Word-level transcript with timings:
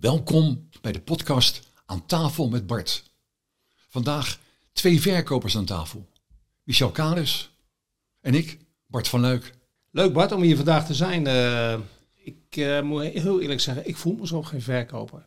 Welkom 0.00 0.68
bij 0.80 0.92
de 0.92 1.00
podcast 1.00 1.68
Aan 1.86 2.06
tafel 2.06 2.48
met 2.48 2.66
Bart. 2.66 3.12
Vandaag 3.88 4.38
twee 4.72 5.00
verkopers 5.00 5.56
aan 5.56 5.64
tafel. 5.64 6.08
Michel 6.62 6.90
Kalis 6.90 7.50
en 8.20 8.34
ik, 8.34 8.58
Bart 8.86 9.08
van 9.08 9.20
Luik. 9.20 9.54
Leuk 9.90 10.12
Bart 10.12 10.32
om 10.32 10.42
hier 10.42 10.56
vandaag 10.56 10.86
te 10.86 10.94
zijn. 10.94 11.26
Uh, 11.26 11.78
ik 12.14 12.56
uh, 12.56 12.82
moet 12.82 13.02
heel 13.02 13.40
eerlijk 13.40 13.60
zeggen, 13.60 13.88
ik 13.88 13.96
voel 13.96 14.14
me 14.14 14.26
zo 14.26 14.42
geen 14.42 14.62
verkoper. 14.62 15.26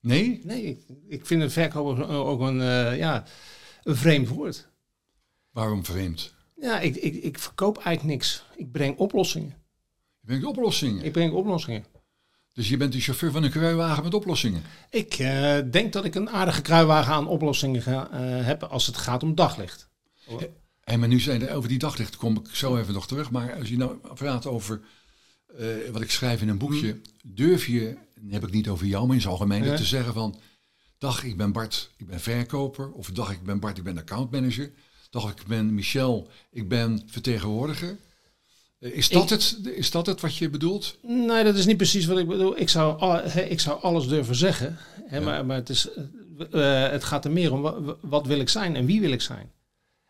Nee? 0.00 0.40
Nee, 0.44 0.64
ik, 0.64 0.80
ik 1.08 1.26
vind 1.26 1.42
een 1.42 1.50
verkoper 1.50 2.08
ook 2.08 2.40
een, 2.40 2.58
uh, 2.58 2.98
ja, 2.98 3.24
een 3.82 3.96
vreemd 3.96 4.28
woord. 4.28 4.68
Waarom 5.50 5.84
vreemd? 5.84 6.34
Ja, 6.56 6.80
ik, 6.80 6.96
ik, 6.96 7.14
ik 7.14 7.38
verkoop 7.38 7.78
eigenlijk 7.78 8.16
niks. 8.16 8.44
Ik 8.56 8.72
breng 8.72 8.98
oplossingen. 8.98 9.54
Je 10.20 10.26
brengt 10.26 10.44
oplossingen? 10.44 11.04
Ik 11.04 11.12
breng 11.12 11.32
oplossingen. 11.32 11.84
Dus 12.52 12.68
je 12.68 12.76
bent 12.76 12.92
de 12.92 13.00
chauffeur 13.00 13.32
van 13.32 13.42
een 13.42 13.50
kruiwagen 13.50 14.02
met 14.02 14.14
oplossingen? 14.14 14.62
Ik 14.90 15.18
uh, 15.18 15.58
denk 15.70 15.92
dat 15.92 16.04
ik 16.04 16.14
een 16.14 16.30
aardige 16.30 16.62
kruiwagen 16.62 17.12
aan 17.12 17.26
oplossingen 17.26 17.82
ga, 17.82 18.10
uh, 18.12 18.46
heb 18.46 18.62
als 18.62 18.86
het 18.86 18.96
gaat 18.96 19.22
om 19.22 19.34
daglicht. 19.34 19.88
En 20.80 20.98
maar 20.98 21.08
nu 21.08 21.20
zijn 21.20 21.42
er 21.42 21.54
over 21.54 21.68
die 21.68 21.78
daglicht 21.78 22.16
kom 22.16 22.36
ik 22.36 22.54
zo 22.54 22.76
even 22.76 22.94
nog 22.94 23.06
terug. 23.06 23.30
Maar 23.30 23.54
als 23.54 23.68
je 23.68 23.76
nou 23.76 23.96
praat 24.14 24.46
over 24.46 24.80
uh, 25.58 25.66
wat 25.92 26.02
ik 26.02 26.10
schrijf 26.10 26.40
in 26.40 26.48
een 26.48 26.58
boekje, 26.58 26.90
hmm. 26.90 27.02
durf 27.34 27.66
je, 27.66 27.96
dan 28.14 28.30
heb 28.30 28.46
ik 28.46 28.52
niet 28.52 28.68
over 28.68 28.86
jou, 28.86 29.06
maar 29.06 29.14
in 29.14 29.20
zijn 29.20 29.32
algemeen, 29.32 29.76
te 29.76 29.84
zeggen 29.84 30.14
van, 30.14 30.40
dag 30.98 31.24
ik 31.24 31.36
ben 31.36 31.52
Bart, 31.52 31.90
ik 31.96 32.06
ben 32.06 32.20
verkoper. 32.20 32.90
Of 32.92 33.10
dag 33.10 33.30
ik 33.30 33.42
ben 33.42 33.60
Bart, 33.60 33.78
ik 33.78 33.84
ben 33.84 33.98
accountmanager. 33.98 34.72
Dag 35.10 35.30
ik 35.30 35.46
ben 35.46 35.74
Michel, 35.74 36.28
ik 36.50 36.68
ben 36.68 37.02
vertegenwoordiger. 37.06 37.96
Is 38.80 39.08
dat, 39.08 39.30
het, 39.30 39.60
is 39.64 39.90
dat 39.90 40.06
het 40.06 40.20
wat 40.20 40.36
je 40.36 40.50
bedoelt? 40.50 40.98
Nee, 41.02 41.44
dat 41.44 41.54
is 41.54 41.66
niet 41.66 41.76
precies 41.76 42.06
wat 42.06 42.18
ik 42.18 42.28
bedoel. 42.28 42.58
Ik 42.58 42.68
zou, 42.68 43.04
he, 43.28 43.40
ik 43.40 43.60
zou 43.60 43.82
alles 43.82 44.08
durven 44.08 44.34
zeggen. 44.34 44.76
He, 45.06 45.16
ja. 45.16 45.24
maar, 45.24 45.46
maar 45.46 45.56
het, 45.56 45.68
is, 45.68 45.88
uh, 46.50 46.88
het 46.88 47.04
gaat 47.04 47.24
er 47.24 47.30
meer 47.30 47.52
om 47.52 47.60
wat, 47.60 47.98
wat, 48.00 48.26
wil 48.26 48.40
ik 48.40 48.48
zijn 48.48 48.76
en 48.76 48.86
wie 48.86 49.00
wil 49.00 49.12
ik 49.12 49.20
zijn. 49.20 49.52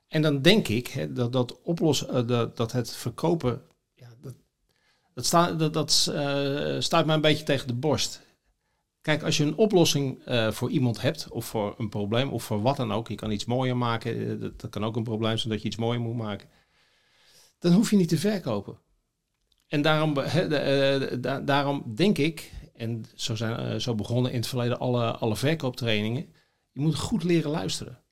En 0.08 0.22
dan 0.22 0.42
denk 0.42 0.68
ik 0.68 0.86
he, 0.86 1.12
dat, 1.12 1.32
dat, 1.32 1.62
oplossen, 1.62 2.30
uh, 2.30 2.44
dat, 2.54 2.72
het 2.72 2.92
verkopen, 2.92 3.62
ja, 3.94 4.08
dat, 4.22 4.34
dat, 5.14 5.26
sta, 5.26 5.52
dat, 5.52 5.72
dat 5.72 6.08
uh, 6.10 6.80
staat 6.80 7.06
mij 7.06 7.14
een 7.14 7.20
beetje 7.20 7.44
tegen 7.44 7.66
de 7.66 7.74
borst. 7.74 8.20
Kijk, 9.00 9.22
als 9.22 9.36
je 9.36 9.44
een 9.44 9.56
oplossing 9.56 10.18
voor 10.50 10.70
iemand 10.70 11.00
hebt, 11.00 11.28
of 11.28 11.44
voor 11.44 11.74
een 11.78 11.88
probleem, 11.88 12.28
of 12.28 12.42
voor 12.42 12.62
wat 12.62 12.76
dan 12.76 12.92
ook, 12.92 13.08
je 13.08 13.14
kan 13.14 13.30
iets 13.30 13.44
mooier 13.44 13.76
maken, 13.76 14.40
dat, 14.40 14.60
dat 14.60 14.70
kan 14.70 14.84
ook 14.84 14.96
een 14.96 15.02
probleem 15.02 15.36
zijn 15.36 15.52
dat 15.52 15.62
je 15.62 15.68
iets 15.68 15.76
mooier 15.76 16.00
moet 16.00 16.16
maken 16.16 16.48
dan 17.60 17.72
hoef 17.72 17.90
je 17.90 17.96
niet 17.96 18.08
te 18.08 18.18
verkopen. 18.18 18.78
En 19.66 19.82
daarom, 19.82 20.16
he, 20.16 20.48
de, 20.48 21.18
da, 21.20 21.40
daarom 21.40 21.94
denk 21.94 22.18
ik, 22.18 22.52
en 22.74 23.04
zo, 23.14 23.34
zijn, 23.34 23.72
uh, 23.72 23.80
zo 23.80 23.94
begonnen 23.94 24.32
in 24.32 24.38
het 24.38 24.46
verleden 24.46 24.78
alle, 24.78 25.10
alle 25.10 25.36
verkooptrainingen, 25.36 26.26
je 26.70 26.80
moet 26.80 26.94
goed 26.94 27.24
leren 27.24 27.50
luisteren. 27.50 28.02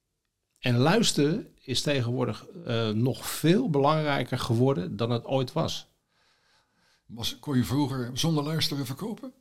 En 0.58 0.76
luisteren 0.76 1.48
is 1.60 1.82
tegenwoordig 1.82 2.46
uh, 2.66 2.88
nog 2.88 3.26
veel 3.26 3.70
belangrijker 3.70 4.38
geworden 4.38 4.96
dan 4.96 5.10
het 5.10 5.24
ooit 5.24 5.52
was. 5.52 5.88
was 7.06 7.38
kon 7.38 7.56
je 7.56 7.64
vroeger 7.64 8.10
zonder 8.14 8.44
luisteren 8.44 8.86
verkopen? 8.86 9.32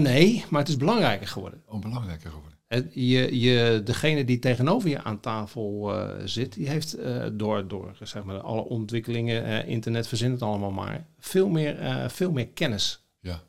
nee, 0.00 0.44
maar 0.50 0.60
het 0.60 0.68
is 0.68 0.76
belangrijker 0.76 1.28
geworden. 1.28 1.62
Oh, 1.66 1.80
belangrijker 1.80 2.30
geworden. 2.30 2.53
Je, 2.90 3.40
je, 3.40 3.80
degene 3.84 4.24
die 4.24 4.38
tegenover 4.38 4.88
je 4.88 5.02
aan 5.02 5.20
tafel 5.20 5.94
uh, 5.94 6.14
zit, 6.24 6.52
die 6.52 6.68
heeft 6.68 6.98
uh, 6.98 7.26
door, 7.32 7.68
door 7.68 7.96
zeg 8.02 8.24
maar, 8.24 8.40
alle 8.40 8.62
ontwikkelingen, 8.62 9.46
uh, 9.46 9.68
internet 9.68 10.06
verzint 10.08 10.32
het 10.32 10.42
allemaal 10.42 10.70
maar, 10.70 11.06
veel 11.18 11.48
meer, 11.48 12.10
veel 12.10 12.32
meer 12.32 12.48
kennis. 12.48 13.04
Ja. 13.20 13.42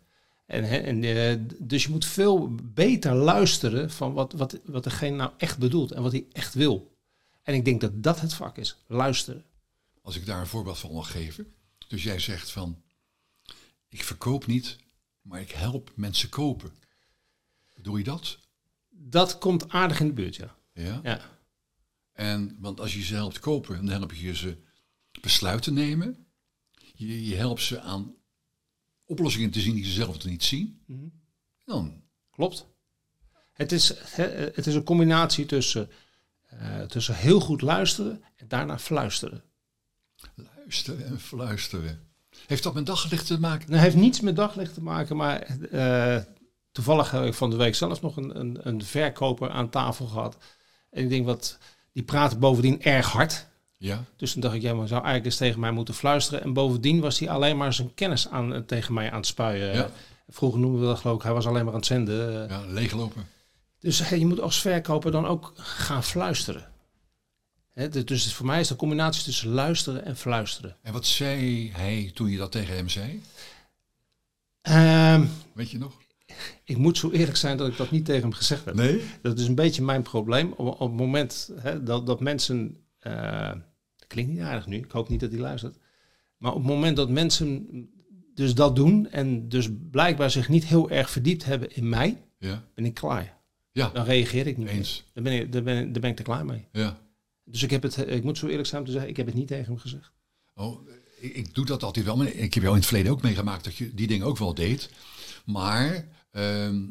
En, 0.46 0.64
en 1.04 1.48
dus 1.60 1.84
je 1.84 1.90
moet 1.90 2.06
veel 2.06 2.56
beter 2.64 3.14
luisteren 3.14 3.92
van 3.92 4.14
wat, 4.14 4.34
wat, 4.34 4.60
wat 4.66 4.84
degene 4.84 5.16
nou 5.16 5.32
echt 5.38 5.58
bedoelt 5.58 5.92
en 5.92 6.02
wat 6.02 6.12
hij 6.12 6.26
echt 6.32 6.54
wil. 6.54 6.96
En 7.44 7.54
ik 7.54 7.66
denk 7.66 7.82
dat 7.82 8.04
dat 8.04 8.20
het 8.22 8.34
vak 8.34 8.58
is, 8.58 8.78
luisteren. 8.88 9.44
Als 10.02 10.16
ik 10.16 10.26
daar 10.26 10.40
een 10.40 10.48
voorbeeld 10.48 10.80
van 10.80 10.94
mag 10.94 11.12
geven. 11.12 11.54
Dus 11.88 12.04
jij 12.04 12.20
zegt 12.20 12.52
van, 12.52 12.82
ik 13.90 14.04
verkoop 14.04 14.46
niet, 14.46 14.78
maar 15.22 15.42
ik 15.42 15.52
help 15.52 15.92
mensen 15.96 16.30
kopen. 16.30 16.72
Doe 17.82 17.98
je 17.98 18.04
dat? 18.04 18.40
Dat 18.98 19.38
komt 19.38 19.70
aardig 19.70 20.00
in 20.00 20.08
de 20.08 20.14
buurt, 20.14 20.36
ja. 20.36 20.56
Ja? 20.74 21.00
Ja. 21.04 21.22
En, 22.12 22.58
want 22.60 22.80
als 22.80 22.94
je 22.94 23.04
ze 23.04 23.14
helpt 23.14 23.40
kopen, 23.40 23.76
dan 23.76 23.88
help 23.88 24.14
je 24.14 24.36
ze 24.36 24.58
besluiten 25.22 25.74
nemen. 25.74 26.28
Je, 26.96 27.26
je 27.26 27.36
helpt 27.36 27.62
ze 27.62 27.80
aan 27.80 28.16
oplossingen 29.06 29.52
te 29.52 29.60
zien 29.60 29.76
die 29.76 29.86
ze 29.86 29.92
zelf 29.92 30.26
niet 30.26 30.44
zien. 30.44 30.82
Mhm. 30.86 31.08
Dan. 31.64 32.04
Klopt. 32.30 32.68
Het 33.54 33.72
is, 33.72 33.94
het 34.54 34.68
is 34.68 34.76
een 34.76 34.84
combinatie 34.84 35.46
tussen, 35.46 35.90
uh, 36.54 36.82
tussen 36.82 37.16
heel 37.16 37.40
goed 37.40 37.62
luisteren 37.62 38.24
en 38.36 38.48
daarna 38.48 38.80
fluisteren. 38.80 39.44
Luisteren 40.36 41.06
en 41.06 41.20
fluisteren. 41.20 42.00
Heeft 42.48 42.64
dat 42.64 42.74
met 42.74 42.86
daglicht 42.86 43.28
te 43.28 43.40
maken? 43.40 43.72
Het 43.72 43.82
heeft 43.82 43.96
niets 43.96 44.20
met 44.20 44.36
daglicht 44.36 44.74
te 44.74 44.82
maken, 44.82 45.16
maar 45.16 45.58
uh, 45.72 46.22
Toevallig 46.76 47.12
heb 47.12 47.24
ik 47.24 47.34
van 47.34 47.50
de 47.50 47.56
week 47.56 47.76
zelf 47.76 48.02
nog 48.02 48.18
een, 48.18 48.40
een, 48.40 48.60
een 48.62 48.84
verkoper 48.84 49.50
aan 49.50 49.70
tafel 49.70 50.06
gehad. 50.06 50.38
En 50.90 51.04
ik 51.04 51.10
denk, 51.10 51.26
wat, 51.26 51.58
die 51.92 52.04
praat 52.04 52.40
bovendien 52.40 52.84
erg 52.84 53.12
hard. 53.12 53.48
Ja. 53.78 54.04
Dus 54.16 54.32
toen 54.32 54.42
dacht 54.42 54.56
ik, 54.56 54.62
ja, 54.62 54.74
maar 54.74 54.88
zou 54.88 55.04
eigenlijk 55.04 55.26
eens 55.26 55.38
tegen 55.38 55.60
mij 55.60 55.72
moeten 55.72 55.94
fluisteren. 55.94 56.44
En 56.44 56.54
bovendien 56.54 57.00
was 57.00 57.20
hij 57.20 57.30
alleen 57.30 57.58
maar 57.58 57.74
zijn 57.74 57.94
kennis 57.94 58.30
aan, 58.30 58.66
tegen 58.66 58.94
mij 58.94 59.12
aan 59.12 59.18
het 59.18 59.26
spuien. 59.26 59.74
Ja. 59.74 59.90
Vroeger 60.28 60.60
noemden 60.60 60.82
we 60.82 60.88
dat 60.88 61.00
geloof 61.00 61.18
ik, 61.18 61.24
hij 61.24 61.34
was 61.34 61.48
alleen 61.48 61.64
maar 61.64 61.74
aan 61.74 61.80
het 61.80 61.88
zenden. 61.88 62.48
Ja, 62.50 62.66
leeglopen. 62.68 63.28
Dus 63.80 64.08
hey, 64.08 64.20
je 64.20 64.26
moet 64.26 64.42
als 64.42 64.62
verkoper 64.62 65.12
dan 65.12 65.26
ook 65.26 65.54
gaan 65.56 66.04
fluisteren. 66.04 66.72
He, 67.74 68.04
dus 68.04 68.34
voor 68.34 68.46
mij 68.46 68.60
is 68.60 68.68
de 68.68 68.76
combinatie 68.76 69.24
tussen 69.24 69.50
luisteren 69.50 70.06
en 70.06 70.18
fluisteren. 70.18 70.76
En 70.82 70.94
wat 70.94 71.06
zei 71.06 71.72
hij 71.74 72.12
toen 72.14 72.30
je 72.30 72.38
dat 72.38 72.52
tegen 72.52 72.76
hem 72.76 72.90
zei? 72.90 73.22
Um, 74.70 75.32
Weet 75.54 75.72
je 75.72 75.78
nog? 75.78 76.04
Ik 76.64 76.78
moet 76.78 76.98
zo 76.98 77.12
eerlijk 77.12 77.38
zijn 77.38 77.58
dat 77.58 77.68
ik 77.68 77.78
dat 77.78 77.92
niet 77.92 78.06
tegen 78.06 78.22
hem 78.22 78.34
gezegd 78.34 78.66
heb. 78.66 78.76
Nee? 78.76 79.02
Dat 79.22 79.40
is 79.40 79.48
een 79.48 79.56
beetje 79.56 79.84
mijn 79.84 80.02
probleem. 80.02 80.52
Op, 80.52 80.68
op 80.68 80.90
het 80.90 81.00
moment 81.00 81.52
hè, 81.56 81.84
dat, 81.84 82.06
dat 82.06 82.20
mensen. 82.20 82.78
Uh, 83.02 83.52
dat 83.96 84.08
klinkt 84.08 84.32
niet 84.32 84.42
aardig 84.42 84.68
nu, 84.68 84.78
ik 84.78 84.92
hoop 84.92 85.10
niet 85.10 85.20
dat 85.20 85.32
hij 85.32 85.40
luistert. 85.40 85.78
Maar 86.38 86.52
op 86.52 86.58
het 86.58 86.68
moment 86.68 86.96
dat 86.96 87.10
mensen 87.10 87.68
dus 88.34 88.56
dat 88.56 88.76
doen 88.76 89.10
en 89.12 89.50
dus 89.50 89.70
blijkbaar 89.92 90.32
zich 90.32 90.50
niet 90.50 90.66
heel 90.66 90.90
erg 90.90 91.10
verdiept 91.10 91.46
hebben 91.46 91.76
in 91.76 91.90
mij, 91.90 92.24
ja. 92.38 92.64
ben 92.74 92.86
ik 92.86 92.94
klaar. 92.94 93.38
Ja. 93.72 93.90
Dan 93.90 94.06
reageer 94.06 94.48
ik 94.48 94.58
niet 94.58 94.68
Eens. 94.68 95.04
meer. 95.04 95.12
Dan 95.14 95.24
ben 95.24 95.42
ik, 95.42 95.52
dan 95.52 95.64
ben, 95.64 95.78
ik, 95.78 95.94
dan 95.94 96.02
ben 96.02 96.12
ik 96.12 96.18
er 96.18 96.24
klaar 96.24 96.46
mee. 96.46 96.68
Ja. 96.72 97.00
Dus 97.44 97.64
ik, 97.64 97.70
heb 97.70 97.84
het, 97.84 97.98
ik 97.98 98.24
moet 98.24 98.38
zo 98.38 98.48
eerlijk 98.48 98.68
zijn 98.68 98.82
om 98.82 98.88
te 98.88 98.94
zeggen, 98.94 99.10
ik 99.10 99.18
heb 99.18 99.26
het 99.26 99.36
niet 99.36 99.48
tegen 99.48 99.66
hem 99.66 99.78
gezegd. 99.78 100.12
Oh, 100.54 100.88
ik, 101.20 101.36
ik 101.36 101.54
doe 101.54 101.66
dat 101.66 101.84
altijd 101.84 102.06
wel. 102.06 102.18
Maar 102.18 102.28
ik 102.28 102.54
heb 102.54 102.64
jou 102.64 102.76
in 102.76 102.80
het 102.80 102.86
verleden 102.86 103.12
ook 103.12 103.22
meegemaakt 103.22 103.64
dat 103.64 103.76
je 103.76 103.94
die 103.94 104.08
dingen 104.08 104.26
ook 104.26 104.38
wel 104.38 104.54
deed. 104.54 104.90
Maar 105.46 106.08
uh, 106.32 106.70
uh, 106.72 106.84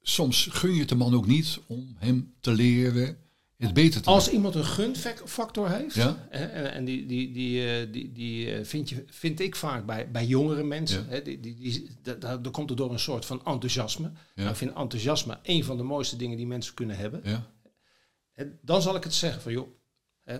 soms 0.00 0.48
gun 0.50 0.72
je 0.74 0.80
het 0.80 0.88
de 0.88 0.94
man 0.94 1.14
ook 1.14 1.26
niet 1.26 1.60
om 1.66 1.94
hem 1.98 2.34
te 2.40 2.52
leren 2.52 3.18
het 3.56 3.74
beter 3.74 4.02
te 4.02 4.10
Als 4.10 4.30
iemand 4.30 4.54
een 4.54 4.64
gunfactor 4.64 5.70
heeft, 5.70 5.94
Ja. 5.94 6.26
en, 6.30 6.72
en 6.72 6.84
die, 6.84 7.06
die, 7.06 7.32
die, 7.32 7.90
die, 7.90 8.12
die 8.12 8.64
vind, 8.64 8.88
je, 8.88 9.04
vind 9.06 9.40
ik 9.40 9.56
vaak 9.56 9.86
bij, 9.86 10.10
bij 10.10 10.26
jongere 10.26 10.62
mensen, 10.62 11.02
Ja. 11.04 11.08
hè, 11.08 11.22
die, 11.22 11.40
die, 11.40 11.54
die, 11.54 11.88
dat, 12.02 12.20
dat 12.20 12.50
komt 12.50 12.70
er 12.70 12.76
door 12.76 12.92
een 12.92 12.98
soort 12.98 13.24
van 13.24 13.44
enthousiasme. 13.44 14.06
Ja. 14.14 14.20
Nou, 14.34 14.50
ik 14.50 14.56
vind 14.56 14.74
enthousiasme 14.74 15.38
een 15.42 15.64
van 15.64 15.76
de 15.76 15.82
mooiste 15.82 16.16
dingen 16.16 16.36
die 16.36 16.46
mensen 16.46 16.74
kunnen 16.74 16.96
hebben. 16.96 17.20
Ja. 17.24 17.46
Hè, 18.32 18.44
Dan 18.62 18.82
zal 18.82 18.96
ik 18.96 19.04
het 19.04 19.14
zeggen 19.14 19.42
van 19.42 19.52
joh. 19.52 19.68
Hè, 20.20 20.38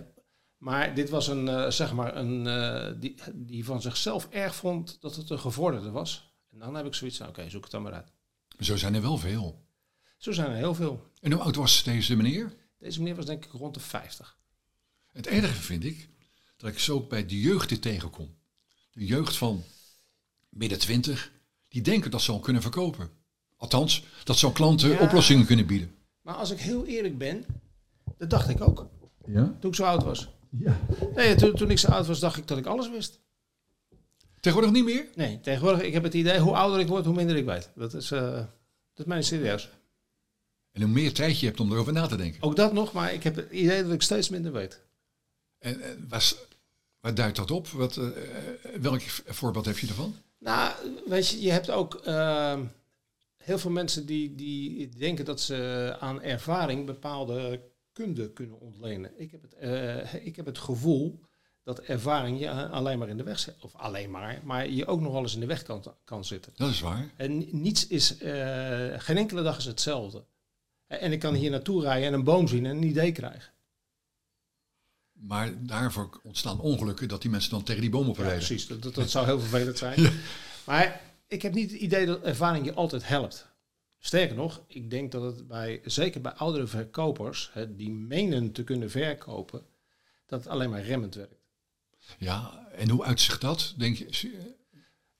maar 0.57 0.95
dit 0.95 1.09
was 1.09 1.27
een, 1.27 1.45
uh, 1.45 1.69
zeg 1.69 1.93
maar, 1.93 2.15
een 2.15 2.45
uh, 2.45 3.01
die, 3.01 3.15
die 3.33 3.65
van 3.65 3.81
zichzelf 3.81 4.27
erg 4.31 4.55
vond 4.55 4.97
dat 5.01 5.15
het 5.15 5.29
een 5.29 5.39
gevorderde 5.39 5.91
was. 5.91 6.30
En 6.51 6.59
dan 6.59 6.75
heb 6.75 6.85
ik 6.85 6.93
zoiets 6.93 7.17
van, 7.17 7.27
oké, 7.27 7.39
okay, 7.39 7.51
zoek 7.51 7.63
het 7.63 7.71
dan 7.71 7.81
maar 7.81 7.93
uit. 7.93 8.11
Zo 8.59 8.75
zijn 8.77 8.93
er 8.93 9.01
wel 9.01 9.17
veel. 9.17 9.65
Zo 10.17 10.31
zijn 10.31 10.49
er 10.49 10.55
heel 10.55 10.75
veel. 10.75 11.11
En 11.21 11.31
hoe 11.31 11.41
oud 11.41 11.55
was 11.55 11.83
deze 11.83 12.15
meneer? 12.15 12.53
Deze 12.77 12.99
meneer 12.99 13.15
was 13.15 13.25
denk 13.25 13.45
ik 13.45 13.51
rond 13.51 13.73
de 13.73 13.79
50. 13.79 14.37
Het 15.11 15.25
enige 15.25 15.61
vind 15.61 15.83
ik 15.83 16.09
dat 16.57 16.69
ik 16.69 16.79
zo 16.79 16.95
ook 16.95 17.09
bij 17.09 17.25
de 17.25 17.39
jeugd 17.39 17.69
dit 17.69 17.81
tegenkom. 17.81 18.35
De 18.91 19.05
jeugd 19.05 19.37
van 19.37 19.63
midden 20.49 20.79
twintig, 20.79 21.31
die 21.67 21.81
denken 21.81 22.11
dat 22.11 22.21
ze 22.21 22.31
al 22.31 22.39
kunnen 22.39 22.61
verkopen. 22.61 23.09
Althans, 23.57 24.03
dat 24.23 24.37
ze 24.37 24.45
al 24.45 24.51
klanten 24.51 24.89
ja. 24.89 24.99
oplossingen 24.99 25.45
kunnen 25.45 25.65
bieden. 25.65 25.95
Maar 26.21 26.35
als 26.35 26.51
ik 26.51 26.59
heel 26.59 26.85
eerlijk 26.85 27.17
ben, 27.17 27.45
dat 28.17 28.29
dacht 28.29 28.49
ik 28.49 28.61
ook. 28.61 28.87
Ja? 29.25 29.55
Toen 29.59 29.69
ik 29.69 29.75
zo 29.75 29.83
oud 29.83 30.03
was. 30.03 30.29
Ja. 30.49 30.79
Nee, 31.15 31.35
toen, 31.35 31.55
toen 31.55 31.69
ik 31.69 31.77
zo 31.77 31.87
oud 31.87 32.07
was, 32.07 32.19
dacht 32.19 32.37
ik 32.37 32.47
dat 32.47 32.57
ik 32.57 32.65
alles 32.65 32.89
wist. 32.89 33.19
Tegenwoordig 34.41 34.75
niet 34.75 34.85
meer? 34.85 35.05
Nee, 35.15 35.39
tegenwoordig, 35.39 35.81
ik 35.81 35.93
heb 35.93 36.03
het 36.03 36.13
idee, 36.13 36.39
hoe 36.39 36.55
ouder 36.55 36.79
ik 36.79 36.87
word, 36.87 37.05
hoe 37.05 37.15
minder 37.15 37.35
ik 37.35 37.45
weet. 37.45 37.69
Dat 37.75 37.93
is, 37.93 38.11
uh, 38.11 38.21
dat 38.21 38.47
is 38.95 39.05
mijn 39.05 39.23
serieus. 39.23 39.69
En 40.71 40.81
hoe 40.81 40.91
meer 40.91 41.13
tijd 41.13 41.39
je 41.39 41.45
hebt 41.45 41.59
om 41.59 41.71
erover 41.71 41.93
na 41.93 42.07
te 42.07 42.15
denken. 42.15 42.41
Ook 42.41 42.55
dat 42.55 42.73
nog, 42.73 42.93
maar 42.93 43.13
ik 43.13 43.23
heb 43.23 43.35
het 43.35 43.51
idee 43.51 43.83
dat 43.83 43.91
ik 43.91 44.01
steeds 44.01 44.29
minder 44.29 44.51
weet. 44.51 44.81
En, 45.57 45.81
en 45.81 46.05
was, 46.09 46.35
waar 46.99 47.15
duidt 47.15 47.35
dat 47.35 47.51
op? 47.51 47.67
Wat, 47.67 47.97
uh, 47.97 48.09
welk 48.81 49.01
voorbeeld 49.25 49.65
heb 49.65 49.77
je 49.77 49.87
ervan? 49.87 50.15
Nou, 50.37 50.73
weet 51.05 51.27
je, 51.27 51.41
je 51.41 51.51
hebt 51.51 51.69
ook... 51.69 52.01
Uh, 52.07 52.59
heel 53.41 53.59
veel 53.59 53.71
mensen 53.71 54.05
die, 54.05 54.35
die 54.35 54.89
denken 54.89 55.25
dat 55.25 55.41
ze 55.41 55.95
aan 55.99 56.21
ervaring 56.21 56.85
bepaalde 56.85 57.61
kunde 57.91 58.31
kunnen 58.33 58.59
ontlenen. 58.59 59.11
Ik 59.17 59.31
heb 59.31 59.41
het, 59.41 59.53
eh, 59.53 60.25
ik 60.25 60.35
heb 60.35 60.45
het 60.45 60.57
gevoel 60.57 61.19
dat 61.63 61.79
ervaring 61.79 62.39
je 62.39 62.51
alleen 62.51 62.99
maar 62.99 63.09
in 63.09 63.17
de 63.17 63.23
weg 63.23 63.39
zit. 63.39 63.55
Of 63.59 63.75
alleen 63.75 64.11
maar, 64.11 64.41
maar 64.43 64.69
je 64.69 64.85
ook 64.85 65.01
nog 65.01 65.11
wel 65.11 65.21
eens 65.21 65.33
in 65.33 65.39
de 65.39 65.45
weg 65.45 65.63
kan, 65.63 65.83
kan 66.03 66.25
zitten. 66.25 66.53
Dat 66.55 66.69
is 66.69 66.79
waar. 66.79 67.11
En 67.15 67.61
niets 67.61 67.87
is, 67.87 68.17
eh, 68.17 68.99
geen 68.99 69.17
enkele 69.17 69.41
dag 69.41 69.57
is 69.57 69.65
hetzelfde. 69.65 70.23
En 70.87 71.11
ik 71.11 71.19
kan 71.19 71.33
hier 71.33 71.51
naartoe 71.51 71.81
rijden 71.81 72.07
en 72.07 72.13
een 72.13 72.23
boom 72.23 72.47
zien 72.47 72.65
en 72.65 72.77
een 72.77 72.83
idee 72.83 73.11
krijgen. 73.11 73.53
Maar 75.11 75.65
daarvoor 75.65 76.19
ontstaan 76.23 76.59
ongelukken 76.59 77.07
dat 77.07 77.21
die 77.21 77.31
mensen 77.31 77.51
dan 77.51 77.63
tegen 77.63 77.81
die 77.81 77.89
boom 77.89 78.09
oprijden. 78.09 78.39
Ja, 78.39 78.45
precies, 78.45 78.67
dat, 78.67 78.95
dat, 78.95 79.09
zou 79.09 79.25
heel 79.25 79.39
vervelend 79.39 79.77
zijn. 79.77 79.99
Maar 80.65 81.01
ik 81.27 81.41
heb 81.41 81.53
niet 81.53 81.71
het 81.71 81.79
idee 81.79 82.05
dat 82.05 82.21
ervaring 82.21 82.65
je 82.65 82.73
altijd 82.73 83.07
helpt. 83.07 83.47
Sterker 83.99 84.35
nog, 84.35 84.61
ik 84.67 84.89
denk 84.89 85.11
dat 85.11 85.21
het 85.21 85.47
bij, 85.47 85.81
zeker 85.85 86.21
bij 86.21 86.31
oudere 86.31 86.67
verkopers, 86.67 87.49
hè, 87.53 87.75
die 87.75 87.91
menen 87.91 88.51
te 88.51 88.63
kunnen 88.63 88.89
verkopen, 88.89 89.65
dat 90.25 90.39
het 90.39 90.47
alleen 90.47 90.69
maar 90.69 90.83
remmend 90.83 91.15
werkt. 91.15 91.40
Ja, 92.17 92.67
en 92.75 92.89
hoe 92.89 93.03
uitzicht 93.03 93.41
dat, 93.41 93.73
denk 93.77 93.97
je? 93.97 94.59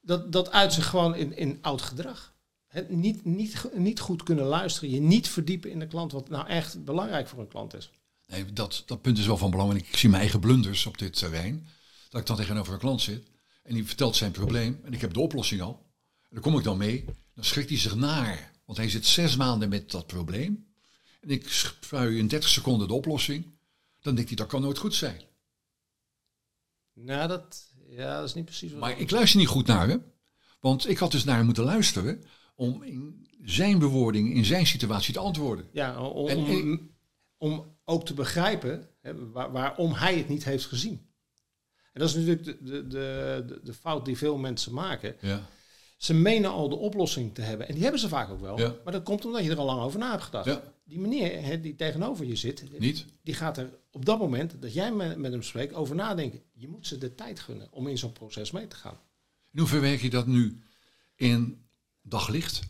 Dat, 0.01 0.31
dat 0.31 0.51
uitzicht 0.51 0.87
gewoon 0.87 1.15
in, 1.15 1.37
in 1.37 1.57
oud 1.61 1.81
gedrag. 1.81 2.33
Het 2.67 2.89
niet, 2.89 3.25
niet, 3.25 3.69
niet 3.73 3.99
goed 3.99 4.23
kunnen 4.23 4.45
luisteren, 4.45 4.89
je 4.89 4.99
niet 4.99 5.27
verdiepen 5.27 5.71
in 5.71 5.79
de 5.79 5.87
klant, 5.87 6.11
wat 6.11 6.29
nou 6.29 6.47
echt 6.47 6.83
belangrijk 6.83 7.27
voor 7.27 7.39
een 7.39 7.47
klant 7.47 7.73
is. 7.73 7.91
Nee, 8.27 8.53
dat, 8.53 8.83
dat 8.85 9.01
punt 9.01 9.17
is 9.17 9.25
wel 9.25 9.37
van 9.37 9.51
belang. 9.51 9.69
En 9.71 9.77
ik 9.77 9.97
zie 9.97 10.09
mijn 10.09 10.21
eigen 10.21 10.39
blunders 10.39 10.85
op 10.85 10.97
dit 10.97 11.17
terrein. 11.17 11.67
Dat 12.09 12.21
ik 12.21 12.27
dan 12.27 12.35
tegenover 12.35 12.73
een 12.73 12.79
klant 12.79 13.01
zit 13.01 13.31
en 13.63 13.73
die 13.73 13.85
vertelt 13.85 14.15
zijn 14.15 14.31
probleem 14.31 14.79
en 14.83 14.93
ik 14.93 15.01
heb 15.01 15.13
de 15.13 15.19
oplossing 15.19 15.61
al. 15.61 15.85
En 16.21 16.29
dan 16.29 16.41
kom 16.41 16.57
ik 16.57 16.63
dan 16.63 16.77
mee, 16.77 17.05
dan 17.35 17.43
schrikt 17.43 17.69
hij 17.69 17.77
zich 17.77 17.95
naar. 17.95 18.51
Want 18.65 18.77
hij 18.77 18.89
zit 18.89 19.05
zes 19.05 19.35
maanden 19.35 19.69
met 19.69 19.91
dat 19.91 20.07
probleem. 20.07 20.73
En 21.21 21.29
ik 21.29 21.49
spui 21.49 22.17
in 22.17 22.27
30 22.27 22.49
seconden 22.49 22.87
de 22.87 22.93
oplossing. 22.93 23.45
Dan 24.01 24.15
denkt 24.15 24.29
hij, 24.29 24.37
dat 24.37 24.47
kan 24.47 24.61
nooit 24.61 24.77
goed 24.77 24.95
zijn. 24.95 25.21
Nou, 26.93 27.27
dat, 27.27 27.73
ja, 27.89 28.19
dat 28.19 28.27
is 28.27 28.33
niet 28.33 28.45
precies 28.45 28.71
wat 28.71 28.79
Maar 28.79 28.99
ik 28.99 29.11
luister 29.11 29.39
niet 29.39 29.47
goed 29.47 29.67
naar 29.67 29.87
hem. 29.87 30.03
Want 30.59 30.89
ik 30.89 30.97
had 30.97 31.11
dus 31.11 31.23
naar 31.23 31.35
hem 31.35 31.45
moeten 31.45 31.63
luisteren 31.63 32.23
om 32.55 32.83
in 32.83 33.29
zijn 33.43 33.79
bewoording, 33.79 34.33
in 34.33 34.45
zijn 34.45 34.67
situatie 34.67 35.13
te 35.13 35.19
antwoorden. 35.19 35.65
Ja, 35.71 36.07
om, 36.07 36.29
om, 36.29 36.91
om 37.37 37.77
ook 37.85 38.05
te 38.05 38.13
begrijpen 38.13 38.89
hè, 39.01 39.31
waar, 39.31 39.51
waarom 39.51 39.93
hij 39.93 40.17
het 40.17 40.29
niet 40.29 40.43
heeft 40.43 40.65
gezien. 40.65 41.09
En 41.93 41.99
dat 41.99 42.09
is 42.09 42.15
natuurlijk 42.15 42.43
de, 42.45 42.63
de, 42.63 42.87
de, 42.87 43.59
de 43.63 43.73
fout 43.73 44.05
die 44.05 44.17
veel 44.17 44.37
mensen 44.37 44.73
maken. 44.73 45.15
Ja. 45.21 45.49
Ze 45.97 46.13
menen 46.13 46.51
al 46.51 46.69
de 46.69 46.75
oplossing 46.75 47.33
te 47.33 47.41
hebben. 47.41 47.67
En 47.67 47.73
die 47.73 47.83
hebben 47.83 48.01
ze 48.01 48.07
vaak 48.07 48.29
ook 48.29 48.39
wel. 48.39 48.57
Maar 48.83 48.93
dat 48.93 49.03
komt 49.03 49.25
omdat 49.25 49.43
je 49.43 49.49
er 49.49 49.57
al 49.57 49.65
lang 49.65 49.81
over 49.81 49.99
na 49.99 50.11
hebt 50.11 50.23
gedacht. 50.23 50.45
Ja. 50.45 50.73
Die 50.83 50.99
meneer 50.99 51.43
hè, 51.43 51.59
die 51.59 51.75
tegenover 51.75 52.25
je 52.25 52.35
zit, 52.35 52.79
Niet? 52.79 53.05
die 53.23 53.33
gaat 53.33 53.57
er 53.57 53.79
op 53.91 54.05
dat 54.05 54.19
moment 54.19 54.61
dat 54.61 54.73
jij 54.73 54.91
met, 54.91 55.17
met 55.17 55.31
hem 55.31 55.43
spreekt 55.43 55.73
over 55.73 55.95
nadenken. 55.95 56.41
Je 56.53 56.67
moet 56.67 56.87
ze 56.87 56.97
de 56.97 57.15
tijd 57.15 57.39
gunnen 57.39 57.67
om 57.71 57.87
in 57.87 57.97
zo'n 57.97 58.11
proces 58.11 58.51
mee 58.51 58.67
te 58.67 58.75
gaan. 58.75 58.99
En 59.51 59.59
hoe 59.59 59.67
verwerk 59.67 60.01
je 60.01 60.09
dat 60.09 60.27
nu 60.27 60.63
in 61.15 61.65
daglicht? 62.01 62.61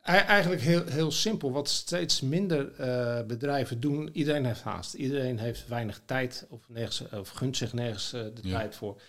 Eigenlijk 0.00 0.60
heel, 0.60 0.86
heel 0.86 1.10
simpel. 1.10 1.52
Wat 1.52 1.68
steeds 1.68 2.20
minder 2.20 2.80
uh, 2.80 3.26
bedrijven 3.26 3.80
doen. 3.80 4.08
Iedereen 4.12 4.44
heeft 4.44 4.62
haast. 4.62 4.94
Iedereen 4.94 5.38
heeft 5.38 5.68
weinig 5.68 6.00
tijd 6.04 6.46
of, 6.48 6.68
nergens, 6.68 7.08
of 7.10 7.28
gunt 7.28 7.56
zich 7.56 7.72
nergens 7.72 8.14
uh, 8.14 8.20
de 8.20 8.40
ja. 8.42 8.58
tijd 8.58 8.74
voor. 8.74 9.00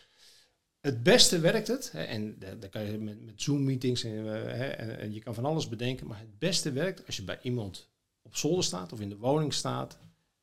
Het 0.79 1.03
beste 1.03 1.39
werkt 1.39 1.67
het. 1.67 1.91
Hè, 1.91 2.03
en 2.03 2.39
daar 2.59 2.69
kan 2.69 2.83
je 2.83 2.97
met, 2.97 3.25
met 3.25 3.41
Zoom-meetings 3.41 4.03
en, 4.03 4.11
uh, 4.11 4.79
en, 4.79 4.99
en, 4.99 5.13
je 5.13 5.19
kan 5.19 5.33
van 5.33 5.45
alles 5.45 5.69
bedenken. 5.69 6.07
Maar 6.07 6.19
het 6.19 6.39
beste 6.39 6.71
werkt 6.71 7.05
als 7.05 7.15
je 7.15 7.23
bij 7.23 7.39
iemand 7.41 7.89
op 8.21 8.35
zolder 8.35 8.63
staat 8.63 8.93
of 8.93 8.99
in 8.99 9.09
de 9.09 9.17
woning 9.17 9.53
staat. 9.53 9.97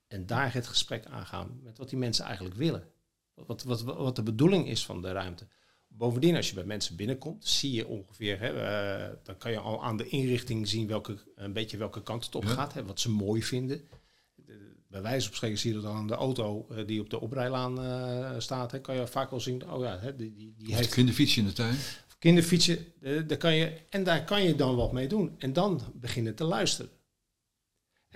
En 0.07 0.27
daar 0.27 0.55
het 0.55 0.67
gesprek 0.67 1.07
aangaan 1.07 1.61
met 1.63 1.79
wat 1.79 1.89
die 1.89 1.99
mensen 1.99 2.25
eigenlijk 2.25 2.57
willen. 2.57 2.89
Wat, 3.35 3.63
wat, 3.63 3.83
wat 3.83 4.17
de 4.17 4.23
bedoeling 4.23 4.69
is 4.69 4.85
van 4.85 5.03
de 5.03 5.13
ruimte. 5.13 5.47
Bovendien, 5.89 6.37
als 6.37 6.49
je 6.49 6.55
bij 6.55 6.65
mensen 6.65 6.97
binnenkomt, 6.97 7.47
zie 7.47 7.73
je 7.73 7.87
ongeveer, 7.87 8.41
hè, 8.41 8.55
uh, 8.55 9.15
dan 9.23 9.37
kan 9.37 9.51
je 9.51 9.59
al 9.59 9.85
aan 9.85 9.97
de 9.97 10.09
inrichting 10.09 10.69
zien 10.69 10.87
welke, 10.87 11.19
een 11.35 11.53
beetje 11.53 11.77
welke 11.77 12.03
kant 12.03 12.25
het 12.25 12.35
op 12.35 12.45
ja. 12.45 12.49
gaat, 12.49 12.73
hè, 12.73 12.85
wat 12.85 13.01
ze 13.01 13.11
mooi 13.11 13.43
vinden. 13.43 13.89
De, 14.35 14.75
bij 14.89 15.03
wijze 15.03 15.27
van 15.27 15.37
spreken 15.37 15.59
zie 15.59 15.75
je 15.75 15.81
dat 15.81 15.93
aan 15.93 16.07
de 16.07 16.15
auto 16.15 16.67
uh, 16.71 16.87
die 16.87 17.01
op 17.01 17.11
de 17.11 17.21
oprijlaan 17.21 17.85
uh, 17.85 18.31
staat, 18.39 18.73
hè, 18.73 18.81
kan 18.81 18.95
je 18.95 19.07
vaak 19.07 19.31
wel 19.31 19.41
zien, 19.41 19.71
oh 19.71 19.83
ja, 19.83 19.99
hè, 19.99 20.17
die, 20.17 20.33
die, 20.33 20.55
die 20.59 20.75
heeft... 20.75 20.95
kinderfietsje 20.95 21.41
in 21.41 21.47
de 21.47 21.53
tuin. 21.53 21.77
Kinderfietsje, 22.19 22.85
daar 23.27 23.37
kan 23.39 23.55
je, 23.55 23.81
en 23.91 24.05
daar 24.05 24.25
kan 24.25 24.43
je 24.43 24.55
dan 24.55 24.77
wat 24.77 24.93
mee 24.93 25.09
doen. 25.09 25.35
En 25.39 25.53
dan 25.53 25.81
beginnen 25.95 26.35
te 26.35 26.45
luisteren. 26.45 26.91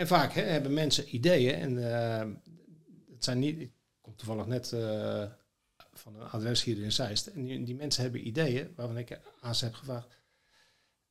En 0.00 0.06
vaak 0.06 0.32
hè, 0.32 0.43
hebben 0.43 0.75
mensen 0.75 1.14
ideeën 1.14 1.55
en 1.55 1.76
het 3.12 3.25
zijn 3.25 3.38
niet, 3.38 3.61
ik 3.61 3.73
kom 4.00 4.17
toevallig 4.17 4.47
net 4.47 4.69
van 5.93 6.14
een 6.14 6.29
adres 6.29 6.62
hier 6.62 6.82
in 6.82 6.93
Zeist. 6.93 7.26
En 7.26 7.44
die, 7.44 7.64
die, 7.64 7.75
mensen 7.75 8.02
hebben 8.02 8.26
ideeën 8.26 8.73
waarvan 8.76 8.99
ik 8.99 9.20
aan 9.41 9.55
ze 9.55 9.64
heb 9.64 9.75
gevraagd. 9.75 10.08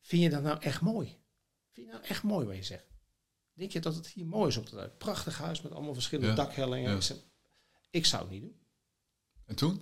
Vind 0.01 0.21
je 0.21 0.30
dat 0.30 0.44
nou 0.44 0.62
echt 0.62 0.81
mooi? 0.81 1.18
Vind 1.71 1.88
je 1.88 1.94
nou 1.94 2.06
echt 2.06 2.24
mooi 2.24 2.45
wat 2.45 2.56
je 2.56 2.63
zegt? 2.63 2.86
Denk 3.53 3.71
je 3.71 3.80
dat 3.80 3.95
het 3.95 4.07
hier 4.07 4.25
mooi 4.25 4.47
is 4.47 4.57
op 4.57 4.69
dat 4.69 4.97
prachtig 4.97 5.38
huis 5.38 5.62
met 5.62 5.71
allemaal 5.71 5.94
verschillende 5.94 6.30
ja, 6.30 6.36
dakhellingen? 6.36 7.00
Ja. 7.01 7.15
Ik, 7.89 8.06
zou 8.06 8.21
het 8.21 8.31
niet 8.31 8.41
doen. 8.41 8.59
En 9.45 9.56
toen? 9.56 9.81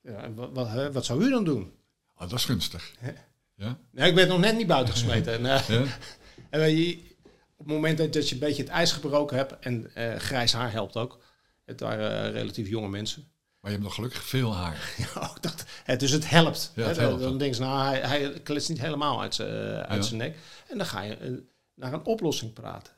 Ja, 0.00 0.22
en 0.22 0.34
wat, 0.34 0.52
wat, 0.52 0.92
wat, 0.92 1.04
zou 1.04 1.24
u 1.24 1.30
dan 1.30 1.44
doen? 1.44 1.72
Oh, 2.14 2.20
dat 2.20 2.38
is 2.38 2.44
gunstig. 2.44 2.94
Ja? 3.54 3.78
Nee, 3.90 4.08
ik 4.08 4.14
ben 4.14 4.28
nog 4.28 4.40
net 4.40 4.56
niet 4.56 4.66
buiten 4.66 4.94
gesmeten. 4.94 5.32
en, 5.38 5.44
uh, 5.44 5.90
en 6.50 6.76
je, 6.76 7.16
op 7.58 7.66
het 7.66 7.74
moment 7.74 8.12
dat, 8.12 8.28
je 8.28 8.34
een 8.34 8.40
beetje 8.40 8.62
het 8.62 8.70
ijs 8.70 8.92
gebroken 8.92 9.36
hebt, 9.36 9.58
en 9.58 9.90
uh, 9.96 10.16
grijs 10.16 10.52
haar 10.52 10.72
helpt 10.72 10.96
ook. 10.96 11.24
Het 11.64 11.80
waren 11.80 12.26
uh, 12.26 12.32
relatief 12.32 12.68
jonge 12.68 12.88
mensen. 12.88 13.22
Maar 13.60 13.70
je 13.70 13.76
hebt 13.76 13.82
nog 13.82 13.94
gelukkig 13.94 14.22
veel 14.22 14.54
haar. 14.54 14.94
Ja, 15.14 15.36
dat, 15.40 15.64
dus 16.00 16.10
het 16.10 16.28
helpt. 16.30 16.72
Ja, 16.74 16.86
het 16.86 16.96
hè, 16.96 17.02
helpt 17.02 17.22
dan 17.22 17.38
denk 17.38 17.54
je, 17.54 17.60
nou, 17.60 17.88
hij, 17.88 18.00
hij 18.00 18.40
klitst 18.40 18.68
niet 18.68 18.80
helemaal 18.80 19.20
uit 19.20 19.34
zijn 19.34 19.84
uit 19.86 20.08
Ja. 20.08 20.16
nek. 20.16 20.36
En 20.68 20.78
dan 20.78 20.86
ga 20.86 21.02
je 21.02 21.44
naar 21.74 21.92
een 21.92 22.04
oplossing 22.04 22.52
praten. 22.52 22.92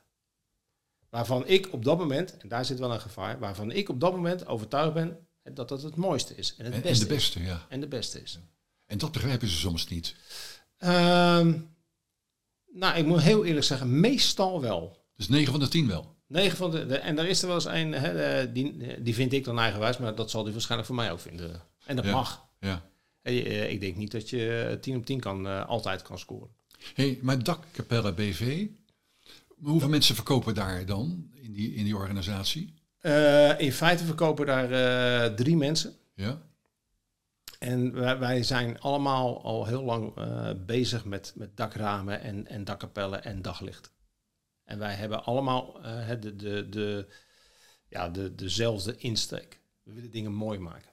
Waarvan 1.09 1.47
ik 1.47 1.73
op 1.73 1.85
dat 1.85 1.97
moment, 1.97 2.37
en 2.37 2.47
daar 2.47 2.65
zit 2.65 2.79
wel 2.79 2.93
een 2.93 3.01
gevaar, 3.01 3.39
waarvan 3.39 3.71
ik 3.71 3.89
op 3.89 3.99
dat 3.99 4.11
moment 4.11 4.47
overtuigd 4.47 4.93
ben 4.93 5.27
dat 5.43 5.69
dat 5.69 5.81
het 5.81 5.95
mooiste 5.95 6.35
is. 6.35 6.55
En 6.57 6.65
het 6.65 6.73
En, 6.73 6.81
en 6.81 6.87
beste, 6.89 7.07
de 7.07 7.13
beste, 7.13 7.43
ja. 7.43 7.55
is. 7.55 7.61
En 7.69 7.79
de 7.79 7.87
beste 7.87 8.21
is. 8.21 8.39
En 8.85 8.97
dat 8.97 9.11
begrijpen 9.11 9.47
ze 9.47 9.57
soms 9.57 9.87
niet. 9.87 10.15
Ehm, 10.77 11.59
nou, 12.73 12.97
ik 12.97 13.05
moet 13.05 13.21
heel 13.21 13.45
eerlijk 13.45 13.65
zeggen, 13.65 13.99
meestal 13.99 14.61
wel. 14.61 14.97
Dus 15.15 15.27
9 15.29 15.51
van 15.51 15.59
de 15.59 15.67
10 15.67 15.87
wel. 15.87 16.15
9 16.27 16.57
van 16.57 16.71
de, 16.71 16.85
de- 16.85 16.97
en 16.97 17.17
er 17.19 17.27
is 17.27 17.41
er 17.41 17.47
wel 17.47 17.55
eens 17.55 17.65
een, 17.65 17.91
hè, 17.93 18.39
eh, 18.41 18.47
die, 18.53 19.01
die 19.01 19.13
vind 19.13 19.33
ik 19.33 19.43
dan 19.43 19.59
eigenwijs, 19.59 19.97
maar 19.97 20.15
dat 20.15 20.29
zal 20.31 20.43
die 20.43 20.51
waarschijnlijk 20.51 20.87
voor 20.87 20.97
mij 20.99 21.11
ook 21.11 21.19
vinden. 21.19 21.61
En 21.85 21.95
dat 21.95 22.05
Ja. 22.05 22.11
mag. 22.11 22.45
Ja. 22.59 22.81
Eh, 23.21 23.71
ik 23.71 23.79
denk 23.81 23.95
niet 23.95 24.11
dat 24.11 24.29
je 24.29 24.77
10 24.81 24.95
op 24.95 25.05
10 25.05 25.19
kan, 25.19 25.47
eh, 25.47 25.67
altijd 25.67 26.01
kan 26.01 26.19
scoren. 26.19 26.49
hey, 26.93 27.19
maar 27.21 27.43
Dakkapelle 27.43 28.13
BV, 28.13 28.65
hoeveel 29.61 29.89
mensen 29.89 30.15
verkopen 30.15 30.53
daar 30.55 30.85
dan 30.85 31.29
in 31.33 31.53
die, 31.53 31.73
in 31.73 31.83
die 31.83 31.95
organisatie? 31.95 32.73
Eh, 32.99 33.59
in 33.59 33.71
feite 33.71 34.03
verkopen 34.05 34.45
daar 34.45 34.71
eh, 34.71 35.33
drie 35.33 35.57
mensen. 35.57 35.93
Ja? 36.15 36.41
En 37.61 37.93
wij, 37.93 38.19
wij 38.19 38.43
zijn 38.43 38.79
allemaal 38.79 39.43
al 39.43 39.65
heel 39.65 39.83
lang 39.83 40.15
eh, 40.17 40.49
bezig 40.65 41.05
met, 41.05 41.33
met 41.35 41.57
dakramen 41.57 42.21
en, 42.21 42.47
en 42.47 42.63
dakkapellen 42.63 43.23
en 43.23 43.41
daglicht. 43.41 43.91
En 44.63 44.79
wij 44.79 44.93
hebben 44.93 45.23
allemaal 45.23 45.83
eh, 45.83 46.09
de, 46.19 46.35
de, 46.35 46.69
de, 46.69 47.07
ja, 47.87 48.09
de, 48.09 48.35
dezelfde 48.35 48.95
insteek. 48.97 49.61
We 49.83 49.93
willen 49.93 50.11
dingen 50.11 50.33
mooi 50.33 50.59
maken. 50.59 50.89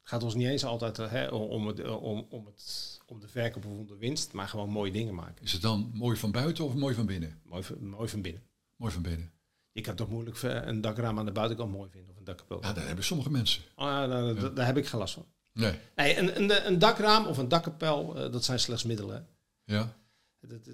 Het 0.00 0.08
gaat 0.08 0.22
ons 0.22 0.34
niet 0.34 0.46
eens 0.46 0.64
altijd 0.64 0.98
eh, 0.98 1.10
hè, 1.10 1.26
om, 1.28 1.66
het, 1.66 1.88
om, 1.88 2.26
om, 2.30 2.46
het, 2.46 3.00
om 3.06 3.20
de 3.20 3.28
verkoop 3.28 3.64
of 3.66 3.72
om 3.72 3.86
de 3.86 3.96
winst, 3.96 4.32
maar 4.32 4.48
gewoon 4.48 4.70
mooie 4.70 4.92
dingen 4.92 5.14
maken. 5.14 5.44
Is 5.44 5.52
het 5.52 5.62
dan 5.62 5.90
mooi 5.94 6.16
van 6.16 6.30
buiten 6.30 6.64
of 6.64 6.74
mooi 6.74 6.94
van 6.94 7.06
binnen? 7.06 7.40
Mooi, 7.44 7.62
van- 7.62 7.88
mooi 7.88 8.08
van 8.08 8.22
binnen. 8.22 8.42
Mooi 8.76 8.92
van 8.92 9.02
binnen. 9.02 9.32
Je 9.72 9.80
kan 9.80 9.94
toch 9.96 10.08
moeilijk 10.08 10.42
een 10.42 10.80
dakraam 10.80 11.18
aan 11.18 11.26
de 11.26 11.32
buitenkant 11.32 11.72
mooi 11.72 11.90
vinden 11.90 12.10
of 12.10 12.16
een 12.16 12.24
dakkapel. 12.24 12.62
Ja, 12.62 12.72
dat 12.72 12.84
hebben 12.86 13.04
sommige 13.04 13.30
mensen. 13.30 13.62
Oh, 13.76 13.84
ja, 13.86 14.06
daar, 14.06 14.34
daar- 14.34 14.54
daar 14.54 14.66
heb 14.66 14.76
ik 14.76 14.86
geen 14.86 15.00
last 15.00 15.14
van. 15.14 15.26
Nee. 15.52 15.78
Nee, 15.96 16.18
een, 16.18 16.42
een, 16.42 16.66
een 16.66 16.78
dakraam 16.78 17.26
of 17.26 17.38
een 17.38 17.48
dakkapel, 17.48 18.16
eh, 18.16 18.32
dat 18.32 18.44
zijn 18.44 18.58
slechts 18.58 18.84
middelen. 18.84 19.28
Ja? 19.64 19.96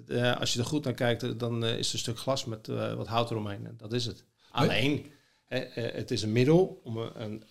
Eh, 0.07 0.39
als 0.39 0.53
je 0.53 0.59
er 0.59 0.65
goed 0.65 0.83
naar 0.83 0.93
kijkt, 0.93 1.23
eh, 1.23 1.31
dan 1.37 1.65
is 1.65 1.85
het 1.85 1.93
een 1.93 1.99
stuk 1.99 2.19
glas 2.19 2.45
met 2.45 2.67
wat 2.67 3.07
hout 3.07 3.31
eromheen. 3.31 3.65
En 3.65 3.77
dat 3.77 3.93
is 3.93 4.05
het. 4.05 4.25
Alleen, 4.51 5.11
het 5.47 6.11
is 6.11 6.21
een 6.21 6.31
middel 6.31 6.81
om, 6.83 6.97
een, 6.97 7.43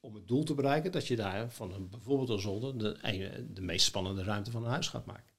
om 0.00 0.14
het 0.14 0.28
doel 0.28 0.44
te 0.44 0.54
bereiken 0.54 0.92
dat 0.92 1.06
je 1.06 1.16
daar 1.16 1.50
van 1.50 1.72
een, 1.72 1.88
bijvoorbeeld 1.88 2.28
een 2.28 2.40
zolder 2.40 2.78
de, 2.78 3.46
de 3.52 3.60
meest 3.60 3.86
spannende 3.86 4.22
ruimte 4.22 4.50
van 4.50 4.64
een 4.64 4.70
huis 4.70 4.88
gaat 4.88 5.06
maken. 5.06 5.32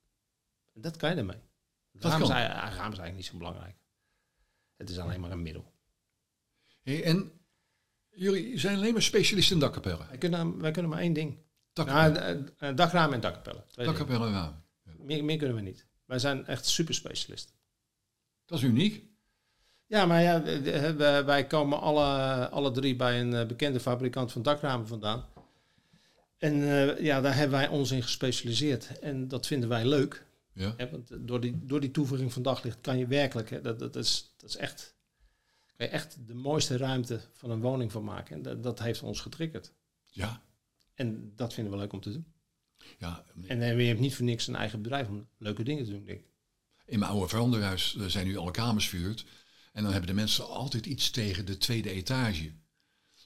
En 0.73 0.81
dat 0.81 0.97
kan 0.97 1.09
je 1.09 1.15
ermee. 1.15 1.41
Raam, 1.91 2.21
is, 2.21 2.27
raam 2.29 2.71
is 2.71 2.77
eigenlijk 2.77 3.15
niet 3.15 3.25
zo 3.25 3.37
belangrijk. 3.37 3.75
Het 4.77 4.89
is 4.89 4.99
alleen 4.99 5.19
maar 5.19 5.31
een 5.31 5.41
middel. 5.41 5.73
Hey, 6.81 7.03
en 7.03 7.38
jullie 8.19 8.59
zijn 8.59 8.77
alleen 8.77 8.93
maar 8.93 9.01
specialisten 9.01 9.55
in 9.55 9.61
dakkapellen. 9.61 10.07
Wij 10.07 10.17
kunnen, 10.17 10.61
wij 10.61 10.71
kunnen 10.71 10.91
maar 10.91 10.99
één 10.99 11.13
ding. 11.13 11.37
Nou, 11.73 12.15
eh, 12.15 12.29
eh, 12.57 12.75
dakramen 12.75 13.13
en 13.13 13.21
dakkapellen. 13.21 13.63
Dakkapellen 13.75 14.27
en 14.27 14.33
ramen. 14.33 14.63
Meer, 14.97 15.23
meer 15.23 15.37
kunnen 15.37 15.55
we 15.55 15.61
niet. 15.61 15.85
Wij 16.05 16.19
zijn 16.19 16.45
echt 16.45 16.65
super 16.65 16.93
specialist. 16.93 17.53
Dat 18.45 18.57
is 18.57 18.63
uniek. 18.63 19.03
Ja, 19.85 20.05
maar 20.05 20.21
ja, 20.21 20.43
wij 21.25 21.47
komen 21.47 21.79
alle, 21.79 22.49
alle 22.49 22.71
drie 22.71 22.95
bij 22.95 23.19
een 23.19 23.33
eh, 23.33 23.45
bekende 23.45 23.79
fabrikant 23.79 24.31
van 24.31 24.41
dakramen 24.41 24.87
vandaan. 24.87 25.25
En 26.37 26.55
ja, 27.03 27.21
daar 27.21 27.35
hebben 27.35 27.57
wij 27.57 27.67
ons 27.67 27.91
in 27.91 28.03
gespecialiseerd. 28.03 28.99
En 28.99 29.27
dat 29.27 29.47
vinden 29.47 29.69
wij 29.69 29.85
leuk. 29.85 30.25
Ja. 30.53 30.73
Hè, 30.77 30.89
want 30.89 31.09
door 31.27 31.39
die, 31.39 31.59
door 31.63 31.79
die 31.79 31.91
toevoeging 31.91 32.33
van 32.33 32.41
daglicht 32.41 32.77
kan 32.81 32.97
je 32.97 33.07
werkelijk, 33.07 33.49
hè, 33.49 33.61
dat, 33.61 33.79
dat, 33.79 33.95
is, 33.95 34.33
dat 34.37 34.49
is 34.49 34.55
echt, 34.55 34.95
kan 35.79 35.87
je 35.87 35.93
echt 35.93 36.27
de 36.27 36.33
mooiste 36.33 36.77
ruimte 36.77 37.21
van 37.33 37.49
een 37.49 37.61
woning 37.61 37.91
van 37.91 38.03
maken. 38.03 38.35
En 38.35 38.41
dat, 38.41 38.63
dat 38.63 38.79
heeft 38.79 39.01
ons 39.03 39.19
getriggerd. 39.19 39.73
Ja. 40.05 40.43
En 40.93 41.33
dat 41.35 41.53
vinden 41.53 41.73
we 41.73 41.79
leuk 41.79 41.93
om 41.93 41.99
te 42.01 42.11
doen. 42.11 42.25
ja. 42.97 43.25
En 43.47 43.61
eh, 43.61 43.79
je 43.79 43.87
hebt 43.87 43.99
niet 43.99 44.15
voor 44.15 44.25
niks 44.25 44.47
een 44.47 44.55
eigen 44.55 44.81
bedrijf 44.81 45.07
om 45.07 45.27
leuke 45.37 45.63
dingen 45.63 45.85
te 45.85 45.91
doen, 45.91 46.05
denk 46.05 46.19
ik. 46.19 46.27
In 46.85 46.99
mijn 46.99 47.11
oude 47.11 47.27
veranderhuis 47.27 47.95
eh, 47.95 48.05
zijn 48.05 48.27
nu 48.27 48.37
alle 48.37 48.51
kamers 48.51 48.89
verhuurd. 48.89 49.25
En 49.71 49.83
dan 49.83 49.91
hebben 49.91 50.09
de 50.09 50.15
mensen 50.15 50.47
altijd 50.47 50.85
iets 50.85 51.09
tegen 51.09 51.45
de 51.45 51.57
tweede 51.57 51.89
etage. 51.89 52.53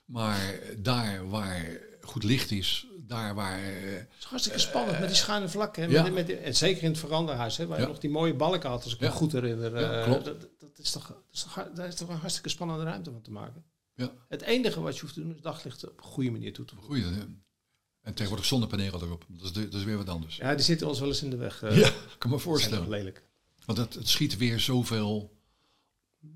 Maar 0.05 0.60
daar 0.77 1.29
waar 1.29 1.79
goed 2.05 2.24
licht 2.24 2.51
is, 2.51 2.88
daar 3.00 3.36
waar... 3.36 3.60
eh, 3.63 3.91
Het 3.93 4.07
is 4.19 4.25
hartstikke 4.25 4.60
spannend 4.60 5.00
met 5.00 5.07
die 5.07 5.17
schuine 5.17 5.50
vlakken. 5.50 5.89
ja. 5.89 6.03
Met, 6.03 6.13
met 6.13 6.29
en 6.39 6.55
zeker 6.55 6.83
in 6.83 6.89
het 6.89 7.00
veranderhuis, 7.00 7.57
hè, 7.57 7.67
waar 7.67 7.77
je 7.77 7.83
Ja. 7.83 7.89
nog 7.89 8.00
die 8.00 8.10
mooie 8.10 8.33
balken 8.33 8.69
had, 8.69 8.83
als 8.83 8.93
ik 8.93 9.00
Ja. 9.00 9.07
me 9.07 9.13
goed 9.15 9.31
herinner. 9.31 9.79
Ja, 9.79 10.00
eh, 10.00 10.03
klopt. 10.03 10.25
Dat, 10.25 10.41
dat, 10.60 10.79
is 10.79 10.91
toch, 10.91 11.07
dat 11.07 11.17
is 11.31 11.41
toch, 11.43 11.67
daar 11.75 11.88
is 11.88 11.95
toch 11.95 12.10
een 12.10 12.17
hartstikke 12.17 12.50
spannende 12.50 12.83
ruimte 12.83 13.12
van 13.12 13.22
te 13.22 13.31
maken. 13.31 13.63
Ja. 13.95 14.12
Het 14.29 14.41
enige 14.41 14.81
wat 14.81 14.95
je 14.95 15.01
hoeft 15.01 15.13
te 15.13 15.19
doen 15.22 15.36
is 15.36 15.41
daglicht 15.41 15.88
op 15.89 15.98
een 15.98 16.03
goede 16.03 16.31
manier 16.31 16.53
toe 16.53 16.65
te 16.65 16.75
voegen. 16.75 16.93
Goeie, 17.03 17.17
hè. 17.19 17.25
en 18.01 18.13
tegenwoordig 18.13 18.45
zonnepanelen 18.45 19.01
erop. 19.01 19.25
Dat 19.27 19.43
is, 19.43 19.51
de- 19.53 19.69
dat 19.69 19.79
is 19.79 19.86
weer 19.86 19.98
wat 19.98 20.10
anders. 20.10 20.36
Ja, 20.36 20.55
die 20.55 20.65
zitten 20.65 20.88
ons 20.88 21.00
wel 21.00 21.07
eens 21.07 21.22
in 21.24 21.29
de 21.29 21.36
weg. 21.38 21.63
eh, 21.63 21.77
Ja, 21.77 21.88
ik 21.88 22.15
kan 22.17 22.29
me 22.29 22.39
voorstellen. 22.39 22.89
lelijk. 22.89 23.24
Want 23.65 23.77
het, 23.77 23.93
het 23.93 24.10
schiet 24.10 24.38
weer 24.38 24.60
zoveel 24.60 25.31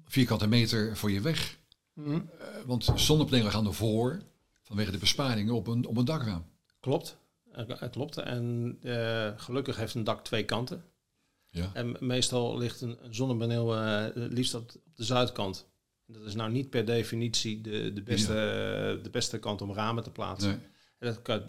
vierkante 0.05 0.47
meter 0.47 0.97
voor 0.97 1.12
je 1.12 1.21
weg. 1.21 1.57
Mhm. 1.93 2.15
Eh, 2.15 2.47
want 2.65 2.89
zonnepanelen 2.95 3.51
gaan 3.51 3.65
ervoor 3.67 4.21
vanwege 4.67 4.91
de 4.91 4.97
besparingen 4.97 5.53
op 5.53 5.67
een, 5.67 5.86
op 5.86 5.97
een 5.97 6.05
dakraam. 6.05 6.45
Klopt. 6.79 7.17
Klopt. 7.91 8.17
En 8.17 8.77
eh, 8.81 9.31
gelukkig 9.38 9.77
heeft 9.77 9.93
een 9.93 10.03
dak 10.03 10.24
twee 10.24 10.43
kanten. 10.45 10.83
Ja. 11.45 11.71
En 11.74 11.95
meestal 12.00 12.57
ligt 12.57 12.81
een, 12.81 12.97
een 13.05 13.15
zonnepaneel 13.15 13.75
eh, 13.75 14.05
liefst 14.13 14.53
op, 14.53 14.71
de 14.95 15.03
zuidkant. 15.03 15.67
Dat 16.05 16.25
is 16.25 16.36
nou 16.36 16.51
niet 16.51 16.69
per 16.69 16.86
definitie 16.86 17.62
de, 17.62 17.93
de, 17.93 18.01
beste, 18.03 18.33
de 19.03 19.09
beste 19.09 19.39
kant 19.39 19.62
om 19.62 19.74
ramen 19.74 20.03
te 20.03 20.12
plaatsen. 20.12 20.50
Nee. 20.50 20.59
En 21.00 21.07
dat 21.07 21.21
kan, 21.21 21.39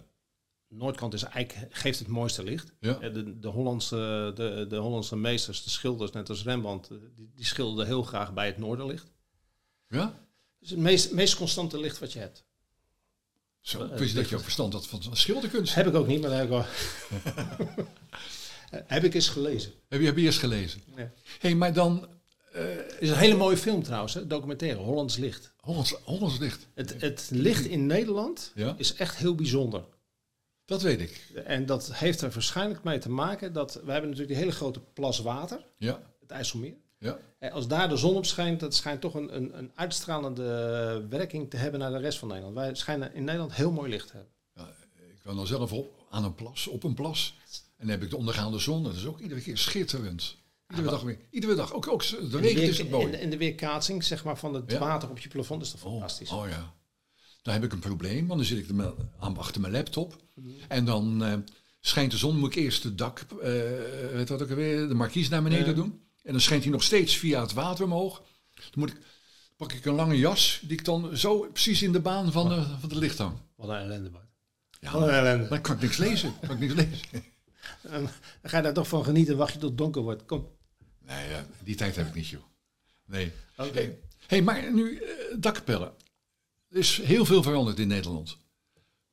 de 0.67 0.75
noordkant 0.75 1.13
is 1.13 1.23
eigenlijk, 1.23 1.73
geeft 1.75 1.99
het 1.99 2.07
mooiste 2.07 2.43
licht. 2.43 2.73
Ja. 2.79 2.99
Eh, 2.99 3.13
De, 3.13 3.39
de, 3.39 3.47
Hollandse, 3.47 4.31
de, 4.35 4.65
de 4.69 4.75
Hollandse 4.75 5.15
meesters, 5.15 5.63
de 5.63 5.69
schilders, 5.69 6.11
net 6.11 6.29
als 6.29 6.43
Rembrandt, 6.43 6.89
die, 7.15 7.31
die 7.35 7.45
schilderden 7.45 7.85
heel 7.85 8.03
graag 8.03 8.33
bij 8.33 8.45
het 8.45 8.57
noorderlicht. 8.57 9.11
ja? 9.87 10.27
Dus 10.59 10.69
het 10.69 10.79
meest, 10.79 11.11
meest 11.13 11.35
constante 11.35 11.79
licht 11.79 11.99
wat 11.99 12.13
je 12.13 12.19
hebt. 12.19 12.47
Zo, 13.61 13.83
Eh, 13.87 13.97
wist 13.97 14.15
dat 14.15 14.29
je 14.29 14.35
ook 14.35 14.41
verstand 14.41 14.73
had 14.73 14.87
van 14.87 15.01
schilderkunst. 15.11 15.75
Heb 15.75 15.87
ik 15.87 15.93
ook 15.95 16.07
niet, 16.07 16.21
maar 16.21 16.29
dat 16.29 16.39
heb 16.39 16.47
ik 16.47 16.53
wel. 16.53 16.65
heb 18.87 19.03
ik 19.03 19.13
eens 19.13 19.29
gelezen. 19.29 19.71
Heb 19.87 19.99
je, 19.99 20.05
heb 20.05 20.17
je 20.17 20.21
eerst 20.23 20.39
gelezen? 20.39 20.81
Ja. 20.95 21.11
hey, 21.39 21.55
maar 21.55 21.73
dan 21.73 22.07
Het 22.51 22.95
is 22.99 23.09
een 23.09 23.17
hele 23.17 23.35
mooie 23.35 23.57
film 23.57 23.83
trouwens, 23.83 24.13
hè? 24.13 24.27
documentaire, 24.27 24.79
Hollands 24.79 25.17
Licht. 25.17 25.53
Hollands, 25.59 25.95
Hollands 26.03 26.37
licht. 26.39 26.67
Het, 26.73 27.01
het 27.01 27.29
licht 27.31 27.65
in 27.65 27.85
Nederland 27.85 28.51
Ja, 28.55 28.75
is 28.77 28.93
echt 28.93 29.15
heel 29.17 29.35
bijzonder. 29.35 29.83
dat 30.65 30.81
weet 30.81 30.99
ik. 31.01 31.31
En 31.45 31.65
dat 31.65 31.93
heeft 31.93 32.21
er 32.21 32.29
waarschijnlijk 32.31 32.83
mee 32.83 32.97
te 32.99 33.09
maken 33.09 33.53
dat 33.53 33.73
we 33.73 33.91
hebben 33.91 34.01
natuurlijk 34.09 34.27
die 34.27 34.37
hele 34.37 34.51
grote 34.51 34.79
plas 34.93 35.19
water, 35.19 35.59
Ja, 35.77 36.01
het 36.19 36.31
IJsselmeer. 36.31 36.73
Ja. 36.99 37.19
En 37.39 37.51
als 37.51 37.67
daar 37.67 37.89
de 37.89 37.97
zon 37.97 38.15
op 38.15 38.25
schijnt, 38.25 38.59
dat 38.59 38.75
schijnt 38.75 39.01
toch 39.01 39.13
een, 39.13 39.35
een, 39.35 39.57
een 39.57 39.71
uitstralende 39.75 41.05
werking 41.09 41.49
te 41.49 41.57
hebben 41.57 41.79
naar 41.79 41.91
de 41.91 41.97
rest 41.97 42.19
van 42.19 42.27
Nederland. 42.27 42.55
Wij 42.55 42.75
schijnen 42.75 43.13
in 43.13 43.23
Nederland 43.23 43.53
heel 43.53 43.71
mooi 43.71 43.89
licht 43.89 44.07
te 44.07 44.13
hebben. 44.15 44.33
Ik 45.15 45.23
woon 45.23 45.35
dan 45.35 45.47
zelf 45.47 45.73
op, 45.73 46.05
aan 46.09 46.23
een 46.23 46.35
plas, 46.35 46.67
op 46.67 46.83
een 46.83 46.93
plas. 46.93 47.35
En 47.77 47.85
dan 47.87 47.89
heb 47.89 48.03
ik 48.03 48.09
de 48.09 48.17
ondergaande 48.17 48.59
zon. 48.59 48.83
Dat 48.83 48.95
is 48.95 49.05
ook 49.05 49.19
iedere 49.19 49.41
keer 49.41 49.57
schitterend. 49.57 50.37
Iedere 50.69 50.87
Ah, 50.87 50.93
dag 50.93 51.03
weer. 51.03 51.17
Iedere 51.29 51.55
dag. 51.55 51.73
Ook, 51.73 51.87
ook 51.87 52.03
de 52.07 52.17
En 52.17 52.29
de, 52.29 52.37
regen 52.37 52.61
is 52.61 52.67
weer- 52.69 52.79
het 52.79 52.89
mooi. 52.89 53.13
en, 53.13 53.19
en 53.19 53.29
de 53.29 53.37
weerkaatsing 53.37 54.03
zeg 54.03 54.23
maar, 54.23 54.37
van 54.37 54.53
het 54.53 54.71
Ja. 54.71 54.79
water 54.79 55.09
op 55.09 55.19
je 55.19 55.29
plafond 55.29 55.61
is 55.61 55.71
toch 55.71 55.83
Oh, 55.83 55.91
fantastisch. 55.91 56.31
oh 56.31 56.47
ja. 56.49 56.73
Dan 57.41 57.53
heb 57.53 57.63
ik 57.63 57.71
een 57.73 57.79
probleem, 57.79 58.27
want 58.27 58.39
dan 58.39 58.47
zit 58.49 58.69
ik 58.69 58.81
aan 59.19 59.37
achter 59.37 59.61
mijn 59.61 59.73
laptop. 59.73 60.15
Mhm. 60.35 60.49
En 60.67 60.85
dan 60.85 61.23
eh, 61.23 61.33
schijnt 61.79 62.11
de 62.11 62.17
zon, 62.17 62.37
moet 62.37 62.55
ik 62.55 62.63
eerst 62.63 62.83
de 62.83 62.95
dak, 62.95 63.19
eh 63.41 63.51
weet 64.13 64.27
dat 64.27 64.41
ook 64.41 64.49
alweer, 64.49 64.87
de 64.87 64.93
markies 64.93 65.29
naar 65.29 65.43
beneden 65.43 65.67
Ja. 65.67 65.73
doen. 65.73 66.01
En 66.23 66.31
dan 66.31 66.41
schijnt 66.41 66.63
hij 66.63 66.71
nog 66.71 66.83
steeds 66.83 67.15
via 67.17 67.41
het 67.41 67.53
water 67.53 67.85
omhoog. 67.85 68.21
Dan 68.55 68.63
moet 68.73 68.89
ik, 68.89 68.97
pak 69.57 69.73
ik 69.73 69.85
een 69.85 69.93
lange 69.93 70.17
jas, 70.17 70.59
die 70.63 70.77
ik 70.77 70.85
dan 70.85 71.17
zo 71.17 71.39
precies 71.39 71.81
in 71.81 71.91
de 71.91 71.99
baan 71.99 72.31
van, 72.31 72.49
de, 72.49 72.55
van 72.79 72.89
het 72.89 72.93
licht 72.97 73.17
hang. 73.17 73.37
Wat 73.55 73.69
een 73.69 73.75
ellende. 73.75 74.09
Bart. 74.09 74.27
Ja, 74.79 74.91
Wat 74.91 75.01
een 75.01 75.09
ellende. 75.09 75.47
dan 75.47 75.61
kan 75.61 75.75
ik 75.75 75.81
niks 75.81 75.97
lezen. 75.97 76.33
Kan 76.39 76.49
ik 76.49 76.59
niks 76.59 76.73
lezen. 76.73 77.07
En 77.81 78.01
Dan 78.41 78.49
ga 78.51 78.57
je 78.57 78.63
daar 78.63 78.73
toch 78.73 78.87
van 78.87 79.03
genieten, 79.03 79.37
wacht 79.37 79.53
je 79.53 79.59
tot 79.59 79.69
het 79.69 79.77
donker 79.77 80.01
wordt. 80.01 80.25
Kom. 80.25 80.47
Nee, 80.99 81.35
die 81.63 81.75
tijd 81.75 81.95
heb 81.95 82.07
ik 82.07 82.13
niet, 82.13 82.27
joh. 82.27 82.43
Nee. 83.05 83.31
Oké. 83.57 83.71
Hey, 83.71 83.99
hey, 84.27 84.41
maar 84.41 84.73
nu 84.73 84.97
eh, 84.97 85.09
dakkapellen. 85.37 85.93
Er 86.69 86.77
is 86.77 86.97
heel 86.97 87.25
veel 87.25 87.43
veranderd 87.43 87.79
in 87.79 87.87
Nederland. 87.87 88.37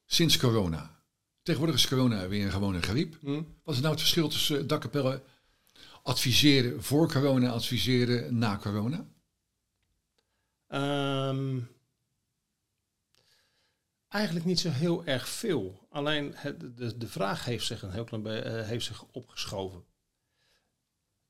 Sinds 0.07 0.37
corona. 0.37 1.01
Tegenwoordig 1.43 1.77
is 1.81 1.89
corona 1.89 2.29
weer 2.29 2.45
een 2.45 2.51
gewone 2.51 2.83
griep. 2.83 3.17
Hm? 3.21 3.43
Wat 3.65 3.75
is 3.75 3.81
nou 3.81 3.91
het 3.93 4.01
verschil 4.01 4.29
tussen 4.29 4.59
eh, 4.61 4.67
dakkapellen 4.69 5.23
adviseren 6.07 6.83
voor 6.83 7.13
corona, 7.13 7.51
adviseren 7.51 8.39
na 8.39 8.57
corona? 8.57 9.07
Ehm, 10.69 11.59
eigenlijk 14.09 14.47
niet 14.47 14.61
zo 14.61 14.71
heel 14.71 15.05
erg 15.05 15.29
veel. 15.29 15.87
Alleen 15.91 16.33
het, 16.35 16.61
de, 16.77 16.97
de 16.97 17.09
vraag 17.09 17.45
heeft 17.45 17.67
zich 17.67 17.83
een 17.83 17.91
heel 17.91 18.05
klein 18.05 18.23
be- 18.23 18.39
eh, 18.39 18.67
heeft 18.67 18.85
zich 18.85 19.05
opgeschoven. 19.13 19.85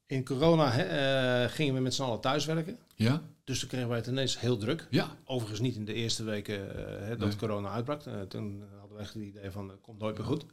In 0.06 0.25
corona 0.25 0.78
eh, 0.78 1.50
gingen 1.50 1.75
we 1.75 1.80
met 1.80 1.95
z'n 1.95 2.02
allen 2.02 2.21
thuiswerken. 2.21 2.78
Ja? 2.95 3.23
Dus 3.45 3.59
toen 3.59 3.68
kregen 3.68 3.88
wij 3.88 3.99
het 3.99 4.06
ineens 4.06 4.40
heel 4.40 4.56
druk. 4.56 4.87
Ja. 4.90 5.16
Overigens 5.25 5.61
niet 5.61 5.76
in 5.76 5.85
de 5.85 5.92
eerste 5.95 6.25
weken 6.25 6.76
eh, 7.02 7.09
dat 7.09 7.18
Nee. 7.18 7.37
corona 7.37 7.71
uitbrak. 7.71 8.00
Toen 8.28 8.64
hadden 8.78 8.97
we 8.97 9.02
echt 9.02 9.14
het 9.14 9.23
idee 9.23 9.50
van, 9.50 9.78
komt 9.80 9.99
nooit 9.99 10.16
meer 10.18 10.26
goed. 10.26 10.45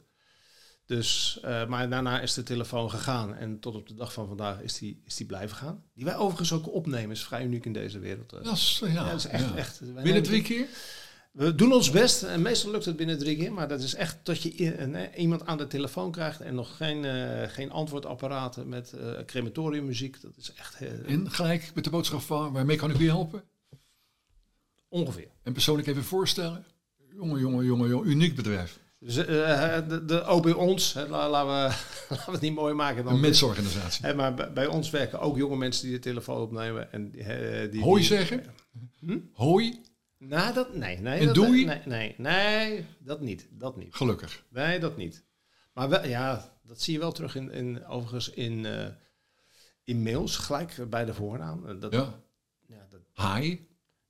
Dus, 0.86 1.38
eh, 1.42 1.66
maar 1.66 1.88
daarna 1.90 2.20
is 2.20 2.34
de 2.34 2.42
telefoon 2.42 2.90
gegaan. 2.90 3.34
En 3.34 3.60
tot 3.60 3.74
op 3.74 3.88
de 3.88 3.94
dag 3.94 4.12
van 4.12 4.26
vandaag 4.26 4.60
is 4.60 4.78
die, 4.78 5.00
is 5.04 5.16
die 5.16 5.26
blijven 5.26 5.56
gaan. 5.56 5.82
Die 5.94 6.04
wij 6.04 6.16
overigens 6.16 6.52
ook 6.52 6.72
opnemen. 6.74 7.10
Is 7.10 7.24
vrij 7.24 7.44
uniek 7.44 7.64
in 7.66 7.72
deze 7.72 7.98
wereld. 7.98 8.32
eh. 8.32 8.44
Dat 8.44 8.52
is, 8.56 8.80
ja, 8.84 8.88
Ja, 8.92 9.04
dat 9.10 9.16
is 9.18 9.26
echt, 9.26 9.80
ja. 9.94 10.02
Binnen 10.02 10.22
drie 10.22 10.42
keer? 10.42 10.66
We 11.32 11.54
doen 11.54 11.72
ons 11.72 11.90
best 11.90 12.22
en 12.22 12.42
meestal 12.42 12.70
lukt 12.70 12.84
het 12.84 12.96
binnen 12.96 13.18
drie 13.18 13.36
keer, 13.36 13.52
maar 13.52 13.68
dat 13.68 13.80
is 13.80 13.94
echt 13.94 14.24
tot 14.24 14.42
je 14.42 14.78
een, 14.78 14.94
eh, 14.94 15.18
iemand 15.22 15.46
aan 15.46 15.58
de 15.58 15.66
telefoon 15.66 16.10
krijgt 16.12 16.40
en 16.40 16.54
nog 16.54 16.76
geen, 16.76 17.04
eh, 17.04 17.48
geen 17.48 17.70
antwoordapparaten 17.70 18.68
met 18.68 18.92
eh 18.92 19.24
crematoriummuziek. 19.26 20.20
Dat 20.20 20.36
is 20.36 20.52
echt 20.52 20.74
eh, 20.80 21.10
En 21.10 21.30
gelijk 21.30 21.70
met 21.74 21.84
de 21.84 21.90
boodschap 21.90 22.20
van 22.20 22.52
waarmee 22.52 22.76
kan 22.76 22.90
ik 22.90 22.98
u 22.98 23.06
helpen? 23.08 23.42
ongeveer. 24.88 25.28
En 25.42 25.52
persoonlijk 25.52 25.88
even 25.88 26.04
voorstellen. 26.04 26.64
Jongen, 27.14 27.40
jongen, 27.40 27.64
jongen, 27.64 27.88
jongen. 27.88 28.08
Uniek 28.08 28.36
bedrijf. 28.36 28.78
Dus 29.04 29.16
eh, 29.16 29.88
de, 29.88 30.04
de 30.04 30.22
ook 30.24 30.42
bij 30.42 30.52
ons, 30.52 30.92
hè, 30.92 31.06
la- 31.06 31.28
laten, 31.30 31.48
we, 31.48 31.84
laten 32.14 32.26
we 32.26 32.32
het 32.32 32.40
niet 32.40 32.54
mooi 32.54 32.74
maken. 32.74 33.04
Dan 33.04 33.14
Een 33.14 33.20
mensorganisatie. 33.20 34.06
Hè, 34.06 34.14
maar 34.14 34.34
bij, 34.34 34.52
bij 34.52 34.66
ons 34.66 34.90
werken 34.90 35.20
ook 35.20 35.36
jonge 35.36 35.56
mensen 35.56 35.84
die 35.84 35.92
de 35.94 36.00
telefoon 36.02 36.40
opnemen. 36.40 36.92
En 36.92 37.14
eh, 37.14 37.70
die, 37.70 37.82
die- 37.94 38.02
zeggen? 38.02 38.44
Hm? 39.00 39.18
Hoi, 39.32 39.80
Nou, 40.18 40.54
dat, 40.54 40.74
nee, 40.74 40.98
nee. 40.98 41.18
En 41.18 41.26
dat, 41.26 41.34
doei? 41.34 41.64
Nee, 41.64 41.80
nee, 41.84 42.14
nee, 42.18 42.86
dat 42.98 43.20
niet. 43.20 43.46
Dat 43.50 43.76
niet. 43.76 43.94
gelukkig. 43.94 44.44
Nee, 44.48 44.78
dat 44.80 44.96
niet. 44.96 45.24
Maar 45.72 45.88
wel, 45.88 46.06
ja, 46.06 46.52
dat 46.62 46.80
zie 46.80 46.92
je 46.92 46.98
wel 47.00 47.12
terug 47.12 47.34
in, 47.36 47.50
in 47.52 47.86
overigens 47.86 48.30
in, 48.30 48.66
eh, 48.66 48.86
in 49.84 50.02
mails, 50.02 50.36
gelijk 50.36 50.90
bij 50.90 51.04
de 51.04 51.14
voornaam. 51.14 51.66
Eh, 51.66 51.74
Dat, 51.80 51.92
Ja. 51.92 52.14
ja, 52.66 52.86
dat, 52.90 53.00
Hi. 53.34 53.58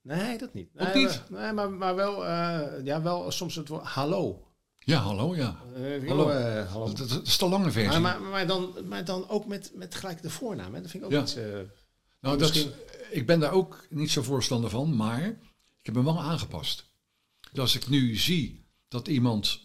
nee, 0.03 0.39
dat 0.39 0.55
niet. 0.55 0.71
Ook 0.77 0.95
nee, 0.95 1.05
niet? 1.05 1.23
maar- 1.31 1.41
Nee, 1.43 1.53
maar, 1.53 1.71
maar 1.71 1.95
wel, 1.95 2.27
eh, 2.27 2.85
ja, 2.85 3.03
wel 3.03 3.31
soms 3.31 3.55
het 3.55 3.69
woord 3.69 3.85
hallo. 3.85 4.47
Ja, 4.85 4.99
hallo, 5.01 5.37
ja. 5.37 5.61
Eh, 5.75 6.09
Hallo. 6.09 6.29
eh, 6.29 6.73
hallo. 6.73 6.87
Dat, 6.87 6.97
dat- 6.97 7.09
dat 7.09 7.27
is 7.27 7.39
de 7.39 7.49
lange 7.49 7.71
versie. 7.71 8.01
Maar, 8.01 8.21
maar, 8.21 8.31
maar, 8.31 8.47
dan, 8.47 8.75
maar 8.89 9.05
dan 9.05 9.29
ook 9.29 9.47
met, 9.47 9.71
met 9.75 9.95
gelijk 9.95 10.23
de 10.23 10.31
voornaam. 10.31 10.75
Hè? 10.75 10.81
Dat 10.81 10.91
vind 10.91 11.03
ik 11.03 11.09
ook 11.09 11.15
Ja. 11.15 11.23
iets... 11.23 11.35
eh, 11.35 11.45
nou, 12.21 12.39
dat, 12.39 12.39
misschien- 12.39 12.73
ik 13.11 13.27
ben 13.27 13.41
daar 13.41 13.53
ook 13.53 13.87
niet 13.91 14.11
zo 14.11 14.23
voorstander 14.23 14.71
van, 14.71 14.97
maar 14.97 15.27
ik 15.81 15.87
heb 15.87 15.95
hem 15.95 16.05
wel 16.05 16.21
aangepast. 16.23 16.85
Dus 17.53 17.61
als 17.61 17.75
ik 17.77 17.89
nu 17.89 18.17
zie 18.17 18.65
dat 18.89 19.09
iemand 19.09 19.61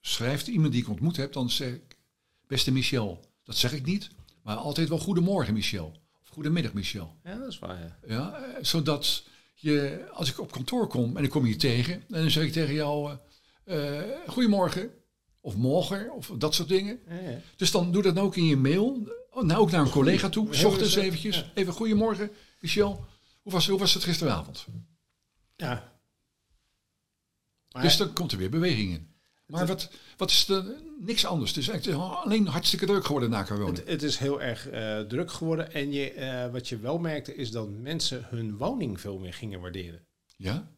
schrijft, 0.00 0.46
iemand 0.46 0.72
die 0.72 0.82
ik 0.82 0.88
ontmoet 0.88 1.16
heb, 1.16 1.32
dan 1.32 1.50
zeg 1.50 1.72
ik, 1.72 1.96
beste 2.46 2.72
Michel, 2.72 3.24
dat 3.44 3.56
zeg 3.56 3.72
ik 3.72 3.84
niet, 3.86 4.10
maar 4.42 4.56
altijd 4.56 4.88
wel 4.88 4.98
goedemorgen 4.98 5.54
Michel. 5.54 6.00
Of 6.22 6.28
goedemiddag 6.28 6.72
Michel. 6.72 7.16
ja, 7.24 7.36
dat 7.38 7.48
is 7.48 7.58
waar, 7.58 7.78
ja. 7.78 7.98
Ja, 8.06 8.44
zodat 8.62 9.24
je, 9.54 10.06
als 10.12 10.30
ik 10.30 10.40
op 10.40 10.50
kantoor 10.52 10.86
kom 10.86 11.16
en 11.16 11.24
ik 11.24 11.30
kom 11.30 11.46
je 11.46 11.56
tegen, 11.56 11.94
en 11.94 12.04
dan 12.20 12.30
zeg 12.30 12.44
ik 12.44 12.52
tegen 12.52 12.74
jou, 12.74 13.16
eh, 13.66 14.00
eh, 14.12 14.28
goedemorgen. 14.28 14.90
of 15.40 15.56
morgen, 15.56 16.12
of 16.12 16.30
dat 16.38 16.54
soort 16.54 16.68
dingen. 16.68 17.00
Ja, 17.08 17.14
ja. 17.30 17.38
Dus 17.56 17.70
dan 17.70 17.92
doe 17.92 18.02
dat 18.02 18.14
nou 18.14 18.26
ook 18.26 18.36
in 18.36 18.44
je 18.46 18.56
mail. 18.56 19.08
Nou 19.40 19.60
ook 19.60 19.70
naar 19.70 19.80
een 19.80 19.90
collega 19.90 20.28
toe. 20.28 20.54
S 20.54 20.58
Heel 20.58 20.68
ochtends 20.68 20.94
eventjes. 20.94 21.36
ja. 21.36 21.50
Even 21.54 21.72
goedemorgen, 21.72 22.30
Michel. 22.60 23.04
Hoe 23.42 23.52
was, 23.52 23.68
hoe 23.68 23.78
was 23.78 23.94
het 23.94 24.04
gisteravond? 24.04 24.66
ja. 25.56 25.94
Maar- 27.72 27.82
Dus 27.82 27.96
dan 27.96 28.12
komt 28.12 28.32
er 28.32 28.38
weer 28.38 28.50
beweging 28.50 28.92
in. 28.92 29.14
Maar 29.46 29.66
wat, 29.66 29.90
wat 30.16 30.30
is 30.30 30.48
er? 30.48 30.64
Niks 31.00 31.24
anders. 31.26 31.50
Het 31.50 31.58
is 31.58 31.68
eigenlijk 31.68 32.02
alleen 32.02 32.46
hartstikke 32.46 32.86
druk 32.86 33.04
geworden 33.04 33.30
na 33.30 33.44
corona. 33.44 33.70
Het, 33.78 33.88
het 33.88 34.02
is 34.02 34.16
heel 34.16 34.42
erg 34.42 34.68
eh, 34.68 35.00
druk 35.00 35.30
geworden. 35.32 35.72
En 35.72 35.92
je, 35.92 36.10
eh, 36.12 36.52
wat 36.52 36.68
je 36.68 36.78
wel 36.78 36.98
merkte 36.98 37.34
is 37.34 37.50
dat 37.50 37.68
mensen 37.70 38.26
hun 38.28 38.56
woning 38.56 39.00
veel 39.00 39.18
meer 39.18 39.34
gingen 39.34 39.60
waarderen. 39.60 40.06
Ja? 40.36 40.70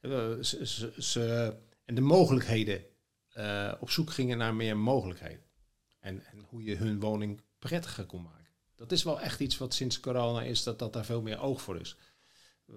Eh, 0.00 0.10
ze, 0.40 0.66
ze, 0.66 0.92
ze- 0.98 1.56
en 1.90 1.96
de 1.96 2.00
mogelijkheden 2.02 2.82
eh, 3.28 3.72
op 3.80 3.90
zoek 3.90 4.10
gingen 4.10 4.38
naar 4.38 4.54
meer 4.54 4.76
mogelijkheden. 4.76 5.44
En, 6.00 6.24
en 6.24 6.44
hoe 6.48 6.62
je 6.64 6.76
hun 6.76 7.00
woning 7.00 7.40
prettiger 7.58 8.04
kon 8.04 8.22
maken. 8.22 8.54
Dat 8.74 8.92
is 8.92 9.02
wel 9.02 9.20
echt 9.20 9.40
iets 9.40 9.58
wat 9.58 9.74
sinds 9.74 10.00
corona 10.00 10.42
is, 10.42 10.62
dat, 10.62 10.78
dat 10.78 10.92
daar 10.92 11.04
veel 11.04 11.22
meer 11.22 11.40
oog 11.40 11.62
voor 11.62 11.80
is. 11.80 11.96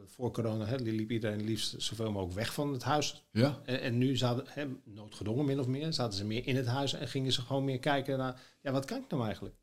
Voor 0.06 0.32
corona 0.32 0.66
hè, 0.66 0.76
liep 0.76 1.12
iedereen 1.12 1.44
liefst 1.44 1.82
zoveel 1.82 2.12
mogelijk 2.12 2.36
weg 2.36 2.54
van 2.54 2.74
het 2.74 2.84
huis. 2.84 3.24
Ja? 3.32 3.62
En, 3.66 3.82
en 3.82 3.98
nu 3.98 4.16
zaten, 4.18 4.46
hè, 4.48 4.68
noodgedwongen 4.84 5.46
min 5.46 5.60
of 5.60 5.68
meer, 5.68 5.94
zaten 5.94 6.18
ze 6.18 6.26
meer 6.26 6.48
in 6.48 6.56
het 6.56 6.66
huis 6.68 6.94
en 6.94 7.08
gingen 7.08 7.32
ze 7.32 7.42
gewoon 7.42 7.64
meer 7.64 7.80
kijken 7.80 8.18
naar, 8.18 8.42
ja, 8.62 8.72
wat 8.72 8.86
kan 8.86 9.04
ik 9.04 9.10
nou 9.10 9.24
eigenlijk? 9.26 9.56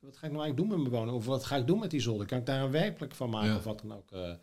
Wat 0.00 0.16
ga 0.16 0.26
ik 0.26 0.32
nou 0.32 0.42
eigenlijk 0.44 0.56
doen 0.56 0.68
met 0.68 0.90
mijn 0.90 1.02
woning? 1.02 1.16
Of 1.22 1.26
wat 1.26 1.44
ga 1.44 1.56
ik 1.56 1.66
doen 1.66 1.78
met 1.78 1.90
die 1.90 2.00
zolder? 2.00 2.26
Kan 2.26 2.38
ik 2.38 2.46
daar 2.46 2.62
een 2.62 2.70
werkplek 2.70 3.14
van 3.14 3.30
maken 3.30 3.48
Ja. 3.50 3.56
of 3.56 3.64
wat 3.64 3.80
dan 3.80 3.92
ook? 3.96 4.10
eh. 4.12 4.34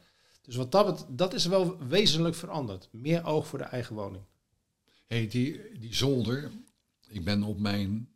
Dus 0.50 0.58
wat 0.58 0.72
dat, 0.72 1.06
dat 1.10 1.34
is 1.34 1.46
wel 1.46 1.78
wezenlijk 1.88 2.36
veranderd. 2.36 2.88
Meer 2.92 3.26
oog 3.26 3.48
voor 3.48 3.60
de 3.60 3.64
eigen 3.64 3.96
woning. 3.96 4.24
hey, 5.06 5.28
die, 5.28 5.80
die 5.80 5.96
zolder. 5.96 6.52
Ik 7.08 7.24
ben 7.24 7.44
op 7.44 7.60
mijn, 7.60 8.10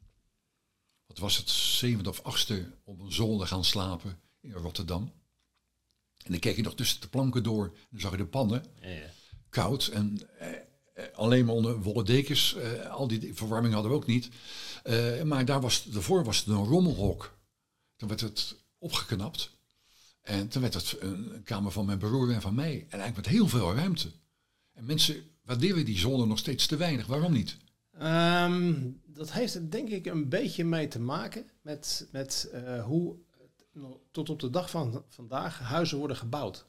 wat 1.05 1.17
was 1.17 1.37
het, 1.37 1.49
zevende 1.49 2.09
of 2.09 2.21
achtste 2.21 2.71
op 2.83 2.99
een 2.99 3.11
zolder 3.11 3.47
gaan 3.47 3.63
slapen 3.63 4.19
in 4.39 4.51
Rotterdam. 4.51 5.11
En 6.23 6.31
dan 6.31 6.39
keek 6.39 6.55
je 6.55 6.61
nog 6.61 6.75
tussen 6.75 7.01
de 7.01 7.07
planken 7.07 7.43
door. 7.43 7.65
En 7.65 7.87
dan 7.89 7.99
zag 7.99 8.11
je 8.11 8.17
de 8.17 8.25
pannen. 8.25 8.65
koud 9.49 9.87
en 9.87 10.37
eh, 10.39 10.49
eh, 10.93 11.05
alleen 11.13 11.45
maar 11.45 11.55
onder 11.55 11.81
wollen 11.81 12.05
dekens. 12.05 12.55
eh, 12.55 12.89
al 12.89 13.07
die 13.07 13.33
verwarming 13.33 13.73
hadden 13.73 13.91
we 13.91 13.97
ook 13.97 14.07
niet. 14.07 14.29
Eh, 14.83 15.21
maar 15.21 15.45
daar 15.45 15.61
was, 15.61 15.83
daarvoor 15.83 16.23
was 16.23 16.37
het 16.37 16.47
een 16.47 16.65
rommelhok. 16.65 17.37
Toen 17.95 18.07
werd 18.07 18.21
het 18.21 18.55
opgeknapt. 18.77 19.51
En 20.23 20.47
toen 20.47 20.61
werd 20.61 20.73
het 20.73 20.95
een, 20.99 21.41
kamer 21.43 21.71
van 21.71 21.85
mijn 21.85 21.97
broer 21.97 22.31
en 22.31 22.41
van 22.41 22.55
mij. 22.55 22.73
En 22.73 22.99
eigenlijk 22.99 23.15
met 23.15 23.27
heel 23.27 23.47
veel 23.47 23.73
ruimte. 23.75 24.11
En 24.73 24.85
mensen 24.85 25.15
waarderen 25.45 25.85
die 25.85 25.97
zolder 25.97 26.27
nog 26.27 26.37
steeds 26.37 26.65
te 26.67 26.75
weinig. 26.77 27.05
Waarom 27.05 27.31
niet? 27.31 27.57
Ehm, 27.97 28.73
dat 29.05 29.31
heeft 29.31 29.55
er 29.55 29.69
denk 29.71 29.89
ik 29.89 30.05
een 30.05 30.29
beetje 30.29 30.65
mee 30.65 30.87
te 30.87 30.99
maken 30.99 31.45
met, 31.61 32.07
met 32.11 32.49
eh, 32.53 32.83
hoe 32.83 33.15
tot 34.11 34.29
op 34.29 34.39
de 34.39 34.49
dag 34.49 34.69
van 34.69 35.03
vandaag 35.09 35.59
huizen 35.59 35.97
worden 35.97 36.17
gebouwd. 36.17 36.65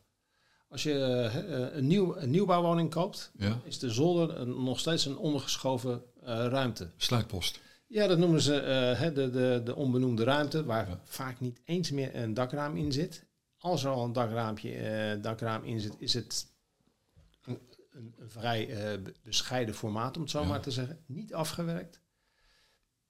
Als 0.69 0.83
je 0.83 0.93
eh, 1.33 1.77
een, 1.77 1.87
nieuw, 1.87 2.17
een 2.17 2.31
nieuwbouwwoning 2.31 2.91
koopt, 2.91 3.31
Ja, 3.39 3.61
is 3.65 3.79
de 3.79 3.91
zolder 3.91 4.37
een- 4.41 4.63
nog 4.65 4.79
steeds 4.79 5.05
een 5.07 5.17
ondergeschoven 5.17 6.03
eh, 6.23 6.27
ruimte. 6.27 6.91
sluitpost. 6.97 7.61
Ja, 7.87 8.07
dat 8.07 8.19
noemen 8.19 8.41
ze 8.41 8.55
eh, 8.57 9.15
de, 9.15 9.31
de, 9.31 9.61
de 9.65 9.75
onbenoemde 9.75 10.25
ruimte, 10.25 10.65
waar 10.65 10.89
Ja. 10.89 11.01
vaak 11.05 11.41
niet 11.41 11.61
eens 11.65 11.91
meer 11.91 12.15
een 12.17 12.35
dakraam 12.35 12.77
in 12.77 12.93
zit. 12.93 13.25
Als 13.65 13.85
er 13.85 13.91
al 13.91 14.05
een 14.05 14.13
dakraampje, 14.13 14.73
eh, 14.77 15.23
dakraam 15.23 15.65
in 15.65 15.81
zit, 15.81 15.95
is 15.99 16.15
het 16.15 16.47
een, 17.45 17.59
een, 17.91 18.15
vrij 18.27 18.69
eh, 18.69 19.03
be- 19.03 19.15
bescheiden 19.23 19.75
formaat, 19.75 20.17
om 20.17 20.23
het 20.23 20.31
zo 20.31 20.41
Ja. 20.41 20.47
maar 20.49 20.61
te 20.61 20.71
zeggen. 20.71 20.99
Niet 21.07 21.35
afgewerkt. 21.35 22.01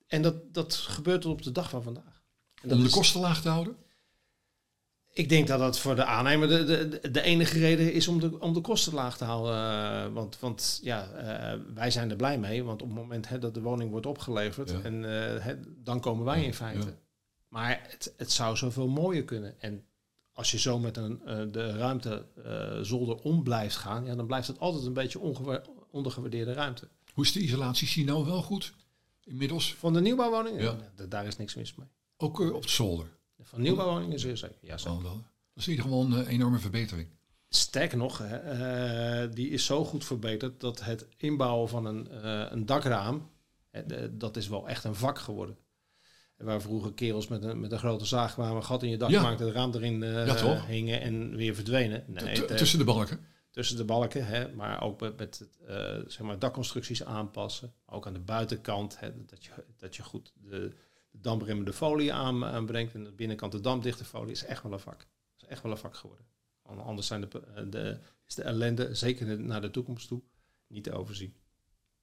En 0.07 0.23
dat, 0.23 0.55
dat 0.55 0.75
gebeurt 0.75 1.21
tot 1.21 1.33
op 1.33 1.43
de 1.43 1.53
dag 1.53 1.71
van 1.71 1.83
vandaag. 1.83 2.23
En 2.63 2.73
Om 2.73 2.79
de 2.79 2.85
is- 2.85 2.93
kosten 2.93 3.21
laag 3.21 3.41
te 3.43 3.49
houden? 3.49 3.77
ik 5.13 5.29
denk 5.29 5.47
dat 5.49 5.59
dat 5.59 5.79
voor 5.79 5.95
de 5.97 6.05
aannemer 6.05 6.49
de, 6.49 6.65
de, 7.01 7.11
de 7.11 7.21
enige 7.23 7.59
reden 7.59 7.93
is 7.93 8.09
om 8.09 8.21
de, 8.21 8.41
om 8.41 8.53
de 8.53 8.61
kosten 8.61 8.95
laag 8.95 9.17
te 9.17 9.25
houden. 9.25 9.55
Eh, 9.55 10.13
want 10.13 10.39
want 10.39 10.79
ja, 10.83 11.09
wij 11.75 11.91
zijn 11.91 12.11
er 12.11 12.17
blij 12.17 12.39
mee. 12.39 12.65
Want 12.65 12.83
op 12.83 12.89
het 12.89 12.97
moment 12.97 13.29
hè, 13.29 13.39
dat 13.39 13.55
de 13.55 13.61
woning 13.61 13.91
wordt 13.91 14.07
opgeleverd, 14.07 14.71
Ja. 14.71 14.81
en, 14.83 15.03
hè, 15.43 15.55
dan 15.83 16.01
komen 16.01 16.25
wij 16.25 16.45
in 16.45 16.55
feite. 16.55 16.87
Ja. 16.87 16.95
Maar 17.49 17.87
het, 17.91 18.15
het 18.17 18.33
zou 18.33 18.57
zoveel 18.57 18.89
mooier 18.89 19.25
kunnen. 19.25 19.61
En 19.61 19.85
als 20.35 20.51
je 20.51 20.59
zo 20.59 20.79
met 20.79 20.97
een, 20.97 21.27
eh, 21.27 21.43
de 21.51 21.77
ruimte 21.77 22.27
eh, 22.45 22.79
zolder 22.83 23.17
om 23.17 23.43
blijft 23.43 23.77
gaan, 23.77 24.05
ja, 24.05 24.15
dan 24.15 24.27
blijft 24.27 24.47
het 24.49 24.59
altijd 24.59 24.85
een 24.85 24.93
beetje 24.93 25.19
ondergewaardeerde 25.91 26.53
ruimte. 26.53 26.89
Hoe 27.13 27.25
is 27.25 27.33
de 27.33 27.41
isolatie? 27.41 28.05
Nou 28.05 28.25
wel 28.25 28.43
goed? 28.43 28.75
Inmiddels? 29.25 29.75
Van 29.75 29.93
de 29.93 30.01
nieuwbouwwoningen, 30.01 30.63
Ja. 30.63 30.77
ja, 30.97 31.07
daar 31.07 31.27
is 31.27 31.37
niks 31.37 31.55
mis 31.55 31.75
mee. 31.75 31.89
Ook 32.17 32.41
eh, 32.41 32.53
op 32.53 32.63
de 32.63 32.69
zolder? 32.69 33.07
Van 33.43 33.61
nieuwbouwwoningen 33.61 34.21
zeer 34.21 34.37
zeker. 34.37 34.57
Ja, 34.61 34.79
zeker. 34.79 34.97
Oh, 34.97 35.03
wel. 35.03 35.13
Dat 35.15 35.23
is 35.63 35.67
in 35.67 35.71
ieder 35.71 35.85
geval 35.87 36.05
een 36.05 36.27
enorme 36.27 36.59
verbetering. 36.59 37.09
Sterker 37.49 37.99
nog, 37.99 38.19
hè, 38.19 39.29
die 39.29 39.49
is 39.51 39.65
zo 39.65 39.85
goed 39.85 40.05
verbeterd 40.05 40.61
dat 40.61 40.85
het 40.85 41.07
inbouwen 41.17 41.69
van 41.69 41.85
een, 41.85 42.27
een 42.53 42.67
dakraam, 42.67 43.31
hè, 43.71 44.17
dat 44.17 44.37
is 44.37 44.49
wel 44.49 44.69
echt 44.69 44.85
een 44.85 44.95
vak 44.95 45.19
geworden. 45.19 45.57
Waar 46.37 46.61
vroeger 46.63 46.93
kerels 46.95 47.29
met 47.29 47.43
een, 47.45 47.61
met 47.61 47.73
een 47.73 47.79
grote 47.79 48.05
zaag 48.05 48.33
kwamen, 48.33 48.57
een 48.57 48.65
gat 48.65 48.83
in 48.83 48.89
je 48.91 48.97
dak 48.97 49.11
Ja. 49.11 49.23
maakten, 49.23 49.47
het 49.47 49.55
raam 49.55 49.73
erin 49.75 50.03
eh, 50.03 50.27
Ja, 50.27 50.65
hingen 50.67 51.01
en 51.01 51.37
weer 51.37 51.55
verdwenen. 51.55 52.05
Nee, 52.07 52.25
het, 52.25 52.45
eh, 52.51 52.57
Tussen 52.57 52.79
de 52.79 52.85
balken. 52.85 53.21
tussen 53.51 53.77
de 53.77 53.85
balken, 53.85 54.27
hè, 54.27 54.53
maar 54.53 54.83
ook 54.83 55.01
met, 55.01 55.49
eh, 55.67 55.77
zeg 56.07 56.19
maar 56.19 56.39
dakconstructies 56.39 57.05
aanpassen. 57.05 57.73
Ook 57.87 58.07
aan 58.07 58.13
de 58.13 58.19
buitenkant, 58.21 59.01
hè, 59.01 59.25
dat, 59.27 59.45
je, 59.45 59.51
dat 59.77 59.97
je 59.97 60.03
goed 60.03 60.33
de, 60.37 60.73
de 61.11 61.73
folie 61.73 62.13
aan, 62.13 62.45
aanbrengt. 62.45 62.95
En 62.95 63.05
de 63.05 63.13
binnenkant 63.13 63.53
de 63.53 63.61
dampdichte 63.61 64.05
folie 64.05 64.33
is 64.33 64.45
echt 64.45 64.63
wel 64.63 64.73
een 64.73 64.79
vak. 64.81 65.07
is 65.37 65.45
echt 65.49 65.63
wel 65.63 65.73
een 65.73 65.79
vak 65.79 65.97
geworden. 65.97 66.27
An- 66.63 66.85
Anders 66.85 67.07
zijn 67.07 67.21
de, 67.21 67.69
de, 67.71 67.99
is 68.27 68.35
de 68.35 68.43
ellende, 68.43 68.95
zeker 68.95 69.41
naar 69.41 69.61
de 69.61 69.71
toekomst 69.71 70.09
toe, 70.09 70.23
niet 70.67 70.85
te 70.85 70.93
overzien. 70.93 71.35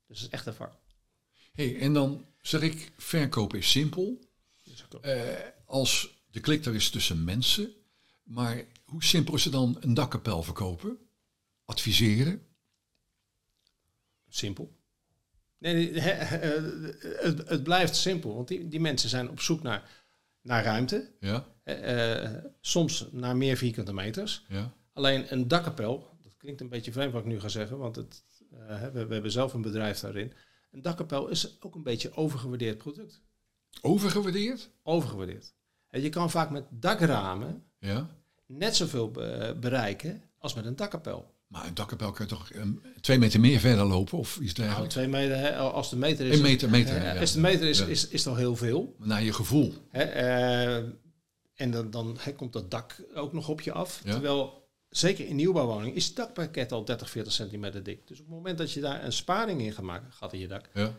Dus 0.07 0.17
het 0.19 0.27
is 0.27 0.33
echt 0.33 0.45
een 0.45 0.53
vak. 0.53 0.73
Hey, 1.51 1.79
en 1.79 1.93
dan 1.93 2.25
zeg 2.41 2.61
ik, 2.61 2.91
verkopen 2.97 3.57
is 3.59 3.71
simpel. 3.71 4.19
Eh, 5.01 5.23
als 5.65 6.21
de 6.31 6.39
klik 6.39 6.65
er 6.65 6.75
is 6.75 6.89
tussen 6.89 7.23
mensen. 7.23 7.71
Maar 8.23 8.63
hoe 8.85 9.03
simpel 9.03 9.33
is 9.35 9.43
het 9.43 9.53
dan 9.53 9.77
een 9.79 9.93
dakkapel 9.93 10.43
verkopen? 10.43 10.97
Adviseren? 11.65 12.41
Simpel. 14.29 14.79
Nee, 15.57 15.91
eh, 15.99 16.29
het, 17.23 17.49
het 17.49 17.63
blijft 17.63 17.95
simpel, 17.95 18.35
want 18.35 18.47
die, 18.47 18.67
die 18.67 18.79
mensen 18.79 19.09
zijn 19.09 19.29
op 19.29 19.39
zoek 19.41 19.61
naar, 19.61 19.89
naar 20.41 20.63
ruimte. 20.63 21.11
Ja, 21.19 21.47
Eh, 21.63 22.33
soms 22.61 23.07
naar 23.11 23.37
meer 23.37 23.57
vierkante 23.57 23.93
meters. 23.93 24.45
ja, 24.49 24.73
Alleen 24.93 25.33
een 25.33 25.47
dakkapel, 25.47 26.17
dat 26.23 26.37
klinkt 26.37 26.61
een 26.61 26.69
beetje 26.69 26.91
vreemd 26.91 27.13
wat 27.13 27.21
ik 27.21 27.27
nu 27.27 27.39
ga 27.39 27.47
zeggen, 27.47 27.77
want 27.77 27.95
het, 27.95 28.23
we, 28.49 29.05
we 29.05 29.13
hebben 29.13 29.31
zelf 29.31 29.53
een 29.53 29.61
bedrijf 29.61 29.99
daarin. 29.99 30.33
Een 30.71 30.81
dakkapel 30.81 31.27
is 31.27 31.57
ook 31.61 31.75
een 31.75 31.83
beetje 31.83 32.15
overgewaardeerd 32.15 32.77
product. 32.77 33.21
overgewaardeerd? 33.81 34.69
Overgewaardeerd. 34.83 35.53
En 35.89 36.01
je 36.01 36.09
kan 36.09 36.29
vaak 36.29 36.49
met 36.49 36.63
dakramen 36.69 37.63
Ja. 37.79 38.09
net 38.45 38.75
zoveel 38.75 39.11
be- 39.11 39.57
bereiken 39.59 40.21
als 40.37 40.53
met 40.53 40.65
een 40.65 40.75
dakkapel. 40.75 41.33
Maar 41.47 41.67
een 41.67 41.73
dakkapel 41.73 42.11
kan 42.11 42.25
je 42.25 42.35
toch 42.35 42.51
eh, 42.51 42.61
twee 43.01 43.17
meter 43.19 43.39
meer 43.39 43.59
verder 43.59 43.85
lopen 43.85 44.17
of 44.17 44.37
iets 44.39 44.53
Nou, 44.53 44.63
dergelijks? 44.65 44.93
twee 44.93 45.07
meter, 45.07 45.37
hè, 45.37 45.55
als 45.55 45.89
de 45.89 45.95
meter 45.97 46.25
is. 46.25 46.35
Een 46.35 46.41
meter, 46.41 46.69
meter, 46.69 46.95
eh, 46.95 47.13
ja. 47.13 47.19
Als 47.19 47.33
de 47.33 47.39
meter 47.39 47.67
is, 47.69 47.79
Ja. 47.79 47.85
is, 47.85 48.07
is 48.07 48.27
al 48.27 48.35
heel 48.35 48.55
veel. 48.55 48.95
Naar 48.97 49.23
je 49.23 49.33
gevoel. 49.33 49.73
Hè, 49.89 50.03
eh, 50.03 50.75
en 51.53 51.71
dan, 51.71 51.91
dan 51.91 52.17
hè, 52.19 52.33
komt 52.33 52.53
dat 52.53 52.71
dak 52.71 52.95
ook 53.13 53.33
nog 53.33 53.49
op 53.49 53.61
je 53.61 53.71
af. 53.71 54.01
Ja. 54.03 54.11
Terwijl, 54.11 54.60
zeker 54.91 55.27
in 55.27 55.35
nieuwbouwwoningen, 55.35 55.95
is 55.95 56.05
het 56.07 56.15
dakpakket 56.15 56.71
al 56.71 56.85
30, 56.85 57.09
40 57.09 57.33
centimeter 57.33 57.83
dik. 57.83 58.07
Dus 58.07 58.19
op 58.19 58.25
het 58.25 58.35
moment 58.35 58.57
dat 58.57 58.71
je 58.71 58.79
daar 58.81 59.03
een 59.03 59.13
sparing 59.13 59.61
in 59.61 59.73
gaat 59.73 59.85
maken, 59.85 60.11
gat 60.11 60.33
in 60.33 60.39
je 60.39 60.47
dak, 60.47 60.69
Ja. 60.73 60.93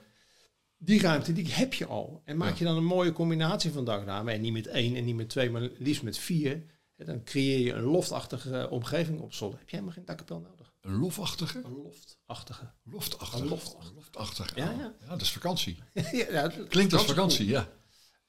die 0.76 1.00
ruimte 1.00 1.32
die 1.32 1.48
heb 1.52 1.74
je 1.74 1.86
al. 1.86 2.22
En 2.24 2.36
maak 2.36 2.52
Ja. 2.52 2.56
je 2.58 2.64
dan 2.64 2.76
een 2.76 2.84
mooie 2.84 3.12
combinatie 3.12 3.70
van 3.72 3.84
dakramen, 3.84 4.34
en 4.34 4.40
niet 4.40 4.52
met 4.52 4.66
één 4.66 4.96
en 4.96 5.04
niet 5.04 5.16
met 5.16 5.28
twee, 5.28 5.50
maar 5.50 5.68
liefst 5.78 6.02
met 6.02 6.18
vier, 6.18 6.62
dan 6.96 7.24
creëer 7.24 7.58
je 7.58 7.72
een 7.72 7.82
loftachtige 7.82 8.58
eh, 8.58 8.72
omgeving 8.72 9.20
op 9.20 9.32
zolder. 9.34 9.58
Heb 9.58 9.68
je 9.68 9.74
helemaal 9.76 9.96
geen 9.96 10.04
dakkapel 10.04 10.40
nodig. 10.40 10.72
Een 10.80 10.94
lofachtige? 10.98 11.62
Een 11.64 11.82
loftachtige. 11.82 12.70
Loftachtige. 12.84 13.42
Een 13.42 13.48
loftachtige. 13.48 13.94
Loftachtige. 13.94 14.52
Ja, 14.60 14.70
Oh, 14.72 14.78
ja. 14.78 14.94
ja, 15.00 15.08
dat 15.08 15.20
is 15.20 15.32
vakantie. 15.32 15.76
ja, 16.30 16.48
Klinkt 16.68 16.92
als 16.92 17.04
vakantie, 17.04 17.46
ja. 17.46 17.68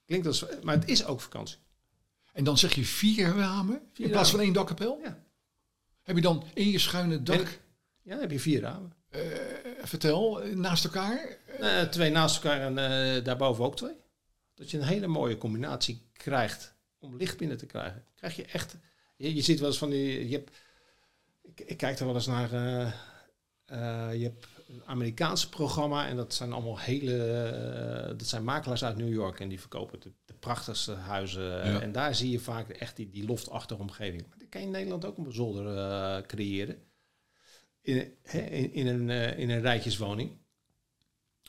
Klinkt 0.06 0.28
als, 0.28 0.46
maar 0.64 0.76
het 0.76 0.90
is 0.90 1.06
ook 1.06 1.22
vakantie. 1.22 1.58
En 2.34 2.44
dan 2.44 2.58
zeg 2.58 2.74
je 2.76 2.86
vier 2.86 3.28
ramen 3.36 3.82
Vier 3.94 4.06
in 4.06 4.12
plaats 4.12 4.30
van 4.32 4.40
één 4.40 4.54
dakkapel? 4.54 5.00
Ja. 5.04 5.24
Heb 6.04 6.16
je 6.16 6.22
dan 6.22 6.44
in 6.54 6.70
je 6.70 6.80
schuine 6.80 7.24
dak, 7.24 7.40
En- 7.40 7.48
Ja, 8.02 8.12
dan 8.12 8.20
heb 8.22 8.32
je 8.32 8.40
vier 8.40 8.62
ramen. 8.62 8.94
eh, 9.10 9.22
vertel, 9.84 10.42
naast 10.54 10.84
elkaar? 10.84 11.38
Eh, 11.60 11.82
twee 11.82 12.12
naast 12.12 12.36
elkaar 12.36 12.62
en 12.62 12.78
eh, 12.78 13.24
daarboven 13.24 13.66
ook 13.66 13.76
twee. 13.76 13.96
Dat 14.56 14.72
je 14.72 14.78
een 14.78 14.84
hele 14.84 15.08
mooie 15.08 15.38
combinatie 15.38 16.02
krijgt 16.14 16.76
om 17.00 17.18
licht 17.18 17.38
binnen 17.38 17.58
te 17.58 17.66
krijgen. 17.66 18.06
Krijg 18.16 18.36
je 18.36 18.46
echt. 18.46 18.76
Je, 19.18 19.36
je 19.36 19.42
ziet 19.42 19.60
wel 19.60 19.68
eens 19.70 19.78
van 19.78 19.90
die. 19.90 20.28
Je 20.30 20.36
hebt, 20.36 20.52
ik, 21.42 21.60
ik 21.60 21.78
kijk 21.78 22.00
er 22.00 22.06
wel 22.06 22.16
eens 22.16 22.28
naar. 22.28 22.50
je 24.16 24.24
hebt 24.24 24.48
een 24.68 24.82
Amerikaanse 24.86 25.50
programma 25.50 26.08
en 26.08 26.16
dat 26.16 26.34
zijn 26.34 26.52
allemaal 26.54 26.80
hele, 26.80 28.14
dat 28.18 28.28
zijn 28.28 28.44
makelaars 28.44 28.84
uit 28.84 28.98
New 28.98 29.14
York 29.14 29.40
en 29.40 29.50
die 29.50 29.60
verkopen 29.60 30.00
de, 30.00 30.12
de 30.26 30.34
prachtigste 30.34 30.94
huizen. 30.94 31.62
En 31.82 31.92
daar 31.92 32.16
zie 32.16 32.32
je 32.32 32.40
vaak 32.40 32.70
echt 32.70 32.96
die, 32.96 33.10
die 33.10 33.26
loftachtige 33.26 33.82
omgeving. 33.82 34.26
Kan 34.54 34.62
je 34.62 34.68
in 34.68 34.74
Nederland 34.74 35.06
ook 35.06 35.18
een 35.18 35.34
zolder 35.34 35.66
uh, 35.66 36.22
creëren. 36.28 36.84
In, 37.82 38.14
in, 38.24 38.74
in, 38.74 38.88
een, 38.88 39.10
uh, 39.10 39.40
in 39.40 39.50
een 39.50 39.62
rijtjeswoning. 39.62 40.32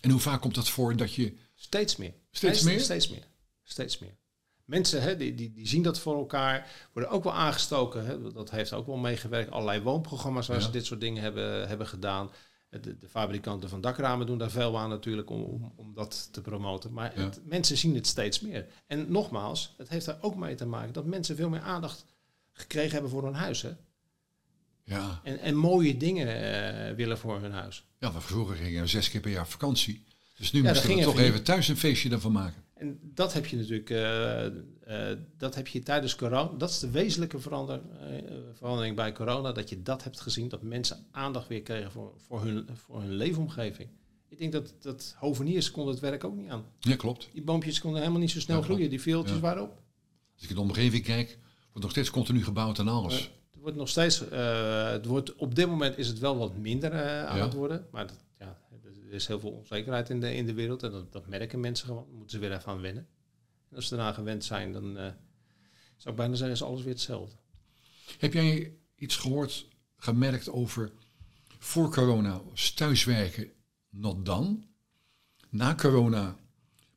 En 0.00 0.10
hoe 0.10 0.20
vaak 0.20 0.40
komt 0.40 0.54
dat 0.54 0.68
voor 0.68 0.96
dat 0.96 1.14
je... 1.14 1.36
Steeds 1.54 1.96
meer. 1.96 2.14
Steeds 2.30 2.62
meer? 2.62 2.80
Steeds 2.80 3.08
meer. 3.08 3.26
Steeds 3.62 3.98
meer. 3.98 4.16
Mensen 4.64 5.02
hè, 5.02 5.16
die, 5.16 5.34
die, 5.34 5.52
die 5.52 5.68
zien 5.68 5.82
dat 5.82 5.98
voor 5.98 6.16
elkaar, 6.16 6.88
worden 6.92 7.10
ook 7.10 7.24
wel 7.24 7.32
aangestoken. 7.32 8.06
Hè. 8.06 8.32
Dat 8.32 8.50
heeft 8.50 8.72
ook 8.72 8.86
wel 8.86 8.96
meegewerkt. 8.96 9.50
Allerlei 9.50 9.82
woonprogramma's 9.82 10.46
waar 10.46 10.62
ze 10.62 10.70
dit 10.70 10.86
soort 10.86 11.00
dingen 11.00 11.22
hebben, 11.22 11.68
hebben 11.68 11.86
gedaan. 11.86 12.30
De, 12.68 12.98
de, 12.98 13.08
fabrikanten 13.08 13.68
van 13.68 13.80
dakramen 13.80 14.26
doen 14.26 14.38
daar 14.38 14.50
veel 14.50 14.78
aan 14.78 14.88
natuurlijk 14.88 15.30
om, 15.30 15.42
om, 15.42 15.72
om 15.76 15.94
dat 15.94 16.28
te 16.32 16.40
promoten. 16.40 16.92
Maar 16.92 17.14
het, 17.14 17.40
mensen 17.44 17.76
zien 17.76 17.94
het 17.94 18.06
steeds 18.06 18.40
meer. 18.40 18.66
En 18.86 19.12
nogmaals, 19.12 19.74
het 19.76 19.88
heeft 19.88 20.06
daar 20.06 20.18
ook 20.20 20.36
mee 20.36 20.54
te 20.54 20.66
maken 20.66 20.92
dat 20.92 21.04
mensen 21.04 21.36
veel 21.36 21.48
meer 21.48 21.60
aandacht 21.60 22.04
gekregen 22.54 22.92
hebben 22.92 23.10
voor 23.10 23.24
hun 23.24 23.34
huis. 23.34 23.62
Hè. 23.62 23.70
Ja. 24.84 25.20
En, 25.22 25.38
en 25.38 25.54
mooie 25.54 25.96
dingen 25.96 26.26
uh, 26.26 26.96
willen 26.96 27.18
voor 27.18 27.40
hun 27.40 27.52
huis. 27.52 27.86
Ja, 27.98 28.12
we 28.12 28.20
vroeger 28.20 28.56
gingen 28.56 28.82
we 28.82 28.88
zes 28.88 29.10
keer 29.10 29.20
per 29.20 29.30
jaar 29.30 29.48
vakantie. 29.48 30.04
Dus 30.36 30.52
nu 30.52 30.62
ja, 30.62 30.72
moeten 30.72 30.96
we 30.96 31.02
toch 31.02 31.18
even 31.18 31.42
thuis 31.42 31.68
een 31.68 31.76
feestje 31.76 32.10
ervan 32.10 32.32
maken. 32.32 32.62
En 32.74 32.98
dat 33.02 33.32
heb 33.32 33.46
je 33.46 33.56
natuurlijk, 33.56 33.90
uh, 33.90 34.44
uh, 34.88 35.18
dat 35.38 35.54
heb 35.54 35.66
je 35.66 35.82
tijdens 35.82 36.14
corona. 36.16 36.58
Dat 36.58 36.70
is 36.70 36.78
de 36.78 36.90
wezenlijke 36.90 37.38
verander, 37.38 37.80
verandering 38.52 38.96
bij 38.96 39.12
corona. 39.12 39.52
Dat 39.52 39.68
je 39.68 39.82
dat 39.82 40.04
hebt 40.04 40.20
gezien, 40.20 40.48
dat 40.48 40.62
mensen 40.62 41.06
aandacht 41.10 41.48
weer 41.48 41.62
kregen 41.62 41.90
voor, 41.90 42.12
voor, 42.26 42.42
hun, 42.42 42.68
voor 42.74 43.00
hun 43.00 43.14
leefomgeving. 43.14 43.88
Ik 44.28 44.38
denk 44.38 44.52
dat, 44.52 44.74
dat 44.80 45.14
hoveniers 45.18 45.70
konden 45.70 45.92
het 45.92 46.02
werk 46.02 46.24
ook 46.24 46.36
niet 46.36 46.48
aan. 46.48 46.64
Ja, 46.80 46.96
klopt. 46.96 47.28
Die 47.32 47.42
boompjes 47.42 47.80
konden 47.80 48.00
helemaal 48.00 48.20
niet 48.20 48.30
zo 48.30 48.40
snel 48.40 48.62
groeien. 48.62 48.90
Die 48.90 49.00
veeltjes 49.00 49.36
ja. 49.36 49.40
waren 49.40 49.62
op. 49.62 49.82
Als 50.34 50.42
ik 50.42 50.48
in 50.48 50.54
de 50.54 50.60
omgeving 50.60 51.04
kijk, 51.04 51.38
wordt 51.74 51.82
nog 51.82 51.90
steeds 51.90 52.10
continu 52.10 52.44
gebouwd 52.44 52.78
en 52.78 52.88
alles. 52.88 53.30
het 53.50 53.60
wordt 53.60 53.76
nog 53.76 53.88
steeds, 53.88 54.18
het 54.18 55.06
wordt, 55.06 55.34
op 55.34 55.54
dit 55.54 55.66
moment 55.66 55.98
is 55.98 56.08
het 56.08 56.18
wel 56.18 56.36
wat 56.36 56.56
minder 56.56 56.92
aan 57.26 57.40
het 57.40 57.52
worden. 57.52 57.86
Maar 57.90 58.06
dat, 58.06 58.18
er 59.06 59.20
is 59.20 59.26
heel 59.26 59.40
veel 59.40 59.50
onzekerheid 59.50 60.10
in 60.10 60.20
de, 60.20 60.34
in 60.34 60.46
de 60.46 60.54
wereld 60.54 60.82
en 60.82 60.90
dat, 60.90 61.12
dat 61.12 61.26
merken 61.26 61.60
mensen 61.60 61.86
gewoon. 61.86 62.06
moeten 62.10 62.30
ze 62.30 62.38
weer 62.38 62.56
even 62.56 62.72
aan 62.72 62.80
wennen. 62.80 63.06
En 63.70 63.76
als 63.76 63.88
ze 63.88 63.96
daarna 63.96 64.12
gewend 64.12 64.44
zijn, 64.44 64.72
dan 64.72 64.94
zou 65.96 66.10
ik 66.10 66.16
bijna 66.16 66.34
zeggen, 66.34 66.54
is 66.54 66.62
alles 66.62 66.82
weer 66.82 66.92
hetzelfde. 66.92 67.36
Heb 68.18 68.32
jij 68.32 68.72
iets 68.96 69.16
gehoord, 69.16 69.66
gemerkt 69.96 70.50
over 70.50 70.92
voor 71.58 71.90
corona 71.90 72.42
was 72.50 72.70
thuiswerken 72.70 73.52
not 73.90 74.26
dan? 74.26 74.64
Na 75.48 75.74
corona 75.74 76.36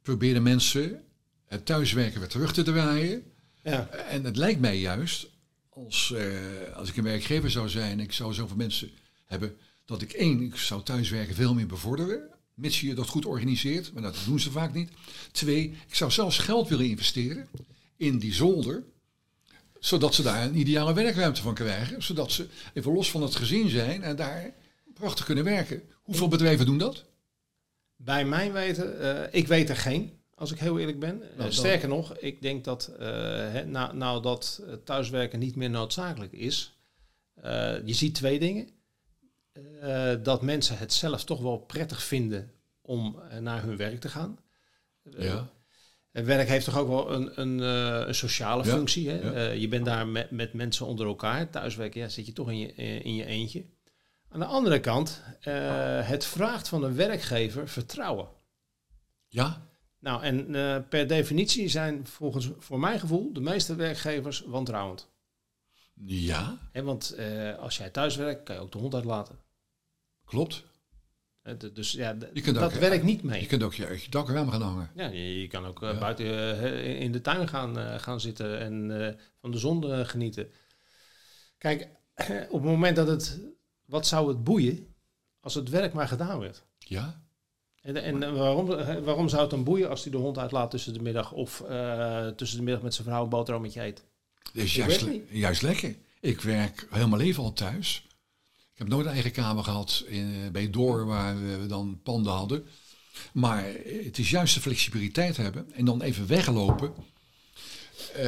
probeerden 0.02 0.44
mensen 0.44 1.04
het 1.46 1.66
thuiswerken 1.66 2.20
weer 2.20 2.30
terug 2.30 2.54
te 2.54 2.64
draaien. 2.64 3.32
Ja. 3.72 3.88
En 3.90 4.24
het 4.24 4.36
lijkt 4.36 4.60
mij 4.60 4.80
juist, 4.80 5.28
als, 5.70 6.14
uh, 6.16 6.76
als 6.76 6.90
ik 6.90 6.98
een 6.98 7.04
werkgever 7.04 7.52
zou 7.52 7.70
zijn, 7.70 8.00
ik 8.00 8.12
zou 8.12 8.34
zoveel 8.34 8.56
mensen 8.56 8.92
hebben 9.26 9.58
dat 9.86 10.02
ik 10.02 10.12
één, 10.12 10.42
ik 10.42 10.56
zou 10.56 10.84
thuiswerken 10.84 11.36
veel 11.36 11.54
meer 11.54 11.68
bevorderen, 11.68 12.30
mits 12.54 12.82
je 12.82 12.94
dat 12.94 13.08
goed 13.08 13.26
organiseert, 13.26 13.94
maar 13.94 14.02
dat 14.02 14.18
doen 14.26 14.40
ze 14.40 14.52
vaak 14.52 14.74
niet. 14.74 14.92
Twee, 15.32 15.78
ik 15.88 15.96
zou 15.96 16.12
zelfs 16.12 16.38
geld 16.38 16.70
willen 16.70 16.86
investeren 16.86 17.48
in 17.96 18.20
die 18.20 18.34
zolder, 18.34 18.84
zodat 19.80 20.14
ze 20.14 20.24
daar 20.24 20.44
een 20.44 20.58
ideale 20.58 20.94
werkruimte 20.94 21.42
van 21.42 21.54
krijgen, 21.54 22.04
zodat 22.04 22.32
ze 22.32 22.48
even 22.74 22.94
los 22.94 23.12
van 23.12 23.22
het 23.22 23.36
gezin 23.36 23.70
zijn 23.70 24.04
en 24.04 24.16
daar 24.16 24.54
prachtig 24.94 25.26
kunnen 25.26 25.44
werken. 25.44 25.82
Hoeveel 25.94 26.28
bedrijven 26.28 26.66
doen 26.66 26.78
dat? 26.78 27.06
Bij 27.96 28.26
mijn 28.26 28.52
weten, 28.52 29.02
uh, 29.02 29.22
ik 29.32 29.48
weet 29.48 29.70
er 29.70 29.78
geen, 29.78 30.17
als 30.38 30.52
ik 30.52 30.60
heel 30.60 30.80
eerlijk 30.80 31.00
ben. 31.00 31.22
Nou, 31.38 31.52
sterker 31.52 31.88
nog, 31.88 32.18
ik 32.18 32.42
denk 32.42 32.64
dat 32.64 32.92
uh, 33.00 33.62
nou, 33.66 33.96
nou 33.96 34.22
dat 34.22 34.64
thuiswerken 34.84 35.40
niet 35.40 35.56
meer 35.56 35.70
noodzakelijk 35.70 36.32
is. 36.32 36.78
Je 37.86 37.94
ziet 37.94 38.16
twee 38.16 38.40
dingen. 38.40 38.70
Dat 40.24 40.42
mensen 40.42 40.78
het 40.78 40.94
zelf 40.94 41.24
toch 41.24 41.42
wel 41.42 41.58
prettig 41.58 42.04
vinden 42.04 42.52
om 42.82 43.22
naar 43.40 43.64
hun 43.64 43.78
werk 43.78 44.00
te 44.00 44.10
gaan. 44.10 44.40
Ja. 45.18 45.50
werk 46.12 46.48
heeft 46.48 46.66
toch 46.66 46.78
ook 46.78 46.88
wel 46.88 47.14
een, 47.14 47.42
een, 47.42 47.60
een 48.08 48.16
sociale 48.16 48.64
ja. 48.64 48.70
functie. 48.72 49.10
Hè? 49.10 49.44
Ja. 49.44 49.52
je 49.52 49.68
bent 49.68 49.86
daar 49.86 50.08
met, 50.08 50.32
met 50.32 50.54
mensen 50.54 50.86
onder 50.86 51.08
elkaar. 51.08 51.50
Thuiswerken 51.50 52.02
ja, 52.02 52.10
zit 52.10 52.26
je 52.26 52.34
toch 52.34 52.50
in 52.50 52.60
je, 52.60 52.74
in 53.04 53.16
je 53.16 53.26
eentje. 53.26 53.66
Aan 54.30 54.40
de 54.40 54.46
andere 54.46 54.80
kant, 54.80 55.22
het 56.02 56.26
vraagt 56.26 56.68
van 56.68 56.84
een 56.84 56.96
werkgever 56.96 57.68
vertrouwen. 57.68 58.28
Ja. 59.28 59.67
Nou, 60.00 60.24
en 60.24 60.46
per 60.90 61.08
definitie 61.08 61.68
zijn 61.68 62.08
volgens 62.08 62.52
voor 62.58 62.80
mijn 62.80 63.00
gevoel 63.00 63.34
de 63.34 63.40
meeste 63.40 63.76
werkgevers 63.76 64.42
wantrouwend. 64.42 65.10
Ja. 66.06 66.58
He, 66.72 66.84
want 66.84 67.16
uh, 67.20 67.58
als 67.58 67.78
jij 67.78 67.90
thuis 67.90 68.16
werkt, 68.16 68.44
kan 68.44 68.56
je 68.56 68.62
ook 68.62 68.72
de 68.72 68.78
hond 68.78 68.94
uitlaten. 68.94 69.40
Klopt. 70.26 70.64
Dus 71.74 71.92
ja, 71.92 72.14
dat 72.14 72.58
ook, 72.58 72.72
werkt 72.72 73.04
niet 73.04 73.24
mee. 73.24 73.42
Je 73.42 73.48
kunt 73.48 73.64
ook 73.64 73.74
je, 73.74 74.00
je 74.02 74.10
dakraam 74.10 74.50
gaan 74.50 74.62
hangen. 74.62 74.92
Ja, 74.96 75.08
je, 75.08 75.42
je 75.42 75.48
kan 75.48 75.66
ook 75.66 75.80
ja. 75.80 75.98
buiten 75.98 76.74
in 76.84 77.12
de 77.12 77.22
tuin 77.22 77.48
gaan, 77.48 78.00
gaan 78.00 78.20
zitten 78.20 78.60
en 78.60 79.18
van 79.42 79.52
de 79.52 79.58
zon 79.58 80.06
genieten. 80.06 80.52
Kijk, 81.58 81.90
op 82.50 82.62
het 82.62 82.64
moment 82.64 82.96
dat 82.96 83.08
het... 83.08 83.40
Wat 83.86 84.08
zou 84.08 84.28
het 84.28 84.44
boeien 84.44 84.96
als 85.40 85.54
het 85.54 85.70
werk 85.70 85.94
maar 85.94 86.08
gedaan 86.08 86.40
werd? 86.40 86.66
Ja. 86.78 87.27
En, 87.96 88.04
en 88.04 88.36
waarom, 88.36 88.66
waarom 89.04 89.30
zou 89.30 89.42
het 89.42 89.50
dan 89.50 89.64
boeien 89.64 89.90
als 89.90 90.04
hij 90.04 90.12
de 90.12 90.18
hond 90.18 90.38
uitlaat 90.38 90.72
tussen 90.72 90.94
de 90.94 91.02
middag... 91.02 91.32
of 91.32 91.64
tussen 92.36 92.58
de 92.58 92.64
middag 92.64 92.82
met 92.82 92.94
zijn 92.94 93.08
vrouw 93.08 93.24
een 93.24 93.30
boterhammetje 93.30 93.84
eet? 93.84 94.04
Dat 94.54 94.64
is 94.64 94.76
juist, 94.76 95.06
juist 95.30 95.62
lekker. 95.62 95.96
Ik 96.20 96.42
werk 96.42 96.88
helemaal 96.90 97.20
leven 97.20 97.44
al 97.44 97.54
thuis. 97.54 98.08
Ik 98.78 98.84
heb 98.84 98.88
nooit 98.88 99.06
een 99.06 99.12
eigen 99.12 99.32
kamer 99.32 99.64
gehad 99.64 100.04
in, 100.08 100.34
eh, 100.44 100.52
bij 100.52 100.70
Door, 100.70 101.06
waar 101.06 101.60
we 101.60 101.66
dan 101.68 102.00
panden 102.04 102.34
hadden. 102.34 102.66
Maar 103.34 103.66
het 104.04 104.18
is 104.18 104.30
juist 104.30 104.54
de 104.54 104.62
flexibiliteit 104.62 105.38
hebben 105.38 105.74
en 105.74 105.86
dan 105.86 106.02
even 106.02 106.28
weglopen. 106.28 106.94
Uh, 108.18 108.24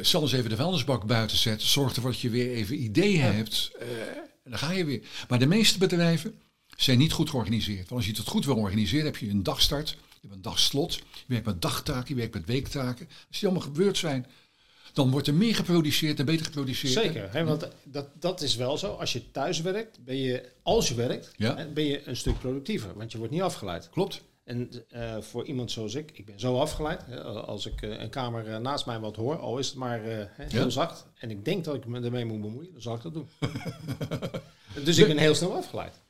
zal 0.00 0.22
eens 0.22 0.32
even 0.32 0.50
de 0.50 0.56
vuilnisbak 0.56 1.06
buiten 1.06 1.36
zetten. 1.36 1.68
Zorg 1.68 1.94
ervoor 1.94 2.10
dat 2.10 2.20
je 2.20 2.30
weer 2.30 2.52
even 2.52 2.82
ideeën 2.82 3.18
ja. 3.18 3.30
hebt. 3.30 3.70
Uh, 3.82 3.88
en 4.44 4.50
dan 4.50 4.58
ga 4.58 4.72
je 4.72 4.84
weer. 4.84 5.02
Maar 5.28 5.38
de 5.38 5.46
meeste 5.46 5.78
bedrijven 5.78 6.40
zijn 6.84 6.98
niet 6.98 7.12
goed 7.12 7.30
georganiseerd. 7.30 7.88
Want 7.88 7.90
als 7.90 8.06
je 8.06 8.16
het 8.16 8.28
goed 8.28 8.44
wil 8.44 8.56
organiseren, 8.56 9.04
heb 9.04 9.16
je 9.16 9.28
een 9.28 9.42
dagstart, 9.42 9.88
je 9.88 9.96
hebt 10.20 10.34
een 10.34 10.42
dagslot, 10.42 10.94
je 10.94 11.02
werkt 11.26 11.46
met 11.46 11.62
dagtaken, 11.62 12.08
je 12.08 12.14
werkt 12.14 12.34
met 12.34 12.46
weektaken. 12.46 13.08
Als 13.28 13.40
die 13.40 13.48
allemaal 13.48 13.66
gebeurd 13.66 13.98
zijn, 13.98 14.26
dan 14.92 15.10
wordt 15.10 15.26
er 15.26 15.34
meer 15.34 15.54
geproduceerd 15.54 16.18
en 16.18 16.24
beter 16.24 16.46
geproduceerd. 16.46 16.92
Zeker, 16.92 17.32
hè, 17.32 17.44
want 17.44 17.68
dat, 17.84 18.08
dat 18.20 18.40
is 18.40 18.56
wel 18.56 18.78
zo. 18.78 18.92
Als 18.92 19.12
je 19.12 19.30
thuis 19.30 19.60
werkt, 19.60 20.04
ben 20.04 20.16
je, 20.16 20.52
als 20.62 20.88
je 20.88 20.94
werkt, 20.94 21.32
ja. 21.36 21.66
ben 21.74 21.84
je 21.84 22.08
een 22.08 22.16
stuk 22.16 22.38
productiever, 22.38 22.94
want 22.94 23.12
je 23.12 23.18
wordt 23.18 23.32
niet 23.32 23.42
afgeleid. 23.42 23.88
Klopt. 23.90 24.22
En 24.44 24.70
uh, 24.94 25.20
voor 25.20 25.44
iemand 25.44 25.70
zoals 25.70 25.94
ik, 25.94 26.10
ik 26.14 26.26
ben 26.26 26.40
zo 26.40 26.58
afgeleid. 26.58 27.04
Hè, 27.06 27.22
als 27.22 27.66
ik 27.66 27.82
uh, 27.82 28.00
een 28.00 28.10
kamer 28.10 28.48
uh, 28.48 28.56
naast 28.56 28.86
mij 28.86 28.98
wat 28.98 29.16
hoor, 29.16 29.38
al 29.38 29.58
is 29.58 29.66
het 29.66 29.76
maar 29.76 30.00
heel 30.36 30.62
ja. 30.62 30.68
zacht, 30.68 31.06
en 31.14 31.30
ik 31.30 31.44
denk 31.44 31.64
dat 31.64 31.74
ik 31.74 31.86
me 31.86 32.00
ermee 32.00 32.24
moet 32.24 32.40
bemoeien, 32.40 32.72
dan 32.72 32.82
zal 32.82 32.94
ik 32.94 33.02
dat 33.02 33.14
doen. 33.14 33.28
dus 34.84 34.98
ik 34.98 35.06
ben 35.06 35.18
heel 35.18 35.34
snel 35.34 35.54
afgeleid. 35.54 36.00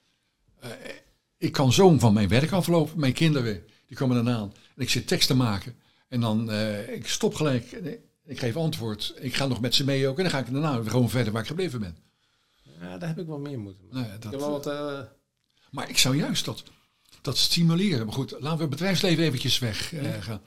Ik 1.38 1.52
kan 1.52 1.72
zo 1.72 1.98
van 1.98 2.12
mijn 2.12 2.28
werk 2.28 2.52
aflopen. 2.52 3.00
Mijn 3.00 3.12
kinderen, 3.12 3.64
die 3.86 3.96
komen 3.96 4.24
dan 4.24 4.34
aan. 4.34 4.52
En 4.76 4.82
ik 4.82 4.90
zit 4.90 5.06
tekst 5.06 5.26
te 5.26 5.34
maken. 5.34 5.76
En 6.08 6.20
dan, 6.20 6.52
ik 6.88 7.08
stop 7.08 7.34
gelijk. 7.34 7.72
Ik 8.24 8.38
geef 8.38 8.56
antwoord. 8.56 9.14
Ik 9.16 9.34
ga 9.34 9.46
nog 9.46 9.60
met 9.60 9.74
ze 9.74 9.84
mee 9.84 10.08
ook. 10.08 10.16
En 10.16 10.22
dan 10.22 10.32
ga 10.32 10.38
ik 10.38 10.52
daarna 10.52 10.82
gewoon 10.82 11.10
verder 11.10 11.32
waar 11.32 11.42
ik 11.42 11.48
gebleven 11.48 11.80
ben. 11.80 11.96
Ja, 12.80 12.98
daar 12.98 13.08
heb 13.08 13.18
ik 13.18 13.26
wel 13.26 13.38
meer 13.38 13.58
moeten. 13.58 13.84
Nou 13.90 14.06
ja, 14.06 14.16
dat, 14.18 14.32
ik 14.32 14.38
wat, 14.38 14.66
uh... 14.66 15.00
Maar 15.70 15.88
ik 15.88 15.98
zou 15.98 16.16
juist 16.16 16.44
dat, 16.44 16.62
dat 17.20 17.36
stimuleren. 17.38 18.06
Maar 18.06 18.14
goed, 18.14 18.30
laten 18.30 18.56
we 18.56 18.60
het 18.60 18.70
bedrijfsleven 18.70 19.24
eventjes 19.24 19.58
weg 19.58 19.92
uh, 19.92 20.14
gaan. 20.20 20.42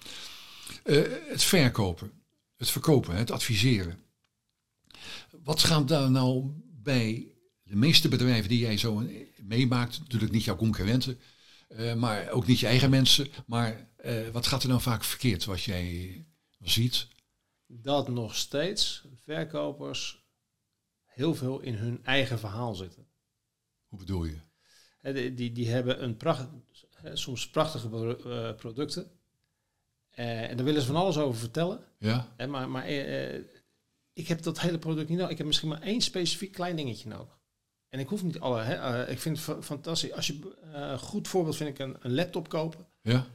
Uh, 0.83 1.03
het 1.27 1.43
verkopen, 1.43 2.11
het 2.57 2.69
verkopen, 2.69 3.15
het 3.15 3.31
adviseren. 3.31 3.99
Wat 5.43 5.63
gaat 5.63 5.87
daar 5.87 6.11
nou 6.11 6.51
bij 6.83 7.27
de 7.65 7.75
meeste 7.75 8.07
bedrijven 8.07 8.49
die 8.49 8.59
jij 8.59 8.77
zo 8.77 9.03
meemaakt, 9.41 9.99
natuurlijk 9.99 10.31
niet 10.31 10.43
jouw 10.43 10.55
concurrenten, 10.55 11.19
maar 11.95 12.29
ook 12.29 12.47
niet 12.47 12.59
je 12.59 12.67
eigen 12.67 12.89
mensen, 12.89 13.27
maar 13.45 13.89
wat 14.31 14.47
gaat 14.47 14.63
er 14.63 14.69
nou 14.69 14.81
vaak 14.81 15.03
verkeerd 15.03 15.45
wat 15.45 15.63
jij 15.63 16.25
ziet? 16.59 17.07
dat 17.67 18.07
nog 18.07 18.35
steeds 18.35 19.03
verkopers 19.23 20.23
heel 21.05 21.35
veel 21.35 21.59
in 21.59 21.73
hun 21.73 22.03
eigen 22.03 22.39
verhaal 22.39 22.75
zitten. 22.75 23.07
Hoe 23.87 23.99
bedoel 23.99 24.25
je? 24.25 24.37
Die, 25.01 25.33
die, 25.33 25.51
die 25.51 25.69
hebben 25.69 26.03
een 26.03 26.17
pracht, 26.17 26.47
soms 27.13 27.49
prachtige 27.49 28.17
uh, 28.25 28.55
producten. 28.55 29.11
En 30.09 30.55
daar 30.55 30.65
willen 30.65 30.81
ze 30.81 30.87
van 30.87 30.95
alles 30.95 31.17
over 31.17 31.39
vertellen. 31.39 31.83
Ja. 31.99 32.33
En 32.37 32.49
maar 32.49 32.69
maar 32.69 32.87
ik 34.13 34.27
heb 34.27 34.41
dat 34.41 34.59
hele 34.59 34.77
product 34.77 35.09
niet 35.09 35.17
nodig. 35.17 35.31
Ik 35.31 35.37
heb 35.37 35.47
misschien 35.47 35.69
maar 35.69 35.81
één 35.81 36.01
specifiek 36.01 36.51
klein 36.51 36.75
dingetje 36.75 37.09
nodig. 37.09 37.39
En 37.95 38.01
ik 38.01 38.07
hoef 38.09 38.23
niet 38.23 38.39
alle. 38.39 38.61
Hè, 38.61 38.73
eh, 39.03 39.11
ik 39.11 39.19
vind 39.19 39.45
het 39.45 39.65
fantastisch. 39.65 40.11
Als 40.11 40.27
je 40.27 40.33
uh, 40.33 40.49
een 40.71 40.99
goed 40.99 41.27
voorbeeld 41.27 41.55
vind 41.55 41.69
ik 41.69 41.79
een, 41.79 41.95
een 41.99 42.13
laptop 42.15 42.49
kopen. 42.49 42.85
Ja. 43.01 43.25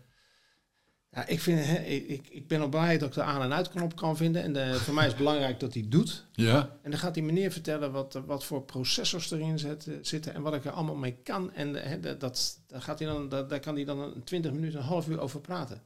Ja, 1.11 1.27
ik, 1.27 1.41
vind, 1.41 1.65
hè, 1.65 1.79
ik, 1.83 2.29
ik 2.29 2.49
ben 2.49 2.61
al 2.61 2.69
blij 2.69 2.99
dat 2.99 3.09
ik 3.09 3.15
de 3.15 3.23
aan- 3.23 3.43
en 3.43 3.53
uitknop 3.53 3.97
kan 3.97 4.17
vinden. 4.17 4.43
En 4.43 4.53
de, 4.53 4.75
voor 4.75 4.95
mij 4.95 5.05
is 5.05 5.11
het 5.11 5.19
belangrijk 5.19 5.61
dat 5.61 5.75
hij 5.75 5.85
doet. 5.89 6.27
Ja. 6.33 6.79
En 6.83 6.91
dan 6.91 7.01
gaat 7.01 7.15
die 7.15 7.23
meneer 7.23 7.53
vertellen 7.53 7.93
wat, 7.93 8.21
wat 8.27 8.45
voor 8.45 8.63
processors 8.63 9.31
erin 9.31 9.59
zitten, 9.59 10.07
zitten 10.07 10.35
en 10.35 10.43
wat 10.43 10.55
ik 10.55 10.65
er 10.65 10.71
allemaal 10.71 10.95
mee 10.95 11.17
kan. 11.23 11.53
En 11.53 11.75
hè, 11.75 12.01
dat, 12.01 12.21
dat, 12.21 12.61
gaat 12.69 12.99
hij 12.99 13.09
dan, 13.09 13.29
dat, 13.29 13.49
daar 13.49 13.61
kan 13.61 13.75
hij 13.75 13.85
dan 13.85 14.01
een 14.01 14.25
20 14.25 14.53
minuten, 14.53 14.79
een 14.79 14.85
half 14.85 15.09
uur 15.09 15.21
over 15.21 15.41
praten. 15.41 15.83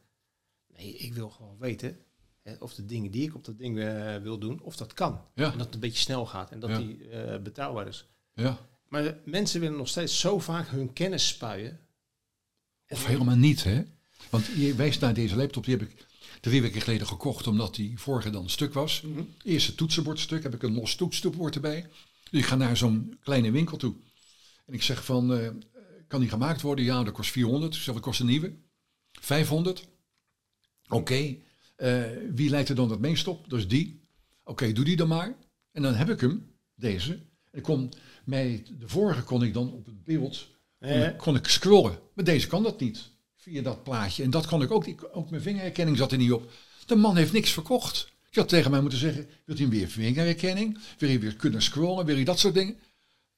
Nee, 0.76 0.94
ik 0.96 1.14
wil 1.14 1.30
gewoon 1.30 1.56
weten 1.58 1.98
hè, 2.42 2.54
of 2.58 2.74
de 2.74 2.84
dingen 2.84 3.10
die 3.10 3.28
ik 3.28 3.34
op 3.34 3.44
dat 3.44 3.58
ding 3.58 3.78
uh, 3.78 4.16
wil 4.16 4.38
doen, 4.38 4.60
of 4.62 4.76
dat 4.76 4.92
kan. 4.94 5.20
Ja. 5.34 5.52
En 5.52 5.56
dat 5.58 5.66
het 5.66 5.74
een 5.74 5.80
beetje 5.80 5.98
snel 6.00 6.26
gaat 6.26 6.50
en 6.50 6.60
dat 6.60 6.70
Ja. 6.70 6.78
die 6.78 6.98
betrouwbaar 7.40 7.86
is. 7.86 8.06
Ja. 8.34 8.66
Maar 8.88 9.16
mensen 9.24 9.60
willen 9.60 9.76
nog 9.76 9.88
steeds 9.88 10.20
zo 10.20 10.38
vaak 10.38 10.68
hun 10.68 10.92
kennis 10.92 11.28
spuien. 11.28 11.80
Of 12.88 13.06
helemaal 13.06 13.36
niet, 13.36 13.64
hè? 13.64 13.82
Want 14.30 14.46
je 14.56 14.74
wijst 14.74 15.00
naar 15.00 15.14
deze 15.14 15.36
laptop, 15.36 15.64
die 15.64 15.76
heb 15.76 15.88
ik 15.88 16.06
drie 16.40 16.62
weken 16.62 16.80
geleden 16.80 17.06
gekocht, 17.06 17.46
omdat 17.46 17.74
die 17.74 17.98
vorige 17.98 18.30
dan 18.30 18.50
stuk 18.50 18.72
was. 18.72 19.00
Mhm. 19.00 19.22
Eerste 19.42 19.74
toetsenbordstuk, 19.74 20.42
heb 20.42 20.54
ik 20.54 20.62
een 20.62 20.74
los 20.74 20.94
toetsenbord 20.94 21.54
erbij. 21.54 21.86
Dus 22.30 22.40
ik 22.40 22.46
ga 22.46 22.56
naar 22.56 22.76
zo'n 22.76 23.16
kleine 23.20 23.50
winkel 23.50 23.76
toe. 23.76 23.94
En 24.66 24.74
ik 24.74 24.82
zeg 24.82 25.04
van, 25.04 25.34
eh, 25.34 25.48
kan 26.08 26.20
die 26.20 26.28
gemaakt 26.28 26.60
worden? 26.60 26.84
Ja, 26.84 27.02
dat 27.02 27.14
kost 27.14 27.30
400. 27.30 27.74
Ik 27.74 27.80
zeg, 27.80 27.94
wat 27.94 28.02
kost 28.02 28.20
een 28.20 28.26
nieuwe? 28.26 28.54
500. 29.12 29.88
Oké, 30.88 31.36
eh, 31.76 32.02
wie 32.34 32.50
leidt 32.50 32.68
er 32.68 32.74
dan 32.74 32.90
het 32.90 33.00
meest 33.00 33.26
op? 33.26 33.48
Dat 33.50 33.58
is 33.58 33.68
die. 33.68 34.08
Oké, 34.44 34.72
doe 34.72 34.84
die 34.84 34.96
dan 34.96 35.08
maar. 35.08 35.36
En 35.72 35.82
dan 35.82 35.94
heb 35.94 36.10
ik 36.10 36.20
hem, 36.20 36.52
deze. 36.74 37.12
En 37.12 37.58
ik 37.58 37.62
kon 37.62 37.92
mij, 38.26 38.64
de 38.78 38.88
vorige 38.88 39.22
kon 39.22 39.42
ik 39.42 39.54
dan 39.54 39.72
op 39.72 39.86
het 39.86 40.04
beeld, 40.04 40.48
kon, 40.78 40.88
Eh, 40.88 41.06
ik, 41.08 41.16
kon 41.16 41.36
ik 41.36 41.46
scrollen. 41.46 41.98
Maar 42.14 42.24
deze 42.24 42.46
kan 42.46 42.62
dat 42.62 42.80
niet, 42.80 43.10
via 43.36 43.62
dat 43.62 43.82
plaatje. 43.82 44.22
En 44.22 44.30
dat 44.30 44.46
kon 44.46 44.62
ik 44.62 44.70
ook 44.70 44.86
niet, 44.86 45.02
ook 45.12 45.30
mijn 45.30 45.42
vingerherkenning 45.42 45.96
zat 45.96 46.12
er 46.12 46.18
niet 46.18 46.32
op. 46.32 46.50
De 46.86 46.94
man 46.94 47.16
heeft 47.16 47.32
niks 47.32 47.50
verkocht. 47.50 48.12
Je 48.30 48.40
had 48.40 48.48
tegen 48.48 48.70
mij 48.70 48.80
moeten 48.80 48.98
zeggen, 48.98 49.28
wilt 49.44 49.58
hij 49.58 49.68
weer 49.68 49.88
vingerherkenning? 49.88 50.78
Wil 50.98 51.08
hij 51.08 51.20
weer 51.20 51.36
kunnen 51.36 51.62
scrollen? 51.62 52.06
Wil 52.06 52.14
hij 52.14 52.24
dat 52.24 52.38
soort 52.38 52.54
dingen? 52.54 52.78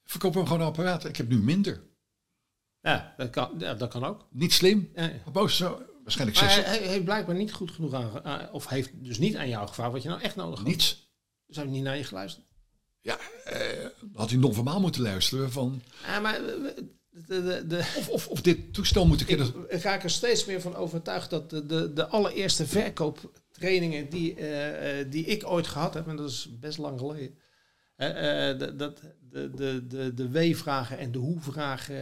Verkoop 0.03 0.33
hem 0.33 0.45
gewoon 0.45 0.61
een 0.61 0.67
apparaat. 0.67 1.05
Ik 1.05 1.17
heb 1.17 1.27
nu 1.29 1.37
minder. 1.37 1.81
ja, 2.81 3.13
dat 3.17 3.29
kan, 3.29 3.51
ja, 3.57 3.73
dat 3.73 3.89
kan 3.89 4.03
ook. 4.03 4.27
Niet 4.31 4.53
slim. 4.53 4.89
Ja. 4.95 5.11
Boos 5.31 5.57
zo, 5.57 5.81
waarschijnlijk 6.03 6.39
Maar 6.39 6.49
zes. 6.51 6.65
hij, 6.65 6.77
hij 6.77 6.87
heeft 6.87 7.03
blijkbaar 7.03 7.35
niet 7.35 7.53
goed 7.53 7.71
genoeg 7.71 7.93
aan, 7.93 8.23
aan- 8.23 8.51
of 8.51 8.67
heeft 8.67 8.89
dus 9.03 9.17
niet 9.19 9.35
aan 9.35 9.49
jou 9.49 9.67
gevraagd 9.67 9.91
wat 9.91 10.03
je 10.03 10.09
nou 10.09 10.21
echt 10.21 10.35
nodig 10.35 10.59
had. 10.59 10.67
Niets. 10.67 11.09
Dus 11.45 11.55
hij 11.55 11.65
heeft 11.65 11.75
niet 11.75 11.85
naar 11.85 11.97
je 11.97 12.03
geluisterd. 12.03 12.45
Ja, 13.07 13.19
eh, 13.43 13.85
had 14.13 14.29
hij 14.29 14.39
non-verbaal 14.39 14.79
moeten 14.79 15.01
luisteren 15.01 15.51
van... 15.51 15.81
Ja, 16.05 16.19
maar 16.19 16.41
de, 16.41 16.83
de, 17.27 17.67
de, 17.67 17.77
Of, 17.77 18.09
of, 18.09 18.27
of 18.27 18.41
dit 18.41 18.73
toestel 18.73 19.07
moet 19.07 19.21
ik... 19.21 19.29
ik, 19.29 19.39
in 19.67 19.93
ik 19.93 20.03
er 20.03 20.09
steeds 20.09 20.45
meer 20.45 20.61
van 20.61 20.75
overtuigd 20.75 21.29
dat 21.29 21.49
de, 21.49 21.65
de, 21.65 21.93
de 21.93 22.07
allereerste 22.07 22.67
verkooptrainingen 22.67 24.09
die, 24.09 24.35
eh, 24.35 24.99
eh, 24.99 25.11
die 25.11 25.25
ik 25.25 25.45
ooit 25.45 25.67
gehad 25.67 25.93
heb, 25.93 26.07
en 26.07 26.15
dat 26.15 26.29
is 26.29 26.59
best 26.59 26.77
lang 26.77 26.99
geleden, 26.99 27.37
de, 27.95 28.73
dat, 28.77 29.01
de, 29.19 29.49
de, 29.49 29.87
de, 29.87 30.13
de 30.13 30.29
W-vragen 30.29 30.97
en 30.97 31.11
de 31.11 31.19
hoe-vragen, 31.19 31.95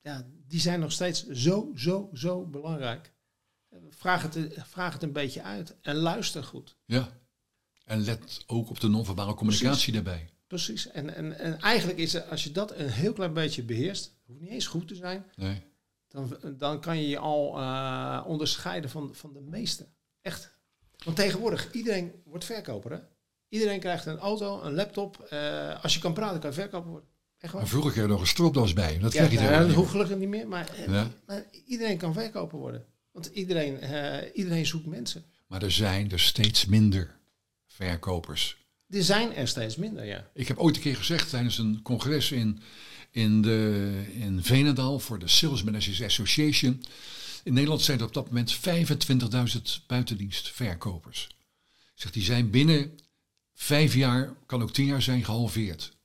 ja, 0.00 0.26
die 0.46 0.60
zijn 0.60 0.80
nog 0.80 0.92
steeds 0.92 1.26
zo, 1.26 1.72
zo, 1.74 2.10
zo 2.12 2.46
belangrijk. 2.46 3.12
Vraag 3.90 4.22
het, 4.22 4.38
vraag 4.66 4.92
het 4.92 5.02
een 5.02 5.12
beetje 5.12 5.42
uit 5.42 5.76
en 5.80 5.96
luister 5.96 6.44
goed. 6.44 6.76
Ja. 6.84 7.08
En 7.88 8.04
let 8.04 8.44
ook 8.46 8.70
op 8.70 8.80
de 8.80 8.88
non-verbale 8.88 9.34
communicatie 9.34 9.92
daarbij. 9.92 10.28
Precies. 10.46 10.90
En, 10.90 11.14
en, 11.14 11.38
en 11.38 11.58
eigenlijk 11.60 11.98
is 11.98 12.12
het, 12.12 12.30
als 12.30 12.44
je 12.44 12.52
dat 12.52 12.76
een 12.76 12.88
heel 12.88 13.12
klein 13.12 13.32
beetje 13.32 13.62
beheerst, 13.62 14.14
hoeft 14.26 14.40
niet 14.40 14.50
eens 14.50 14.66
goed 14.66 14.88
te 14.88 14.94
zijn, 14.94 15.24
Nee. 15.36 15.62
dan, 16.08 16.36
dan 16.58 16.80
kan 16.80 17.00
je 17.00 17.08
je 17.08 17.18
al 17.18 17.58
eh, 17.58 18.24
onderscheiden 18.26 18.90
van, 18.90 19.10
van 19.14 19.32
de 19.32 19.40
meeste. 19.40 19.86
Echt. 20.22 20.52
Want 21.04 21.16
tegenwoordig, 21.16 21.72
iedereen 21.72 22.12
wordt 22.24 22.44
verkoper. 22.44 22.90
Hè? 22.92 22.98
Iedereen 23.48 23.80
krijgt 23.80 24.06
een 24.06 24.18
auto, 24.18 24.62
een 24.62 24.74
laptop. 24.74 25.20
eh, 25.30 25.82
als 25.82 25.94
je 25.94 26.00
kan 26.00 26.12
praten, 26.12 26.40
kan 26.40 26.50
je 26.50 26.56
verkoper 26.56 26.90
worden. 26.90 27.08
Echt 27.38 27.52
waar. 27.52 27.60
Maar 27.62 27.70
vroeger 27.70 27.92
kreeg 27.92 28.04
je 28.04 28.10
nog 28.10 28.20
een 28.20 28.26
stropdas 28.26 28.72
bij. 28.72 28.98
Dat 28.98 29.12
Ja, 29.12 29.18
krijg 29.26 29.32
je 29.32 29.38
nou, 29.48 29.52
er 29.60 29.66
dat 29.66 29.76
hoeft 29.76 29.90
gelukkig 29.90 30.16
niet 30.18 30.28
meer. 30.28 30.48
Maar, 30.48 30.68
eh, 30.74 30.86
Ja. 30.86 31.06
maar 31.26 31.44
iedereen 31.66 31.98
kan 31.98 32.12
verkoper 32.12 32.58
worden. 32.58 32.84
Want 33.12 33.26
iedereen, 33.26 33.78
iedereen 34.34 34.66
zoekt 34.66 34.86
mensen. 34.86 35.24
Maar 35.46 35.62
er 35.62 35.72
zijn 35.72 36.10
er 36.10 36.20
steeds 36.20 36.66
minder 36.66 37.16
verkopers. 37.78 38.56
Er 38.88 39.02
zijn 39.02 39.34
er 39.34 39.48
steeds 39.48 39.76
minder, 39.76 40.04
ja. 40.04 40.30
Ik 40.34 40.48
heb 40.48 40.58
ooit 40.58 40.76
een 40.76 40.82
keer 40.82 40.96
gezegd 40.96 41.30
tijdens 41.30 41.58
een 41.58 41.82
congres 41.82 42.32
in, 42.32 42.60
in, 43.10 43.42
de, 43.42 43.90
in 44.12 44.42
Venendaal 44.42 44.98
voor 44.98 45.18
de 45.18 45.28
Sales 45.28 45.62
Managers 45.62 46.02
Association. 46.02 46.84
In 47.42 47.52
Nederland 47.52 47.82
zijn 47.82 47.98
er 47.98 48.06
op 48.06 48.14
dat 48.14 48.26
moment 48.26 48.56
25.000 48.56 49.86
buitendienstverkopers. 49.86 51.26
Ik 51.94 52.02
zeg, 52.04 52.10
die 52.10 52.22
zijn 52.22 52.50
binnen 52.50 52.98
vijf 53.54 53.94
jaar, 53.94 54.34
kan 54.46 54.62
ook 54.62 54.72
tien 54.72 54.86
jaar 54.86 55.02
zijn, 55.02 55.24
gehalveerd. 55.24 55.96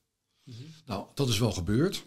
Nou, 0.86 1.05
dat 1.13 1.29
is 1.29 1.39
wel 1.39 1.51
gebeurd. 1.51 2.03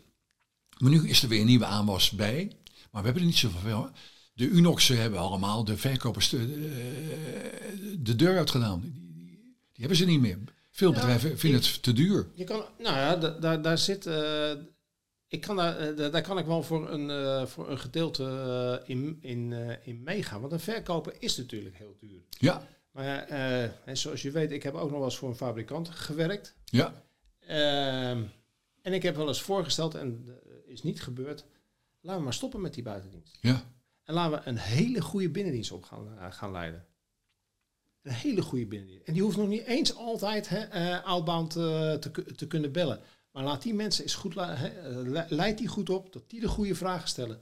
Maar 0.79 0.91
nu 0.91 1.09
is 1.09 1.23
er 1.23 1.29
weer 1.29 1.41
een 1.41 1.47
nieuwe 1.47 1.65
aanwas 1.65 2.11
bij. 2.11 2.53
Maar 2.91 3.01
we 3.01 3.09
hebben 3.09 3.23
er 3.23 3.29
niet 3.29 3.37
zoveel. 3.37 3.91
De 4.33 4.49
Unoxen 4.49 5.01
hebben 5.01 5.21
allemaal 5.21 5.65
de 5.65 5.77
verkopers 5.77 6.29
de, 6.29 6.47
de, 6.47 8.03
de 8.03 8.17
deur 8.17 8.39
uitgedaan. 8.39 8.81
Die, 8.81 9.06
die, 9.77 9.87
hebben 9.87 9.97
ze 9.97 10.05
niet 10.07 10.21
meer. 10.21 10.39
Veel 10.71 10.93
bedrijven 10.93 11.39
vinden 11.39 11.61
het 11.61 11.83
te 11.83 11.93
duur. 11.93 12.27
Je 12.35 12.45
kan, 12.45 12.65
nou 12.79 12.97
ja, 12.97 13.17
da- 13.17 13.39
daar, 13.39 13.63
daar 13.63 13.79
zit. 13.79 14.07
eh, 14.07 14.51
ik 15.29 15.41
kan 15.41 15.57
daar, 15.57 15.77
eh, 15.79 16.13
daar 16.13 16.23
kan 16.23 16.39
ik 16.39 16.47
wel 16.47 16.63
voor 16.63 16.91
een, 16.91 17.11
eh, 17.11 17.47
voor 17.47 17.71
een 17.71 17.79
gedeelte 17.79 18.83
in, 18.85 19.19
in, 19.21 19.53
in 19.83 20.03
meegaan. 20.03 20.41
Want 20.41 20.53
een 20.53 20.61
verkoper 20.61 21.15
is 21.19 21.37
natuurlijk 21.37 21.77
heel 21.77 21.97
duur. 22.01 22.21
Ja, 22.29 22.67
Maar 22.91 23.19
en 23.85 23.97
zoals 23.97 24.23
je 24.23 24.31
weet, 24.31 24.51
ik 24.51 24.63
heb 24.63 24.75
ook 24.75 24.89
nog 24.91 24.99
wel 24.99 25.05
eens 25.05 25.17
voor 25.19 25.29
een 25.29 25.37
fabrikant 25.37 25.89
gewerkt. 25.91 26.55
ja, 26.65 27.05
Ehm, 27.41 28.23
en 28.83 28.93
ik 28.93 29.03
heb 29.03 29.17
wel 29.17 29.29
eens 29.29 29.43
voorgesteld, 29.43 29.95
en 29.95 30.29
is 30.67 30.83
niet 30.83 31.03
gebeurd. 31.03 31.45
Laten 32.01 32.19
we 32.19 32.25
maar 32.25 32.35
stoppen 32.35 32.61
met 32.61 32.75
die 32.75 32.83
buitendienst. 32.83 33.39
ja. 33.41 33.65
En 34.05 34.15
laten 34.15 34.39
we 34.39 34.49
een 34.49 34.57
hele 34.59 35.01
goede 35.01 35.31
binnendienst 35.31 35.73
op 35.73 35.85
gaan, 35.85 36.33
gaan 36.33 36.53
leiden. 36.53 36.87
Een 38.07 38.13
hele 38.13 38.43
goede 38.43 38.67
binnendienst. 38.67 39.07
En 39.07 39.13
die 39.13 39.23
hoeft 39.23 39.37
nog 39.37 39.49
niet 39.49 39.65
eens 39.65 39.95
altijd 39.97 40.49
hè, 40.49 40.59
eh, 40.59 41.05
outbound 41.05 41.57
eh, 41.57 41.93
te, 41.95 42.11
te 42.37 42.47
kunnen 42.47 42.73
bellen. 42.73 43.01
Maar 43.33 43.45
laat 43.45 43.63
die 43.63 43.75
mensen 43.75 44.03
eens 44.03 44.15
goed, 44.15 44.37
eh, 44.37 44.61
le- 45.05 45.27
leid 45.29 45.59
die 45.59 45.69
goed 45.69 45.91
op, 45.91 46.13
dat 46.13 46.31
die 46.31 46.41
de 46.41 46.49
goede 46.49 46.75
vragen 46.75 47.09
stellen. 47.09 47.41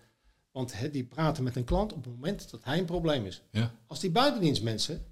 Want 0.53 0.79
hè, 0.79 0.90
die 0.90 1.05
praten 1.05 1.44
met 1.44 1.57
een 1.57 1.64
klant 1.64 1.92
op 1.92 2.05
het 2.05 2.12
moment 2.14 2.50
dat 2.50 2.64
hij 2.64 2.79
een 2.79 2.85
probleem 2.85 3.24
is. 3.27 3.42
ja. 3.50 3.74
Als 3.87 4.00
die 4.00 4.11
buitendienstmensen, 4.11 5.05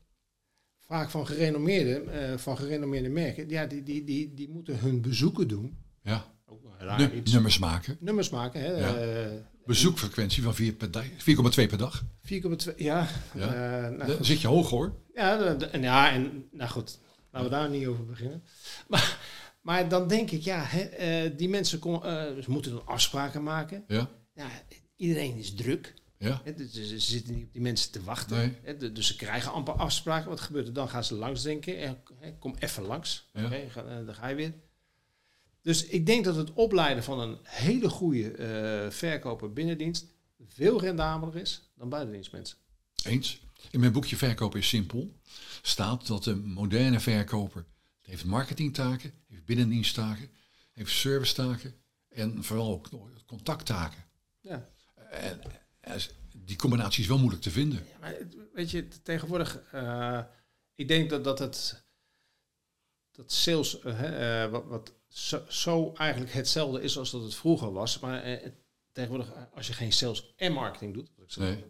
vaak 0.81 1.11
van 1.11 1.27
gerenommeerde, 1.27 2.05
van 2.39 2.57
gerenommeerde 2.59 3.09
merken, 3.09 3.49
ja, 3.49 3.67
die, 3.67 3.83
die, 3.83 4.05
die, 4.05 4.35
die 4.35 4.49
moeten 4.49 4.79
hun 4.79 5.01
bezoeken 5.01 5.49
doen. 5.49 5.77
ja. 6.03 6.31
Raar 6.79 7.15
iets. 7.15 7.33
nummers 7.33 7.59
maken. 7.59 7.97
Nummers 8.01 8.31
maken. 8.31 8.61
Hè, 8.61 8.73
Ja. 8.79 8.95
eh, 8.97 9.33
Bezoekfrequentie 9.67 10.43
van 10.43 10.55
4 10.55 10.73
per 10.73 10.91
dag- 10.91 11.05
4,2 11.19 11.67
per 11.69 11.79
dag. 11.79 12.03
4,2. 12.21 12.75
Ja, 12.77 13.09
Ja. 13.35 13.89
nou, 13.91 14.07
Dan 14.17 14.25
zit 14.25 14.41
je 14.41 14.47
hoog 14.49 14.71
hoor. 14.71 14.95
Ja, 15.15 15.57
en 15.59 15.83
ja, 15.83 16.13
en 16.13 16.49
nou 16.51 16.71
goed, 16.71 16.99
laten 17.31 17.51
we 17.51 17.55
daar 17.57 17.71
niet 17.71 17.87
over 17.87 18.07
beginnen. 18.07 18.43
Maar, 18.89 19.19
maar 19.61 19.89
dan 19.89 20.09
denk 20.09 20.31
ik, 20.31 20.43
ja, 20.43 20.63
hè, 20.65 20.81
eh, 20.81 21.31
die 21.37 21.49
mensen 21.49 21.79
kon, 21.79 22.05
eh, 22.05 22.23
ze 22.43 22.51
moeten 22.51 22.73
dan 22.73 22.87
afspraken 22.87 23.43
maken. 23.43 23.85
Ja, 23.89 24.11
Ja, 24.35 24.49
iedereen 24.97 25.37
is 25.37 25.55
druk. 25.55 25.95
ja. 26.19 26.41
Hè, 26.45 26.55
dus 26.55 26.73
ze, 26.73 26.99
zitten 26.99 27.35
niet 27.35 27.45
op 27.45 27.53
die 27.53 27.63
mensen 27.63 27.91
te 27.93 28.03
wachten. 28.03 28.37
Nee. 28.37 28.57
Hè, 28.63 28.93
dus 28.93 29.07
ze 29.07 29.17
krijgen 29.17 29.53
amper 29.53 29.75
afspraken. 29.75 30.29
Wat 30.29 30.41
gebeurt 30.41 30.67
er 30.67 30.73
dan? 30.73 30.89
Gaan 30.89 31.05
ze 31.05 31.15
langs 31.15 31.43
denken. 31.43 31.79
Hè, 32.19 32.33
kom 32.39 32.55
even 32.59 32.83
langs. 32.83 33.29
Ja. 33.33 33.49
Ga, 33.69 33.85
eh, 33.85 34.07
dan 34.07 34.15
ga 34.15 34.29
je 34.29 34.35
weer. 34.35 34.53
Dus 35.63 35.87
ik 35.87 36.07
denk 36.07 36.25
dat 36.25 36.37
het 36.37 36.53
opleiden 36.53 37.05
van 37.05 37.21
een 37.21 37.39
hele 37.43 37.89
goede 37.89 38.31
eh, 38.33 38.91
verkoper 38.91 39.53
binnendienst 39.53 40.07
veel 40.49 40.81
rendabeler 40.81 41.37
is 41.37 41.71
dan 41.77 41.89
buitendienstmensen. 41.89 42.57
Eens. 43.05 43.41
In 43.71 43.81
mijn 43.81 43.93
boekje 43.93 44.17
Verkopen 44.17 44.59
is 44.59 44.69
simpel 44.69 45.21
staat 45.63 46.07
dat 46.07 46.25
de 46.25 46.35
moderne 46.35 47.01
verkoper 47.01 47.65
heeft 48.01 48.25
marketingtaken, 48.25 49.13
heeft 49.29 49.45
binnendiensttaken, 49.45 50.31
heeft 50.73 50.91
servicetaken 50.91 51.75
en 52.09 52.45
vooral 52.45 52.73
ook 52.73 52.89
contacttaken. 53.27 54.05
Ja. 54.41 54.69
En, 55.11 55.41
en 55.81 56.01
die 56.37 56.57
combinatie 56.57 57.03
is 57.03 57.09
wel 57.09 57.19
moeilijk 57.19 57.43
te 57.43 57.51
vinden. 57.51 57.87
Ja, 57.91 57.99
maar 58.01 58.17
weet 58.53 58.71
je, 58.71 58.89
tegenwoordig, 59.03 59.63
eh, 59.73 60.23
ik 60.75 60.89
denk 60.89 61.11
dat, 61.11 61.25
dat 61.25 61.39
het, 61.39 61.85
dat 63.11 63.33
sales, 63.33 63.81
eh, 63.81 64.43
eh, 64.43 64.51
wat, 64.51 64.65
wat 64.65 64.95
zo, 65.09 65.45
zo 65.49 65.93
eigenlijk 65.95 66.33
hetzelfde 66.33 66.83
is 66.83 66.99
als 66.99 67.11
dat 67.11 67.23
het 67.23 67.35
vroeger 67.35 67.73
was. 67.73 67.99
Maar 67.99 68.41
tegenwoordig, 68.93 69.33
als 69.55 69.67
je 69.67 69.73
geen 69.73 69.93
sales 69.93 70.35
en 70.37 70.53
marketing 70.53 70.95
doet, 70.95 71.11
wat 71.17 71.25
ik 71.25 71.33
zelf 71.33 71.49
Nee. 71.49 71.65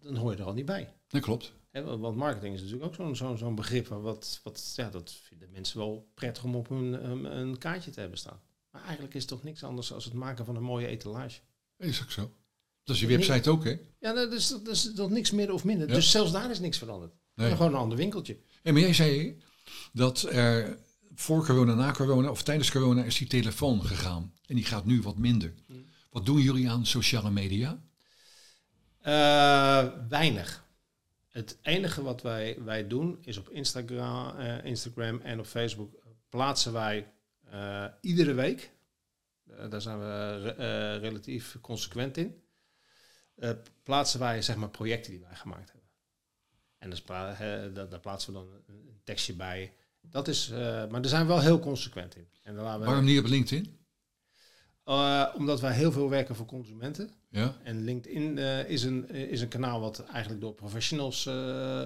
Dan 0.00 0.16
hoor 0.16 0.32
je 0.32 0.38
er 0.38 0.44
al 0.44 0.52
niet 0.52 0.64
bij. 0.64 0.92
Dat 1.08 1.22
klopt. 1.22 1.52
Want 1.72 2.16
marketing 2.16 2.54
is 2.54 2.60
natuurlijk 2.60 2.86
ook 2.86 2.94
zo'n 2.94 3.16
zo'n 3.16 3.38
zo'n 3.38 3.54
begrip. 3.54 3.86
Wat, 3.86 4.40
wat, 4.42 4.72
ja, 4.76 4.90
dat 4.90 5.12
vinden 5.12 5.50
mensen 5.50 5.78
wel 5.78 6.10
prettig 6.14 6.44
om 6.44 6.54
op 6.54 6.68
hun 6.68 7.10
een, 7.10 7.38
een 7.38 7.58
kaartje 7.58 7.90
te 7.90 8.00
hebben 8.00 8.18
staan. 8.18 8.40
Maar 8.70 8.82
eigenlijk 8.82 9.14
is 9.14 9.20
het 9.20 9.30
toch 9.30 9.42
niks 9.42 9.64
anders 9.64 9.88
dan 9.88 9.98
het 9.98 10.12
maken 10.12 10.44
van 10.44 10.56
een 10.56 10.62
mooie 10.62 10.86
etalage. 10.86 11.40
Is 11.76 12.02
ook 12.02 12.10
zo. 12.10 12.32
Dat 12.84 12.94
is 12.94 13.00
je 13.00 13.08
website 13.08 13.50
ook, 13.50 13.64
hè? 13.64 13.78
Ja, 13.98 14.12
dat 14.12 14.32
is, 14.32 14.48
dat 14.48 14.68
is 14.68 14.82
dat 14.82 15.10
niks 15.10 15.30
meer 15.30 15.52
of 15.52 15.64
minder. 15.64 15.86
Dus 15.86 16.10
zelfs 16.10 16.32
daar 16.32 16.50
is 16.50 16.60
niks 16.60 16.78
veranderd. 16.78 17.14
Nee. 17.34 17.50
Gewoon 17.50 17.72
een 17.72 17.78
ander 17.78 17.98
winkeltje. 17.98 18.38
En 18.62 18.72
maar 18.72 18.82
jij 18.82 18.94
zei 18.94 19.38
dat 19.92 20.22
er 20.22 20.78
voor 21.14 21.46
corona, 21.46 21.74
na 21.74 21.92
corona 21.92 22.30
of 22.30 22.42
tijdens 22.42 22.70
corona 22.70 23.04
is 23.04 23.18
die 23.18 23.26
telefoon 23.26 23.84
gegaan. 23.84 24.32
En 24.46 24.54
die 24.54 24.64
gaat 24.64 24.84
nu 24.84 25.02
wat 25.02 25.18
minder. 25.18 25.54
Hmm. 25.66 25.84
Wat 26.10 26.26
doen 26.26 26.40
jullie 26.40 26.70
aan 26.70 26.86
sociale 26.86 27.30
media? 27.30 27.82
Uh, 29.06 29.88
weinig. 30.08 30.64
Het 31.28 31.58
enige 31.62 32.02
wat 32.02 32.22
wij, 32.22 32.62
wij 32.64 32.86
doen 32.86 33.18
is 33.22 33.36
op 33.36 33.48
Instagram, 33.48 34.38
uh, 34.38 34.64
Instagram 34.64 35.20
en 35.20 35.38
op 35.38 35.46
Facebook 35.46 35.94
plaatsen 36.28 36.72
wij 36.72 37.12
uh, 37.52 37.84
iedere 38.00 38.32
week. 38.32 38.70
daar 39.68 39.80
zijn 39.80 39.98
we 39.98 40.98
relatief 41.00 41.56
consequent 41.60 42.16
in. 42.16 42.42
plaatsen 43.82 44.20
wij 44.20 44.42
zeg 44.42 44.56
maar 44.56 44.70
projecten 44.70 45.10
die 45.10 45.20
wij 45.20 45.34
gemaakt 45.34 45.72
hebben. 45.72 45.88
En 46.78 46.90
daar, 47.74 47.88
daar 47.88 48.00
plaatsen 48.00 48.32
we 48.32 48.38
dan 48.38 48.48
een 48.66 49.00
tekstje 49.04 49.34
bij. 49.34 49.74
Dat 50.00 50.28
is, 50.28 50.48
maar 50.50 50.90
daar 50.90 51.04
zijn 51.04 51.22
we 51.22 51.32
wel 51.32 51.40
heel 51.40 51.60
consequent 51.60 52.16
in. 52.16 52.28
En 52.42 52.54
we 52.54 52.60
Waarom 52.60 53.04
niet 53.04 53.18
op 53.18 53.26
LinkedIn? 53.26 53.79
Uh, 54.86 55.26
omdat 55.36 55.60
wij 55.60 55.72
heel 55.72 55.92
veel 55.92 56.08
werken 56.08 56.34
voor 56.34 56.46
consumenten. 56.46 57.10
Ja. 57.28 57.56
En 57.62 57.84
LinkedIn 57.84 58.36
uh, 58.36 58.68
is, 58.68 58.82
een, 58.82 59.10
is 59.10 59.40
een 59.40 59.48
kanaal 59.48 59.80
wat 59.80 60.04
eigenlijk 60.04 60.40
door 60.40 60.54
professionals 60.54 61.26
uh, 61.26 61.80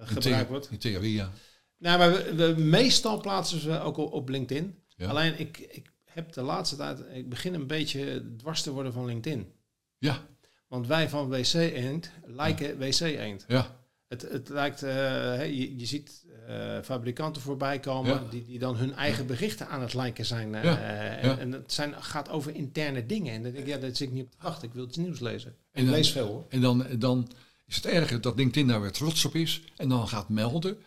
gebruikt 0.00 0.48
wordt. 0.48 0.70
In 0.70 0.78
theorie, 0.78 1.12
ja. 1.12 1.30
Nou, 1.78 1.98
maar 1.98 2.12
we, 2.12 2.34
we, 2.34 2.60
meestal 2.60 3.20
plaatsen 3.20 3.70
we 3.70 3.80
ook 3.80 3.96
op, 3.96 4.12
op 4.12 4.28
LinkedIn. 4.28 4.74
Ja. 4.96 5.08
Alleen 5.08 5.38
ik, 5.38 5.58
ik 5.58 5.92
heb 6.04 6.32
de 6.32 6.42
laatste 6.42 6.76
tijd, 6.76 7.02
ik 7.12 7.28
begin 7.28 7.54
een 7.54 7.66
beetje 7.66 8.34
dwars 8.36 8.62
te 8.62 8.70
worden 8.72 8.92
van 8.92 9.04
LinkedIn. 9.04 9.52
Ja. 9.98 10.26
Want 10.68 10.86
wij 10.86 11.08
van 11.08 11.28
WC 11.28 11.52
Eend 11.54 12.10
lijken 12.24 12.78
WC 12.78 13.00
Eend. 13.00 13.44
Ja. 13.48 13.79
Het, 14.10 14.22
het 14.22 14.48
lijkt, 14.48 14.80
je, 14.80 15.74
je 15.76 15.86
ziet 15.86 16.24
uh, 16.48 16.78
fabrikanten 16.82 17.42
voorbij 17.42 17.80
komen 17.80 18.30
die, 18.30 18.44
die 18.44 18.58
dan 18.58 18.76
hun 18.76 18.94
eigen 18.94 19.26
berichten 19.26 19.68
aan 19.68 19.80
het 19.80 19.94
liken 19.94 20.26
zijn. 20.26 20.52
Uh, 20.52 21.24
en, 21.24 21.38
en, 21.38 21.52
het 21.52 21.72
zijn, 21.72 21.94
gaat 22.02 22.28
over 22.28 22.54
interne 22.54 23.06
dingen. 23.06 23.32
En 23.32 23.42
dan 23.42 23.52
denk 23.52 23.64
ik, 23.64 23.74
ja, 23.74 23.80
dat 23.80 23.96
zit 23.96 24.08
ik 24.08 24.14
niet 24.14 24.24
op 24.24 24.30
te 24.30 24.36
wachten. 24.40 24.68
Ik 24.68 24.74
wil 24.74 24.86
het 24.86 24.96
nieuws 24.96 25.20
lezen. 25.20 25.54
En 25.72 25.84
dan, 25.84 25.94
lees 25.94 26.10
veel 26.10 26.26
hoor. 26.26 26.44
En 26.48 26.60
dan, 26.60 26.86
dan 26.98 27.30
is 27.66 27.76
het 27.76 27.86
erger 27.86 28.20
dat 28.20 28.36
LinkedIn 28.36 28.66
daar 28.66 28.80
weer 28.80 28.92
trots 28.92 29.24
op 29.24 29.34
is. 29.34 29.62
En 29.76 29.88
dan 29.88 30.08
gaat 30.08 30.28
melden 30.28 30.78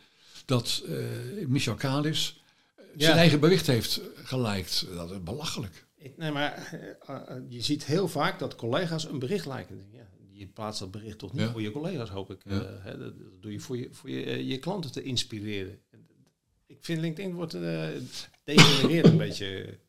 dat 0.46 0.84
Michel 1.48 1.76
Kalis 1.76 2.44
zijn 2.98 3.18
eigen 3.18 3.40
bericht 3.40 3.68
heeft 3.68 4.02
geliked. 4.16 4.88
Dat 4.96 5.12
is 5.12 5.24
belachelijk. 5.24 5.86
Nee, 6.18 6.32
maar 6.32 6.78
je 7.50 7.62
ziet 7.62 7.86
heel 7.86 8.08
vaak 8.08 8.40
dat 8.40 8.56
collega's 8.56 9.06
een 9.06 9.20
bericht 9.20 9.46
liken. 9.46 9.86
Ja, 9.92 10.08
je 10.34 10.48
plaatst 10.48 10.80
dat 10.80 10.92
bericht 10.92 11.18
toch 11.18 11.34
niet 11.34 11.50
voor 11.50 11.62
je 11.62 11.72
collega's, 11.72 12.10
hoop 12.10 12.32
ik. 12.32 12.42
Ja. 12.46 12.62
Uh, 12.62 12.70
hè, 12.80 12.98
dat, 12.98 13.14
doe 13.40 13.52
je 13.52 13.60
voor 13.60 13.78
je, 13.78 13.88
voor 13.92 14.10
je, 14.10 14.26
uh, 14.26 14.50
je 14.50 14.60
klanten 14.60 14.92
te 14.92 15.04
inspireren. 15.04 15.80
Ik 16.66 16.78
vind 16.80 17.02
LinkedIn 17.02 17.34
wordt 17.34 17.56
uh, 17.56 17.88
degenereerd 18.44 19.06
een 19.06 19.18
beetje. 19.18 19.80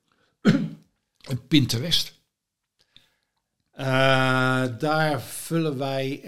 Een 1.28 1.46
Pinterest? 1.48 2.22
daar 4.78 5.22
vullen 5.22 5.78
wij 5.78 6.20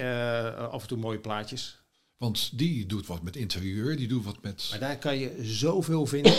af 0.71 0.83
en 0.83 0.89
toe 0.89 0.99
mooie 0.99 1.19
plaatjes. 1.19 1.81
Want 2.17 2.59
die 2.59 2.87
doet 2.87 3.07
wat 3.07 3.23
met 3.23 3.37
interieur, 3.37 3.97
die 3.97 4.09
doet 4.09 4.25
wat 4.25 4.43
met... 4.43 4.67
Maar 4.71 4.79
daar 4.79 4.99
kan 4.99 5.19
je 5.19 5.37
zoveel 5.45 6.07
vinden. 6.07 6.35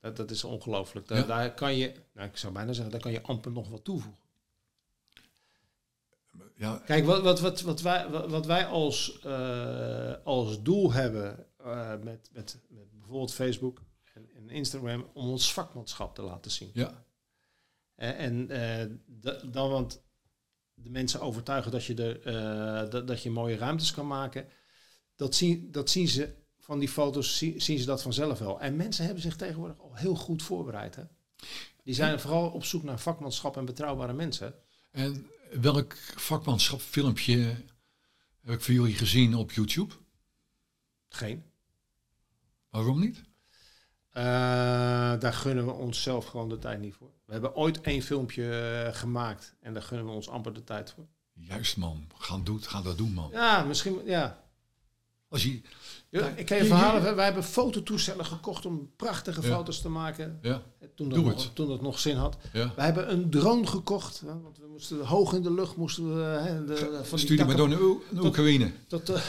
dat, 0.00 0.16
dat 0.16 0.30
is 0.30 0.44
ongelooflijk. 0.44 1.08
Daar, 1.08 1.18
ja. 1.18 1.24
daar 1.24 1.54
kan 1.54 1.76
je, 1.76 1.92
nou, 2.14 2.28
ik 2.28 2.36
zou 2.36 2.52
bijna 2.52 2.72
zeggen, 2.72 2.92
daar 2.92 3.00
kan 3.00 3.12
je 3.12 3.22
amper 3.22 3.52
nog 3.52 3.68
wat 3.68 3.84
toevoegen 3.84 4.23
ja. 6.56 6.82
Kijk, 6.86 7.04
wat, 7.04 7.22
wat, 7.22 7.40
wat, 7.40 7.60
wat, 7.60 7.80
wij, 7.80 8.08
wat 8.10 8.46
wij 8.46 8.66
als, 8.66 9.20
uh, 9.26 10.14
als 10.24 10.62
doel 10.62 10.92
hebben 10.92 11.46
uh, 11.60 11.90
met, 12.02 12.30
met, 12.32 12.58
met 12.68 12.90
bijvoorbeeld 12.92 13.34
Facebook 13.34 13.82
en, 14.14 14.28
en, 14.34 14.50
Instagram, 14.50 15.06
om 15.12 15.28
ons 15.28 15.52
vakmanschap 15.52 16.14
te 16.14 16.22
laten 16.22 16.50
zien. 16.50 16.70
Ja. 16.74 17.04
Uh, 17.96 18.20
en 18.20 18.48
dan, 19.50 19.70
want 19.70 20.02
de 20.74 20.90
mensen 20.90 21.20
overtuigen 21.20 21.70
dat 21.70 21.84
je, 21.84 21.94
er, 21.94 22.90
dat, 22.90 23.06
dat 23.06 23.22
je 23.22 23.30
mooie 23.30 23.56
ruimtes 23.56 23.92
kan 23.92 24.06
maken, 24.06 24.48
dat 25.16 25.34
zien, 25.34 25.70
dat 25.70 25.90
zien 25.90 26.08
ze 26.08 26.34
van 26.64 26.78
die 26.78 26.88
foto's, 26.88 27.38
zien, 27.38 27.60
zien 27.60 27.78
ze 27.78 27.86
dat 27.86 28.02
vanzelf 28.02 28.38
wel. 28.38 28.60
En 28.60 28.76
mensen 28.76 29.04
hebben 29.04 29.22
zich 29.22 29.36
tegenwoordig 29.36 29.80
al 29.80 29.94
heel 29.94 30.14
goed 30.14 30.42
voorbereid. 30.42 30.96
Hè? 30.96 31.02
Die 31.84 31.94
zijn 31.94 32.20
vooral 32.20 32.50
op 32.50 32.64
zoek 32.64 32.82
naar 32.82 32.98
vakmanschap 32.98 33.56
en 33.56 33.64
betrouwbare 33.64 34.12
mensen. 34.12 34.54
En 34.90 35.26
welk 35.50 35.96
vakmanschap 36.16 36.80
filmpje 36.80 37.56
heb 38.40 38.54
ik 38.54 38.60
voor 38.60 38.74
jullie 38.74 38.94
gezien 38.94 39.34
op 39.34 39.52
YouTube? 39.52 39.94
Geen. 41.08 41.44
Waarom 42.70 43.00
niet? 43.00 43.22
Uh, 44.16 44.22
daar 45.20 45.32
gunnen 45.32 45.66
we 45.66 45.72
onszelf 45.72 46.26
gewoon 46.26 46.48
de 46.48 46.58
tijd 46.58 46.80
niet 46.80 46.94
voor. 46.94 47.10
We 47.24 47.32
hebben 47.32 47.56
ooit 47.56 47.80
één 47.80 48.02
filmpje 48.02 48.84
uh, 48.86 48.94
gemaakt 48.94 49.54
en 49.60 49.72
daar 49.72 49.82
gunnen 49.82 50.06
we 50.06 50.12
ons 50.12 50.28
amper 50.28 50.54
de 50.54 50.64
tijd 50.64 50.92
voor. 50.92 51.06
Juist 51.32 51.76
man, 51.76 52.06
gaan, 52.18 52.44
doen, 52.44 52.62
gaan 52.62 52.82
dat 52.82 52.98
doen 52.98 53.12
man. 53.12 53.30
Ja, 53.32 53.62
misschien, 53.62 54.04
ja. 54.04 54.43
Als 55.34 55.42
je, 55.42 55.60
ja, 56.08 56.28
ik 56.36 56.46
kan 56.46 56.56
je 56.56 56.64
verhalen, 56.64 57.16
wij 57.16 57.24
hebben 57.24 57.44
fototoestellen 57.44 58.24
gekocht 58.24 58.66
om 58.66 58.90
prachtige 58.96 59.42
foto's 59.42 59.80
te 59.80 59.88
maken. 59.88 60.38
Ja. 60.42 60.62
Toen, 60.94 61.08
dat 61.08 61.24
nog, 61.24 61.50
toen 61.52 61.68
dat 61.68 61.82
nog 61.82 61.98
zin 61.98 62.16
had. 62.16 62.36
Wij 62.52 62.84
hebben 62.84 63.12
een 63.12 63.30
drone 63.30 63.66
gekocht, 63.66 64.20
want 64.20 64.58
we 64.58 64.66
moesten 64.66 65.06
hoog 65.06 65.32
in 65.32 65.42
de 65.42 65.52
lucht 65.52 65.76
moesten 65.76 66.16
we. 66.16 66.22
Hè, 66.22 66.64
de, 66.64 67.00
van 67.02 67.18
Studie 67.18 67.44
maar 67.44 67.56
door 67.56 67.70
een 67.70 68.24
Oekraïne. 68.24 68.70
Dat, 68.88 69.06
dat, 69.06 69.22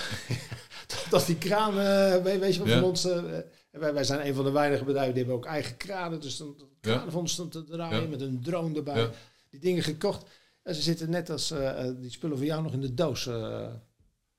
dat 1.10 1.26
die 1.26 1.38
kranen, 1.38 2.24
weet 2.24 2.56
je 2.56 2.60
wat 2.60 2.70
van 2.70 2.84
ons. 2.84 3.06
Uh, 3.06 3.24
wij, 3.72 3.94
wij 3.94 4.04
zijn 4.04 4.28
een 4.28 4.36
van 4.36 4.46
de 4.46 4.52
weinige 4.52 4.84
bedrijven 4.84 5.14
die 5.14 5.24
hebben 5.24 5.42
ook 5.42 5.50
eigen 5.52 5.78
kranen. 5.78 6.22
Dus 6.22 6.38
dan 6.38 6.56
kranen 6.82 7.12
van 7.12 7.22
ons 7.22 7.36
te 7.36 7.64
draaien 7.64 8.10
met 8.10 8.22
een 8.22 8.42
drone 8.42 8.76
erbij. 8.76 9.10
Die 9.50 9.60
dingen 9.60 9.84
gekocht. 9.84 10.26
En 10.64 10.76
ze 10.76 10.82
zitten 10.82 11.10
net 11.10 11.30
als 11.30 11.52
uh, 11.52 11.84
die 12.00 12.12
spullen 12.12 12.38
voor 12.38 12.46
jou 12.46 12.64
nog 12.64 12.74
in 12.74 12.82
de 12.82 12.94
doos. 12.94 13.30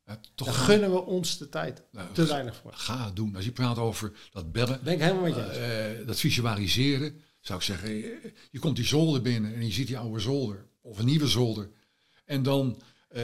Ja, 0.06 0.20
toch 0.34 0.46
Daar 0.46 0.56
gunnen 0.56 0.92
we 0.92 1.02
ons 1.02 1.38
de 1.38 1.48
tijd 1.48 1.82
nou, 1.90 2.12
te 2.12 2.26
weinig 2.26 2.56
voor. 2.56 2.72
Ga 2.72 3.10
doen. 3.10 3.36
Als 3.36 3.44
je 3.44 3.52
praat 3.52 3.78
over 3.78 4.12
dat 4.30 4.52
bellen, 4.52 4.80
Denk 4.84 5.00
helemaal 5.00 5.22
met 5.22 5.34
je. 5.34 5.98
Uh, 6.00 6.06
dat 6.06 6.18
visualiseren, 6.18 7.20
zou 7.40 7.58
ik 7.58 7.64
zeggen, 7.64 7.90
je, 7.90 8.32
je, 8.50 8.58
komt 8.58 8.76
die 8.76 8.84
zolder 8.84 9.22
binnen 9.22 9.54
en 9.54 9.64
je 9.66 9.72
ziet 9.72 9.86
die 9.86 9.98
oude 9.98 10.20
zolder 10.20 10.66
of 10.80 10.98
een 10.98 11.04
nieuwe 11.04 11.26
zolder. 11.26 11.70
En 12.24 12.42
dan 12.42 12.82
uh, 13.12 13.22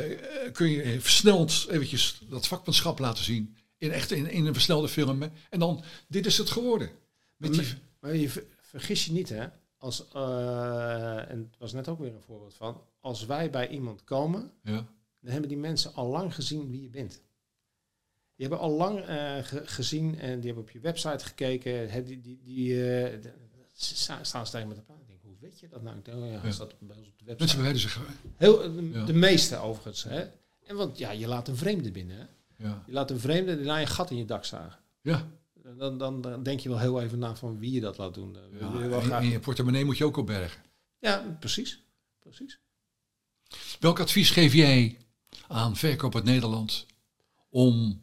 kun 0.52 0.70
je 0.70 1.00
versneld 1.00 1.66
eventjes 1.70 2.20
dat 2.28 2.46
vakmanschap 2.46 2.98
laten 2.98 3.24
zien. 3.24 3.56
In, 3.78 3.90
echt 3.90 4.10
in, 4.10 4.30
in 4.30 4.46
een 4.46 4.54
versnelde 4.54 4.88
film. 4.88 5.22
En 5.50 5.58
dan, 5.58 5.84
dit 6.08 6.26
is 6.26 6.38
het 6.38 6.50
geworden. 6.50 6.90
Met 7.36 7.56
maar, 7.56 7.64
die... 7.64 7.74
maar 8.00 8.16
je 8.16 8.46
vergis 8.60 9.04
je 9.04 9.12
niet, 9.12 9.28
hè. 9.28 9.46
Als, 9.76 10.04
uh, 10.16 11.30
en 11.30 11.38
het 11.38 11.58
was 11.58 11.72
net 11.72 11.88
ook 11.88 11.98
weer 11.98 12.14
een 12.14 12.22
voorbeeld 12.26 12.54
van. 12.54 12.80
Als 13.00 13.26
wij 13.26 13.50
bij 13.50 13.68
iemand 13.68 14.04
komen... 14.04 14.50
Ja 14.62 14.86
dan 15.22 15.32
hebben 15.32 15.48
die 15.48 15.58
mensen 15.58 15.94
al 15.94 16.08
lang 16.08 16.34
gezien 16.34 16.70
wie 16.70 16.82
je 16.82 16.90
bent. 16.90 17.22
Die 18.36 18.46
hebben 18.46 18.58
al 18.58 18.70
lang 18.70 19.08
uh, 19.08 19.36
gezien 19.64 20.18
en 20.18 20.36
die 20.36 20.46
hebben 20.46 20.62
op 20.62 20.70
je 20.70 20.80
website 20.80 21.24
gekeken. 21.24 21.90
He, 21.90 22.02
die 22.02 22.20
die, 22.20 22.40
die 22.42 22.72
uh, 22.72 23.06
staan 24.22 24.46
ze 24.46 24.52
tegen 24.52 24.68
met 24.68 24.76
de 24.76 24.82
praat. 24.82 25.06
Denk, 25.06 25.20
hoe 25.22 25.36
weet 25.40 25.60
je 25.60 25.68
dat 25.68 25.82
nou? 25.82 25.96
Ik 25.96 26.04
denk, 26.04 26.18
oh 26.18 26.26
ja, 26.26 26.40
ja. 26.44 26.50
staat 26.50 26.74
bij 26.78 26.96
ons 26.96 27.08
op 27.08 27.18
de 27.18 27.24
website. 27.24 27.38
Mensen 27.38 27.58
bewijzen 27.58 27.90
zich. 27.90 28.00
Heel, 28.36 28.58
de, 28.58 28.90
ja. 28.92 29.04
de 29.04 29.12
meeste 29.12 29.56
overigens. 29.56 30.02
Hè? 30.02 30.24
En 30.66 30.76
want 30.76 30.98
ja, 30.98 31.10
je 31.10 31.26
laat 31.26 31.48
een 31.48 31.56
vreemde 31.56 31.90
binnen. 31.90 32.16
Hè? 32.16 32.24
Ja. 32.56 32.82
Je 32.86 32.92
laat 32.92 33.10
een 33.10 33.20
vreemde 33.20 33.56
die 33.56 33.66
naar 33.66 33.80
je 33.80 33.86
gat 33.86 34.10
in 34.10 34.16
je 34.16 34.24
dak 34.24 34.44
zagen. 34.44 34.78
Ja. 35.00 35.28
Dan, 35.76 35.98
dan, 35.98 36.20
dan, 36.20 36.42
denk 36.42 36.60
je 36.60 36.68
wel 36.68 36.78
heel 36.78 37.02
even 37.02 37.18
na 37.18 37.36
van 37.36 37.58
wie 37.58 37.72
je 37.72 37.80
dat 37.80 37.98
laat 37.98 38.14
doen. 38.14 38.36
Ja, 38.60 38.82
je 38.82 38.88
wel 38.88 39.00
graag... 39.00 39.24
je 39.24 39.40
portemonnee 39.40 39.84
moet 39.84 39.98
je 39.98 40.04
ook 40.04 40.16
opbergen. 40.16 40.62
Ja, 40.98 41.36
precies. 41.40 41.82
precies. 42.18 42.58
Welk 43.80 44.00
advies 44.00 44.30
geef 44.30 44.52
jij 44.52 44.98
aan 45.48 45.76
Verkoop 45.76 46.14
uit 46.14 46.24
Nederland 46.24 46.86
om 47.48 48.02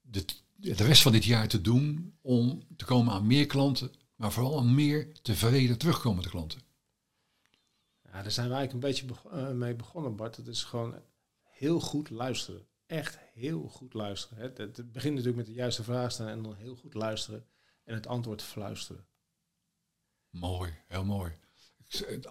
de, 0.00 0.24
de 0.56 0.74
rest 0.84 1.02
van 1.02 1.12
dit 1.12 1.24
jaar 1.24 1.48
te 1.48 1.60
doen 1.60 2.14
om 2.20 2.62
te 2.76 2.84
komen 2.84 3.12
aan 3.12 3.26
meer 3.26 3.46
klanten, 3.46 3.92
maar 4.14 4.32
vooral 4.32 4.58
aan 4.58 4.74
meer 4.74 5.12
tevreden 5.22 5.78
terugkomende 5.78 6.28
klanten? 6.28 6.60
Ja, 8.02 8.22
daar 8.22 8.30
zijn 8.30 8.48
wij 8.48 8.58
eigenlijk 8.58 8.72
een 8.72 9.06
beetje 9.08 9.30
uh, 9.34 9.50
mee 9.50 9.74
begonnen, 9.74 10.16
Bart. 10.16 10.36
Het 10.36 10.46
is 10.46 10.64
gewoon 10.64 10.94
heel 11.42 11.80
goed 11.80 12.10
luisteren. 12.10 12.66
Echt 12.86 13.18
heel 13.32 13.68
goed 13.68 13.94
luisteren. 13.94 14.42
Het, 14.42 14.58
het 14.58 14.92
begint 14.92 15.14
natuurlijk 15.14 15.36
met 15.36 15.46
de 15.46 15.60
juiste 15.60 15.82
vraag 15.82 16.12
stellen 16.12 16.32
en 16.32 16.42
dan 16.42 16.54
heel 16.54 16.76
goed 16.76 16.94
luisteren 16.94 17.46
en 17.84 17.94
het 17.94 18.06
antwoord 18.06 18.42
fluisteren. 18.42 19.06
Mooi, 20.30 20.72
heel 20.86 21.04
mooi. 21.04 21.32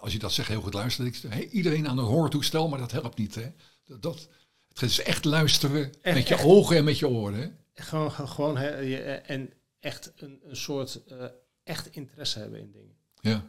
Als 0.00 0.12
je 0.12 0.18
dat 0.18 0.32
zegt, 0.32 0.48
heel 0.48 0.60
goed 0.60 0.74
luisteren. 0.74 1.12
Ik, 1.12 1.50
iedereen 1.50 1.88
aan 1.88 1.98
een 1.98 2.04
hoortoestel, 2.04 2.68
maar 2.68 2.78
dat 2.78 2.92
helpt 2.92 3.18
niet. 3.18 3.34
Hè? 3.34 3.52
Dat, 4.00 4.28
Het 4.68 4.82
is 4.82 5.02
echt 5.02 5.24
luisteren 5.24 5.92
met 6.02 6.28
je 6.28 6.38
ogen 6.44 6.76
en 6.76 6.84
met 6.84 6.98
je 6.98 7.08
oren. 7.08 7.40
Hè? 7.40 7.48
Gewoon, 7.82 8.10
gewoon 8.10 8.56
hè, 8.56 8.68
en 9.16 9.50
echt 9.80 10.12
een, 10.16 10.40
een 10.44 10.56
soort 10.56 11.00
uh, 11.12 11.24
echt 11.64 11.94
interesse 11.94 12.38
hebben 12.38 12.60
in 12.60 12.70
dingen. 12.72 12.94
Ja, 13.20 13.44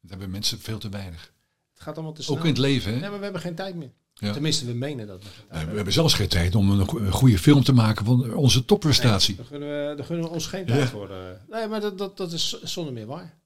dat 0.00 0.10
hebben 0.10 0.30
mensen 0.30 0.58
veel 0.58 0.78
te 0.78 0.88
weinig. 0.88 1.32
Het 1.72 1.82
gaat 1.82 1.94
allemaal 1.94 2.12
te 2.12 2.22
snel. 2.22 2.36
Ook 2.36 2.42
in 2.42 2.50
het 2.50 2.58
leven, 2.58 2.92
hè? 2.92 2.98
Nee, 2.98 3.08
maar 3.08 3.18
we 3.18 3.24
hebben 3.24 3.42
geen 3.42 3.54
tijd 3.54 3.74
meer. 3.74 3.92
Ja. 4.14 4.32
Tenminste, 4.32 4.66
we 4.66 4.72
menen 4.72 5.06
dat. 5.06 5.22
We, 5.22 5.30
we 5.48 5.56
hebben 5.56 5.92
zelfs 5.92 6.14
geen 6.14 6.28
tijd 6.28 6.54
om 6.54 6.70
een 6.70 7.12
goede 7.12 7.38
film 7.38 7.62
te 7.62 7.72
maken 7.72 8.04
van 8.04 8.34
onze 8.34 8.64
topprestatie. 8.64 9.36
Nee, 9.36 9.46
daar, 9.46 9.58
gunnen 9.58 9.88
we, 9.88 9.96
daar 9.96 10.06
gunnen 10.06 10.26
we 10.26 10.32
ons 10.32 10.46
geen 10.46 10.66
tijd 10.66 10.88
voor. 10.88 11.10
Uh. 11.10 11.16
Nee, 11.48 11.66
maar 11.66 11.80
dat, 11.80 11.98
dat, 11.98 12.16
dat 12.16 12.32
is 12.32 12.62
zonder 12.62 12.92
meer 12.92 13.06
waar. 13.06 13.38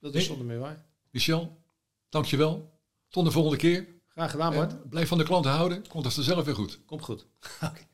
Dat 0.00 0.14
is 0.14 0.26
zonder 0.26 0.46
meer 0.46 0.58
waar. 0.58 0.84
Michel, 1.10 1.62
dankjewel. 2.08 2.80
Tot 3.08 3.24
de 3.24 3.30
volgende 3.30 3.56
keer. 3.56 3.88
Graag 4.08 4.30
gedaan, 4.30 4.54
Bart. 4.54 4.88
blijf 4.88 5.08
van 5.08 5.18
de 5.18 5.24
klanten 5.24 5.50
houden. 5.50 5.88
Komt 5.88 6.04
het 6.04 6.12
zelf 6.24 6.44
weer 6.44 6.54
goed. 6.54 6.84
Komt 6.84 7.02
goed. 7.02 7.26
Oké. 7.64 7.88